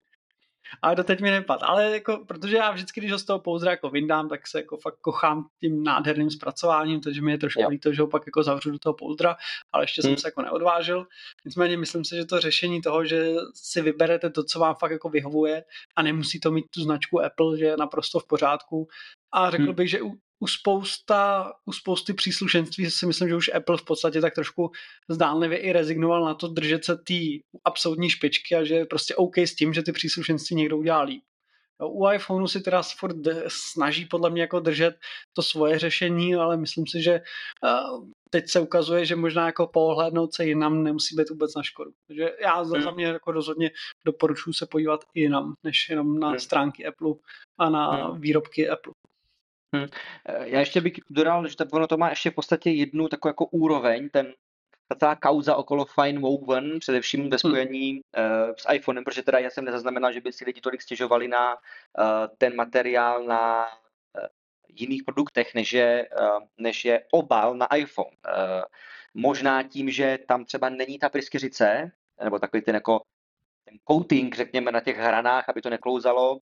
ale 0.82 0.96
to 0.96 1.04
teď 1.04 1.22
mi 1.22 1.32
nepad. 1.32 1.60
Ale 1.64 1.92
jako, 1.92 2.26
protože 2.28 2.58
já 2.58 2.72
vždycky, 2.72 3.00
když 3.00 3.12
ho 3.12 3.20
z 3.20 3.26
toho 3.26 3.40
pouzdra 3.40 3.72
jako 3.72 3.90
vyndám, 3.90 4.30
tak 4.30 4.48
se 4.48 4.60
jako 4.60 4.78
fakt 4.78 4.98
kochám 5.02 5.48
tím 5.60 5.84
nádherným 5.84 6.30
zpracováním, 6.30 7.02
takže 7.02 7.22
mi 7.22 7.32
je 7.32 7.38
trošku 7.38 7.62
jo. 7.62 7.70
líto, 7.70 7.94
že 7.94 8.02
ho 8.02 8.08
pak 8.08 8.24
jako 8.26 8.44
zavřu 8.44 8.72
do 8.72 8.80
toho 8.80 8.94
pouzdra, 8.94 9.36
ale 9.72 9.84
ještě 9.84 10.02
hmm. 10.02 10.10
jsem 10.10 10.18
se 10.18 10.28
jako 10.28 10.42
neodvážil. 10.42 11.08
Nicméně 11.46 11.78
myslím 11.78 12.06
si, 12.06 12.16
že 12.16 12.26
to 12.26 12.40
řešení 12.40 12.82
toho, 12.82 13.06
že 13.06 13.34
si 13.54 13.82
vyberete 13.82 14.30
to, 14.30 14.44
co 14.44 14.60
vám 14.60 14.76
fakt 14.76 14.92
jako 14.92 15.10
vyhovuje 15.10 15.64
a 15.96 16.02
nemusí 16.02 16.40
to 16.40 16.52
mít 16.52 16.66
tu 16.74 16.82
značku 16.82 17.22
Apple, 17.24 17.58
že 17.58 17.66
je 17.66 17.78
naprosto 17.78 18.20
v 18.20 18.28
pořádku. 18.28 18.88
A 19.34 19.52
řekl 19.52 19.64
hmm. 19.64 19.76
bych, 19.76 19.90
že 19.90 20.02
u 20.02 20.12
u, 20.40 20.48
spousta, 20.48 21.54
u 21.66 21.72
spousty 21.72 22.14
příslušenství 22.14 22.92
si 22.92 23.06
myslím, 23.06 23.30
že 23.30 23.36
už 23.36 23.50
Apple 23.54 23.78
v 23.78 23.86
podstatě 23.86 24.22
tak 24.22 24.36
trošku 24.36 24.72
zdánlivě 25.10 25.58
i 25.58 25.72
rezignoval 25.72 26.26
na 26.26 26.34
to 26.34 26.48
držet 26.48 26.86
se 26.86 26.96
té 26.96 27.14
absolutní 27.66 28.10
špičky 28.10 28.56
a 28.56 28.64
že 28.64 28.76
je 28.76 28.86
prostě 28.86 29.16
OK 29.16 29.38
s 29.38 29.56
tím, 29.56 29.74
že 29.74 29.84
ty 29.84 29.92
příslušenství 29.92 30.56
někdo 30.56 30.78
udělá 30.78 31.02
líp. 31.02 31.24
U 31.86 32.10
iPhoneu 32.10 32.48
si 32.48 32.62
teda 32.62 32.82
furt 33.00 33.16
snaží 33.48 34.06
podle 34.06 34.30
mě 34.30 34.42
jako 34.42 34.60
držet 34.60 34.96
to 35.34 35.42
svoje 35.42 35.80
řešení, 35.80 36.36
ale 36.36 36.58
myslím 36.58 36.88
si, 36.88 37.02
že 37.02 37.14
eh, 37.14 37.22
teď 38.30 38.50
se 38.50 38.60
ukazuje, 38.60 39.06
že 39.06 39.16
možná 39.16 39.46
jako 39.46 39.68
pohlednout 39.68 40.34
se 40.34 40.46
jinam 40.46 40.84
nemusí 40.84 41.16
být 41.16 41.30
vůbec 41.30 41.56
na 41.56 41.64
škodu. 41.64 41.92
Takže 42.08 42.32
já 42.42 42.64
za 42.64 42.78
hmm. 42.78 42.96
mě 42.96 43.06
jako 43.06 43.32
rozhodně 43.32 43.72
doporučuji 44.06 44.54
se 44.54 44.66
podívat 44.66 45.00
i 45.14 45.22
jinam, 45.22 45.54
než 45.64 45.90
jenom 45.90 46.20
na 46.20 46.30
hmm. 46.30 46.40
stránky 46.40 46.86
Apple 46.86 47.14
a 47.60 47.70
na 47.70 47.92
hmm. 47.92 48.22
výrobky 48.22 48.70
Apple. 48.70 48.94
Hmm. 49.76 49.86
Já 50.44 50.60
ještě 50.60 50.82
bych 50.82 50.94
dodal, 51.10 51.48
že 51.48 51.56
ono 51.72 51.88
to 51.88 51.98
má 51.98 52.10
ještě 52.10 52.32
v 52.32 52.36
podstatě 52.36 52.70
jednu 52.70 53.08
takovou 53.08 53.30
jako 53.30 53.46
úroveň, 53.46 54.10
ten 54.10 54.34
ta 54.88 54.96
celá 54.96 55.16
kauza 55.16 55.56
okolo 55.56 55.86
Fine 55.86 56.20
Woven, 56.20 56.80
především 56.80 57.22
ve 57.22 57.26
hmm. 57.26 57.38
spojení 57.38 57.92
hmm. 57.92 58.02
uh, 58.50 58.54
s 58.58 58.74
iPhonem, 58.74 59.04
protože 59.04 59.24
teda 59.24 59.40
já 59.40 59.50
jsem 59.50 59.66
nezaznamenal, 59.66 60.14
že 60.14 60.22
by 60.22 60.32
si 60.32 60.46
lidi 60.46 60.62
tolik 60.62 60.82
stěžovali 60.82 61.28
na 61.28 61.56
uh, 61.56 61.62
ten 62.38 62.56
materiál 62.56 63.24
na 63.24 63.66
uh, 63.66 64.26
jiných 64.68 65.04
produktech, 65.04 65.56
než 65.56 65.74
je, 65.74 66.10
uh, 66.20 66.44
než 66.58 66.86
je 66.86 67.04
obal 67.12 67.56
na 67.56 67.76
iPhone. 67.76 68.18
Uh, 68.28 68.64
možná 69.14 69.64
tím, 69.64 69.90
že 69.90 70.20
tam 70.28 70.46
třeba 70.46 70.70
není 70.70 71.00
ta 71.00 71.10
pryskyřice, 71.10 71.92
nebo 72.24 72.40
takový 72.40 72.62
ten 72.62 72.76
jako 72.76 73.02
ten 73.66 73.78
coating, 73.88 74.36
řekněme, 74.36 74.72
na 74.72 74.80
těch 74.80 74.98
hranách, 74.98 75.50
aby 75.50 75.62
to 75.62 75.70
neklouzalo, 75.70 76.40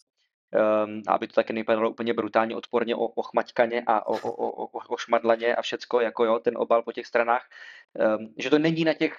um, 0.55 1.01
aby 1.07 1.27
to 1.27 1.33
také 1.33 1.53
nevypadalo 1.53 1.89
úplně 1.89 2.13
brutálně 2.13 2.55
odporně 2.55 2.95
o, 2.95 3.05
ochmaťkaně 3.05 3.83
a 3.87 4.07
o, 4.07 4.13
o, 4.13 4.65
o, 4.65 4.79
o 4.89 4.97
šmadlaně 4.97 5.55
a 5.55 5.61
všecko, 5.61 5.99
jako 6.01 6.25
jo, 6.25 6.39
ten 6.39 6.57
obal 6.57 6.83
po 6.83 6.91
těch 6.91 7.05
stranách, 7.05 7.43
um, 8.17 8.33
že 8.37 8.49
to 8.49 8.59
není 8.59 8.83
na 8.83 8.93
těch 8.93 9.17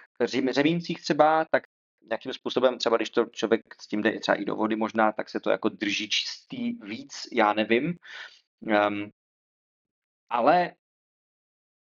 řemíncích 0.50 1.02
třeba, 1.02 1.44
tak 1.50 1.62
nějakým 2.08 2.32
způsobem, 2.32 2.78
třeba 2.78 2.96
když 2.96 3.10
to 3.10 3.24
člověk 3.24 3.60
s 3.82 3.86
tím 3.86 4.02
jde 4.02 4.20
třeba 4.20 4.34
i 4.34 4.44
do 4.44 4.56
vody 4.56 4.76
možná, 4.76 5.12
tak 5.12 5.28
se 5.28 5.40
to 5.40 5.50
jako 5.50 5.68
drží 5.68 6.08
čistý 6.08 6.72
víc, 6.72 7.12
já 7.32 7.52
nevím. 7.52 7.94
Um, 8.60 9.10
ale 10.30 10.64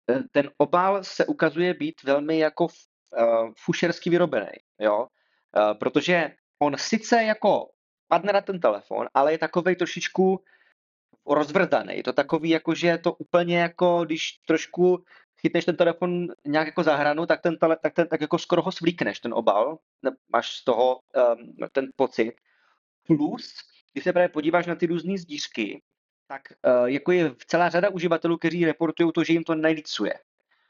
e, 0.09 0.23
ten 0.31 0.51
obal 0.57 1.03
se 1.03 1.25
ukazuje 1.25 1.73
být 1.73 2.03
velmi 2.03 2.39
jako 2.39 2.65
uh, 2.65 3.51
fušersky 3.57 4.09
vyrobený, 4.09 4.51
jo, 4.79 4.99
uh, 4.99 5.77
protože 5.79 6.31
on 6.59 6.77
sice 6.77 7.23
jako 7.23 7.69
padne 8.07 8.33
na 8.33 8.41
ten 8.41 8.59
telefon, 8.59 9.07
ale 9.13 9.31
je 9.31 9.37
takovej 9.37 9.75
trošičku 9.75 10.39
rozvrdaný. 11.27 11.97
Je 11.97 12.03
to 12.03 12.13
takový, 12.13 12.49
jako, 12.49 12.75
že 12.75 12.87
je 12.87 12.97
to 12.97 13.13
úplně 13.13 13.59
jako, 13.59 14.05
když 14.05 14.39
trošku 14.47 15.03
chytneš 15.41 15.65
ten 15.65 15.75
telefon 15.75 16.27
nějak 16.45 16.67
jako 16.67 16.83
za 16.83 16.95
hranu, 16.95 17.25
tak, 17.25 17.41
ten, 17.41 17.57
tele, 17.57 17.77
tak, 17.81 17.93
ten, 17.93 18.07
tak 18.07 18.21
jako 18.21 18.39
skoro 18.39 18.61
ho 18.61 18.71
svlíkneš, 18.71 19.19
ten 19.19 19.33
obal, 19.33 19.77
máš 20.33 20.49
z 20.49 20.63
toho 20.63 20.99
um, 20.99 21.67
ten 21.71 21.89
pocit. 21.95 22.33
Plus, 23.07 23.53
když 23.93 24.03
se 24.03 24.13
právě 24.13 24.29
podíváš 24.29 24.65
na 24.65 24.75
ty 24.75 24.85
různé 24.85 25.17
zdířky, 25.17 25.81
tak 26.27 26.41
uh, 26.65 26.85
jako 26.85 27.11
je 27.11 27.35
celá 27.47 27.69
řada 27.69 27.89
uživatelů, 27.89 28.37
kteří 28.37 28.65
reportují 28.65 29.11
to, 29.11 29.23
že 29.23 29.33
jim 29.33 29.43
to 29.43 29.55
nelícuje 29.55 30.13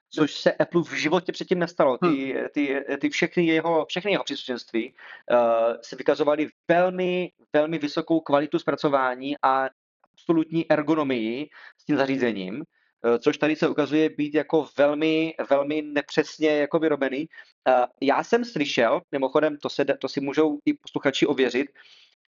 což 0.10 0.34
se 0.34 0.54
Apple 0.54 0.84
v 0.84 0.94
životě 0.94 1.32
předtím 1.32 1.60
nestalo. 1.60 1.98
Ty, 1.98 2.34
hmm. 2.34 2.46
ty, 2.54 2.86
ty 3.02 3.10
všechny 3.10 3.46
jeho, 3.46 3.86
všechny 3.86 4.12
jeho 4.12 4.24
příslušenství 4.24 4.94
uh, 5.32 5.38
se 5.82 5.96
vykazovaly 5.96 6.48
velmi, 6.68 7.32
velmi 7.54 7.78
vysokou 7.78 8.20
kvalitu 8.20 8.60
zpracování 8.60 9.36
a 9.44 9.70
absolutní 10.14 10.72
ergonomii 10.72 11.50
s 11.78 11.86
tím 11.86 11.98
zařízením, 11.98 12.56
uh, 12.56 13.18
což 13.18 13.38
tady 13.38 13.56
se 13.56 13.68
ukazuje 13.68 14.10
být 14.10 14.36
jako 14.36 14.68
velmi, 14.78 15.34
velmi 15.50 15.82
nepřesně 15.82 16.50
jako 16.50 16.80
vyrobený. 16.80 17.28
Uh, 17.68 17.86
já 18.02 18.24
jsem 18.24 18.46
slyšel, 18.46 19.02
mimochodem 19.12 19.58
to, 19.58 19.70
se, 19.70 19.86
to 19.86 20.10
si 20.10 20.22
můžou 20.22 20.60
i 20.66 20.74
posluchači 20.74 21.28
ověřit, 21.28 21.68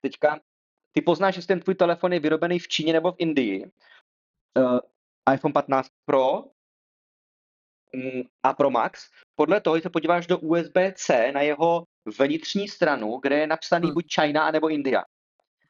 teďka 0.00 0.40
ty 0.92 1.02
poznáš, 1.02 1.36
jestli 1.36 1.48
ten 1.48 1.60
tvůj 1.60 1.74
telefon 1.74 2.12
je 2.12 2.20
vyrobený 2.20 2.58
v 2.58 2.68
Číně 2.68 2.92
nebo 2.92 3.12
v 3.12 3.16
Indii. 3.18 3.70
Uh, 4.58 4.78
iPhone 5.34 5.52
15 5.52 5.88
Pro 6.04 6.44
a 8.42 8.52
Pro 8.52 8.70
Max, 8.70 9.10
podle 9.36 9.60
toho, 9.60 9.76
když 9.76 9.82
se 9.82 9.90
podíváš 9.90 10.26
do 10.26 10.38
USB-C 10.38 11.32
na 11.32 11.40
jeho 11.40 11.84
vnitřní 12.18 12.68
stranu, 12.68 13.18
kde 13.22 13.38
je 13.38 13.46
napsaný 13.46 13.86
hmm. 13.86 13.94
buď 13.94 14.14
China, 14.14 14.50
nebo 14.50 14.68
India. 14.68 15.04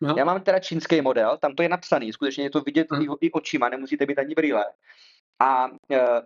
No. 0.00 0.14
Já 0.18 0.24
mám 0.24 0.40
teda 0.40 0.58
čínský 0.58 1.00
model, 1.00 1.38
tam 1.38 1.54
to 1.54 1.62
je 1.62 1.68
napsaný, 1.68 2.12
skutečně 2.12 2.44
je 2.44 2.50
to 2.50 2.60
vidět 2.60 2.86
hmm. 2.90 3.02
i, 3.02 3.26
i 3.26 3.32
očima, 3.32 3.68
nemusíte 3.68 4.06
být 4.06 4.18
ani 4.18 4.34
brýle. 4.34 4.64
A 5.38 5.70
uh, 5.70 5.76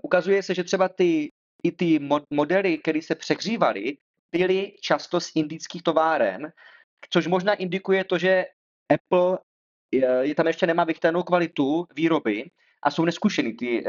ukazuje 0.02 0.42
se, 0.42 0.54
že 0.54 0.64
třeba 0.64 0.88
ty, 0.88 1.32
i 1.62 1.72
ty 1.72 1.98
modely, 2.30 2.78
které 2.78 3.02
se 3.02 3.14
přehřívaly, 3.14 3.96
byly 4.32 4.72
často 4.80 5.20
z 5.20 5.30
indických 5.34 5.82
továren, 5.82 6.52
což 7.10 7.26
možná 7.26 7.54
indikuje 7.54 8.04
to, 8.04 8.18
že 8.18 8.44
Apple 8.94 9.38
je, 9.92 10.18
je 10.20 10.34
tam 10.34 10.46
ještě 10.46 10.66
nemá 10.66 10.84
vychtanou 10.84 11.22
kvalitu 11.22 11.86
výroby 11.94 12.50
a 12.82 12.90
jsou 12.90 13.04
neskušený 13.04 13.52
ty, 13.52 13.84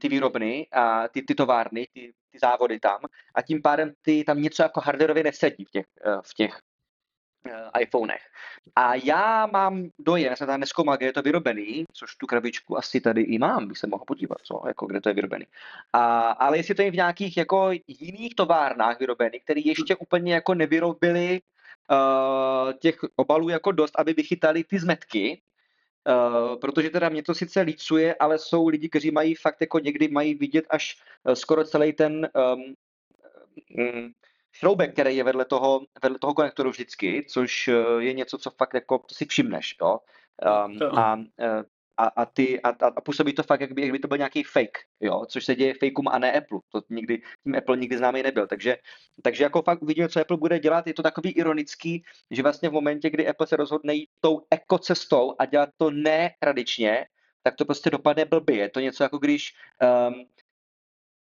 ty 0.00 0.08
výrobny 0.08 0.66
a 0.72 1.08
ty, 1.08 1.22
ty 1.22 1.34
továrny, 1.34 1.86
ty, 1.92 2.12
ty 2.30 2.38
závody 2.38 2.80
tam 2.80 3.00
a 3.34 3.42
tím 3.42 3.62
pádem 3.62 3.92
ty 4.02 4.24
tam 4.24 4.42
něco 4.42 4.62
jako 4.62 4.80
hardwareově 4.80 5.24
nesedí 5.24 5.64
v 5.64 5.70
těch, 5.70 5.86
eh, 6.04 6.16
v 6.22 6.34
těch 6.34 6.60
uh, 7.46 7.80
iPhonech. 7.80 8.22
A 8.76 8.94
já 8.94 9.46
mám 9.46 9.88
dojem, 9.98 10.30
já 10.30 10.36
jsem 10.36 10.46
tam 10.46 10.60
neskoumal, 10.60 10.96
kde 10.96 11.06
je 11.06 11.12
to 11.12 11.22
vyrobený, 11.22 11.84
což 11.92 12.16
tu 12.16 12.26
krabičku 12.26 12.78
asi 12.78 13.00
tady 13.00 13.22
i 13.22 13.38
mám, 13.38 13.68
bych 13.68 13.78
se 13.78 13.86
mohl 13.86 14.04
podívat, 14.06 14.38
co, 14.42 14.62
jako 14.66 14.86
kde 14.86 15.00
to 15.00 15.08
je 15.08 15.14
vyrobený. 15.14 15.46
A, 15.92 16.30
ale 16.30 16.56
jestli 16.56 16.74
to 16.74 16.82
je 16.82 16.90
v 16.90 16.94
nějakých 16.94 17.36
jako 17.36 17.70
jiných 17.86 18.34
továrnách 18.34 18.98
vyrobený, 19.00 19.40
které 19.40 19.60
ještě 19.64 19.96
úplně 19.96 20.34
jako 20.34 20.54
nevyrobili 20.54 21.40
uh, 21.90 22.72
těch 22.72 22.98
obalů 23.16 23.48
jako 23.48 23.72
dost, 23.72 23.94
aby 23.98 24.12
vychytali 24.12 24.64
ty 24.64 24.78
zmetky, 24.78 25.42
Uh, 26.06 26.56
protože 26.60 26.90
teda 26.90 27.08
mě 27.08 27.22
to 27.22 27.34
sice 27.34 27.60
lícuje, 27.60 28.14
ale 28.14 28.38
jsou 28.38 28.68
lidi, 28.68 28.88
kteří 28.88 29.10
mají 29.10 29.34
fakt 29.34 29.60
jako 29.60 29.78
někdy 29.78 30.08
mají 30.08 30.34
vidět 30.34 30.64
až 30.70 31.02
uh, 31.24 31.34
skoro 31.34 31.64
celý 31.64 31.92
ten 31.92 32.28
um, 32.54 32.74
um, 33.78 34.12
šroubek, 34.52 34.92
který 34.92 35.16
je 35.16 35.24
vedle 35.24 35.44
toho, 35.44 35.80
vedle 36.02 36.18
toho 36.18 36.34
konektoru 36.34 36.70
vždycky, 36.70 37.26
což 37.28 37.68
uh, 37.68 37.98
je 37.98 38.12
něco, 38.12 38.38
co 38.38 38.50
fakt 38.50 38.74
jako 38.74 39.02
si 39.12 39.26
všimneš, 39.26 39.76
jo. 39.82 39.98
Um, 40.66 40.98
a 40.98 41.14
uh, 41.16 41.24
a, 41.96 42.06
a, 42.06 42.24
ty, 42.24 42.62
a, 42.62 42.68
a 42.68 43.00
působí 43.00 43.32
to 43.32 43.42
fakt, 43.42 43.60
jak 43.60 43.72
by, 43.72 43.82
jak 43.82 43.92
by 43.92 43.98
to 43.98 44.08
byl 44.08 44.18
nějaký 44.18 44.42
fake, 44.42 44.78
jo, 45.00 45.24
což 45.28 45.44
se 45.44 45.54
děje 45.54 45.74
fakeům 45.74 46.08
a 46.08 46.18
ne 46.18 46.32
Apple. 46.32 46.58
To 46.72 46.82
nikdy, 46.90 47.22
tím 47.44 47.54
Apple 47.54 47.76
nikdy 47.76 47.98
známý 47.98 48.22
nebyl. 48.22 48.46
Takže, 48.46 48.76
takže 49.22 49.44
jako 49.44 49.62
fakt 49.62 49.82
uvidíme, 49.82 50.08
co 50.08 50.20
Apple 50.20 50.36
bude 50.36 50.58
dělat. 50.58 50.86
Je 50.86 50.94
to 50.94 51.02
takový 51.02 51.30
ironický, 51.30 52.04
že 52.30 52.42
vlastně 52.42 52.68
v 52.68 52.72
momentě, 52.72 53.10
kdy 53.10 53.28
Apple 53.28 53.46
se 53.46 53.56
rozhodne 53.56 53.94
jít 53.94 54.08
tou 54.20 54.40
ekocestou 54.50 55.34
a 55.38 55.46
dělat 55.46 55.68
to 55.76 55.90
netradičně, 55.90 57.06
tak 57.42 57.54
to 57.56 57.64
prostě 57.64 57.90
dopadne 57.90 58.24
blbě. 58.24 58.56
Je 58.56 58.68
to 58.70 58.80
něco 58.80 59.02
jako 59.02 59.18
když 59.18 59.54
um, 60.08 60.14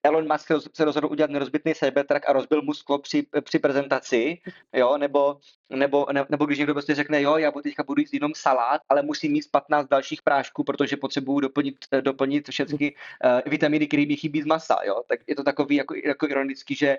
Elon 0.04 0.28
Musk 0.32 0.52
se 0.74 0.86
rozhodl 0.86 1.08
udělat 1.08 1.32
nerozbitný 1.32 1.76
Cybertruck 1.76 2.30
a 2.30 2.34
rozbil 2.34 2.62
mu 2.62 2.74
sklo 2.74 3.00
při, 3.00 3.28
při 3.42 3.60
prezentaci, 3.60 4.38
jo, 4.74 4.98
nebo, 4.98 5.38
nebo, 5.70 6.08
ne, 6.12 6.26
nebo 6.30 6.46
když 6.46 6.58
někdo 6.58 6.74
prostě 6.74 6.96
řekne, 6.96 7.22
jo, 7.22 7.38
já 7.38 7.52
teďka 7.52 7.84
budu 7.84 8.00
jíst 8.00 8.14
jenom 8.14 8.32
salát, 8.36 8.82
ale 8.90 9.02
musím 9.02 9.32
mít 9.32 9.52
15 9.52 9.88
dalších 9.88 10.22
prášků, 10.22 10.64
protože 10.64 10.98
potřebuju 10.98 11.40
doplnit, 11.40 11.76
doplnit 12.02 12.50
všechny 12.50 12.96
uh, 13.24 13.52
vitaminy, 13.52 13.88
které 13.88 14.06
mi 14.06 14.16
chybí 14.16 14.42
z 14.42 14.46
masa, 14.46 14.78
jo, 14.84 15.04
tak 15.08 15.20
je 15.28 15.36
to 15.36 15.44
takový 15.44 15.76
jako, 15.76 15.96
jako 16.06 16.28
ironický, 16.28 16.76
že, 16.76 16.98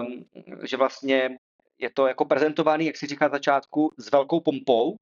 um, 0.00 0.24
že 0.62 0.76
vlastně 0.76 1.38
je 1.78 1.90
to 1.90 2.06
jako 2.06 2.24
prezentovaný, 2.24 2.86
jak 2.86 2.96
si 2.96 3.06
říká 3.06 3.28
začátku, 3.28 3.92
s 3.98 4.10
velkou 4.10 4.40
pompou, 4.40 4.96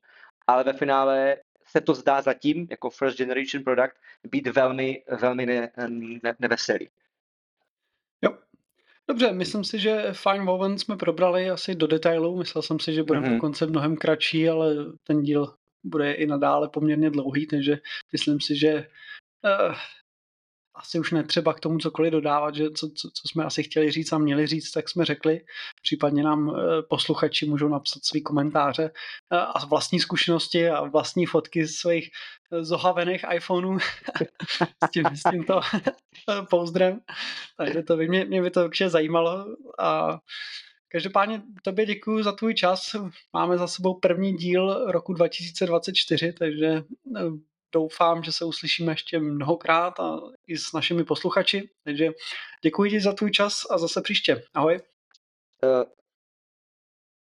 ale 0.46 0.64
ve 0.64 0.72
finále 0.72 1.36
se 1.66 1.80
to 1.80 1.94
zdá 1.94 2.22
zatím, 2.22 2.66
jako 2.70 2.90
first 2.90 3.18
generation 3.18 3.64
product, 3.64 3.94
být 4.22 4.46
velmi, 4.46 5.02
velmi 5.20 5.46
ne, 5.46 5.70
ne, 6.22 6.34
neveselý. 6.38 6.88
Dobře, 9.08 9.32
myslím 9.32 9.64
si, 9.64 9.78
že 9.78 10.12
Fine 10.12 10.44
Woven 10.44 10.78
jsme 10.78 10.96
probrali 10.96 11.50
asi 11.50 11.74
do 11.74 11.86
detailu. 11.86 12.38
Myslel 12.38 12.62
jsem 12.62 12.80
si, 12.80 12.92
že 12.92 13.02
bude 13.02 13.20
mm-hmm. 13.20 13.34
dokonce 13.34 13.66
mnohem 13.66 13.96
kratší, 13.96 14.48
ale 14.48 14.74
ten 15.06 15.22
díl 15.22 15.54
bude 15.84 16.12
i 16.12 16.26
nadále 16.26 16.68
poměrně 16.68 17.10
dlouhý, 17.10 17.46
takže 17.46 17.78
myslím 18.12 18.40
si, 18.40 18.56
že 18.56 18.74
uh, 19.44 19.74
asi 20.74 20.98
už 20.98 21.10
netřeba 21.10 21.54
k 21.54 21.60
tomu 21.60 21.78
cokoliv 21.78 22.12
dodávat, 22.12 22.54
že 22.54 22.70
co, 22.70 22.88
co, 22.88 23.10
co 23.10 23.28
jsme 23.28 23.44
asi 23.44 23.62
chtěli 23.62 23.90
říct 23.90 24.12
a 24.12 24.18
měli 24.18 24.46
říct, 24.46 24.70
tak 24.70 24.88
jsme 24.88 25.04
řekli. 25.04 25.40
Případně 25.82 26.22
nám 26.22 26.50
eh, 26.50 26.82
posluchači 26.82 27.46
můžou 27.46 27.68
napsat 27.68 28.04
své 28.04 28.20
komentáře 28.20 28.90
eh, 29.32 29.36
a 29.36 29.66
vlastní 29.66 30.00
zkušenosti 30.00 30.68
a 30.68 30.84
vlastní 30.84 31.26
fotky 31.26 31.68
svých 31.68 32.10
eh, 32.52 32.64
zohavených 32.64 33.24
iPhoneů 33.34 33.78
s, 34.84 34.90
tím, 34.90 35.04
s 35.14 35.30
tímto 35.30 35.60
pouzdrem. 36.50 37.00
Takže 37.56 37.82
to 37.82 37.96
by 37.96 38.08
mě, 38.08 38.24
mě 38.24 38.42
by 38.42 38.50
to 38.50 38.64
určitě 38.64 38.88
zajímalo. 38.90 39.46
A 39.78 40.18
Každopádně 40.92 41.42
tobě 41.62 41.86
děkuji 41.86 42.24
za 42.24 42.32
tvůj 42.32 42.54
čas. 42.54 42.96
Máme 43.32 43.58
za 43.58 43.66
sebou 43.66 43.94
první 43.94 44.32
díl 44.32 44.90
roku 44.90 45.12
2024, 45.12 46.32
takže 46.32 46.82
doufám, 47.72 48.22
že 48.22 48.32
se 48.32 48.44
uslyšíme 48.44 48.92
ještě 48.92 49.18
mnohokrát 49.18 50.00
a 50.00 50.20
i 50.46 50.58
s 50.58 50.72
našimi 50.72 51.04
posluchači. 51.04 51.70
Takže 51.84 52.08
děkuji 52.62 52.90
ti 52.90 53.00
za 53.00 53.12
tvůj 53.12 53.30
čas 53.30 53.62
a 53.70 53.78
zase 53.78 54.02
příště. 54.02 54.42
Ahoj. 54.54 54.80
Uh, 55.62 55.82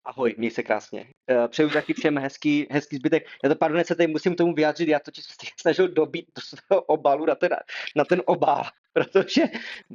ahoj, 0.06 0.36
měj 0.38 0.52
se 0.52 0.64
krásně. 0.64 1.08
Uh, 1.32 1.47
přeju 1.47 1.70
taky 1.70 1.93
všem 1.93 2.18
hezký, 2.18 2.68
hezký 2.72 2.95
zbytek. 2.95 3.28
Já 3.43 3.49
to, 3.49 3.56
pardon, 3.56 3.84
se 3.84 3.95
tady 3.95 4.08
musím 4.08 4.36
tomu 4.36 4.54
vyjádřit, 4.54 4.89
já 4.89 4.99
se 4.99 5.12
snažil 5.62 5.88
dobít 5.88 6.26
do 6.36 6.41
svého 6.41 6.82
obalu 6.82 7.26
na 7.26 7.36
ten, 7.36 7.49
na 7.95 8.06
ten 8.06 8.22
obal, 8.26 8.64
protože 8.93 9.43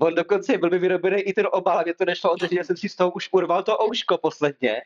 on 0.01 0.15
dokonce 0.15 0.59
byl 0.59 0.71
by 0.71 0.79
vyrobený 0.79 1.21
i 1.21 1.33
ten 1.33 1.47
obal 1.53 1.79
a 1.79 1.83
mě 1.83 1.95
to 1.95 2.05
nešlo, 2.05 2.37
takže 2.37 2.65
jsem 2.65 2.77
si 2.77 2.89
z 2.89 2.97
toho 2.97 3.11
už 3.11 3.29
urval 3.33 3.63
to 3.63 3.79
ouško 3.83 4.19
posledně 4.19 4.83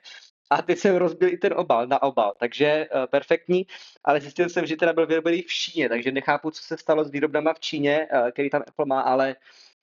a 0.51 0.63
teď 0.63 0.79
jsem 0.79 0.97
rozbil 0.97 1.29
i 1.29 1.37
ten 1.37 1.53
obal 1.57 1.87
na 1.87 2.03
obal, 2.03 2.35
takže 2.39 2.89
uh, 2.95 3.07
perfektní, 3.07 3.67
ale 4.05 4.21
zjistil 4.21 4.49
jsem, 4.49 4.67
že 4.67 4.77
teda 4.77 4.93
byl 4.93 5.07
vyrobený 5.07 5.43
v 5.43 5.49
Číně, 5.53 5.89
takže 5.89 6.13
nechápu, 6.13 6.51
co 6.51 6.63
se 6.63 6.77
stalo 6.77 7.05
s 7.05 7.11
výrobnama 7.11 7.55
v 7.55 7.61
Číně, 7.61 8.09
uh, 8.13 8.31
který 8.31 8.51
tam 8.51 8.63
Apple 8.69 8.87
má, 8.87 9.01
ale 9.01 9.37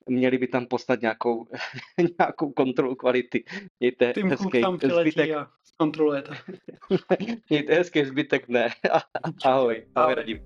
měli 0.07 0.37
by 0.37 0.47
tam 0.47 0.65
poslat 0.65 1.01
nějakou, 1.01 1.47
nějakou 2.19 2.51
kontrolu 2.51 2.95
kvality. 2.95 3.43
Mějte 3.79 4.13
Tím 4.13 4.29
hezký 4.29 4.61
tam 4.61 4.79
zbytek. 4.79 5.31
a 5.31 5.51
zkontrolujete. 5.63 6.37
Mějte 7.49 7.73
hezký 7.73 8.05
zbytek, 8.05 8.47
ne. 8.47 8.69
Ahoj, 9.23 9.33
ahoj, 9.43 9.85
ahoj. 9.95 10.15
Radim. 10.15 10.41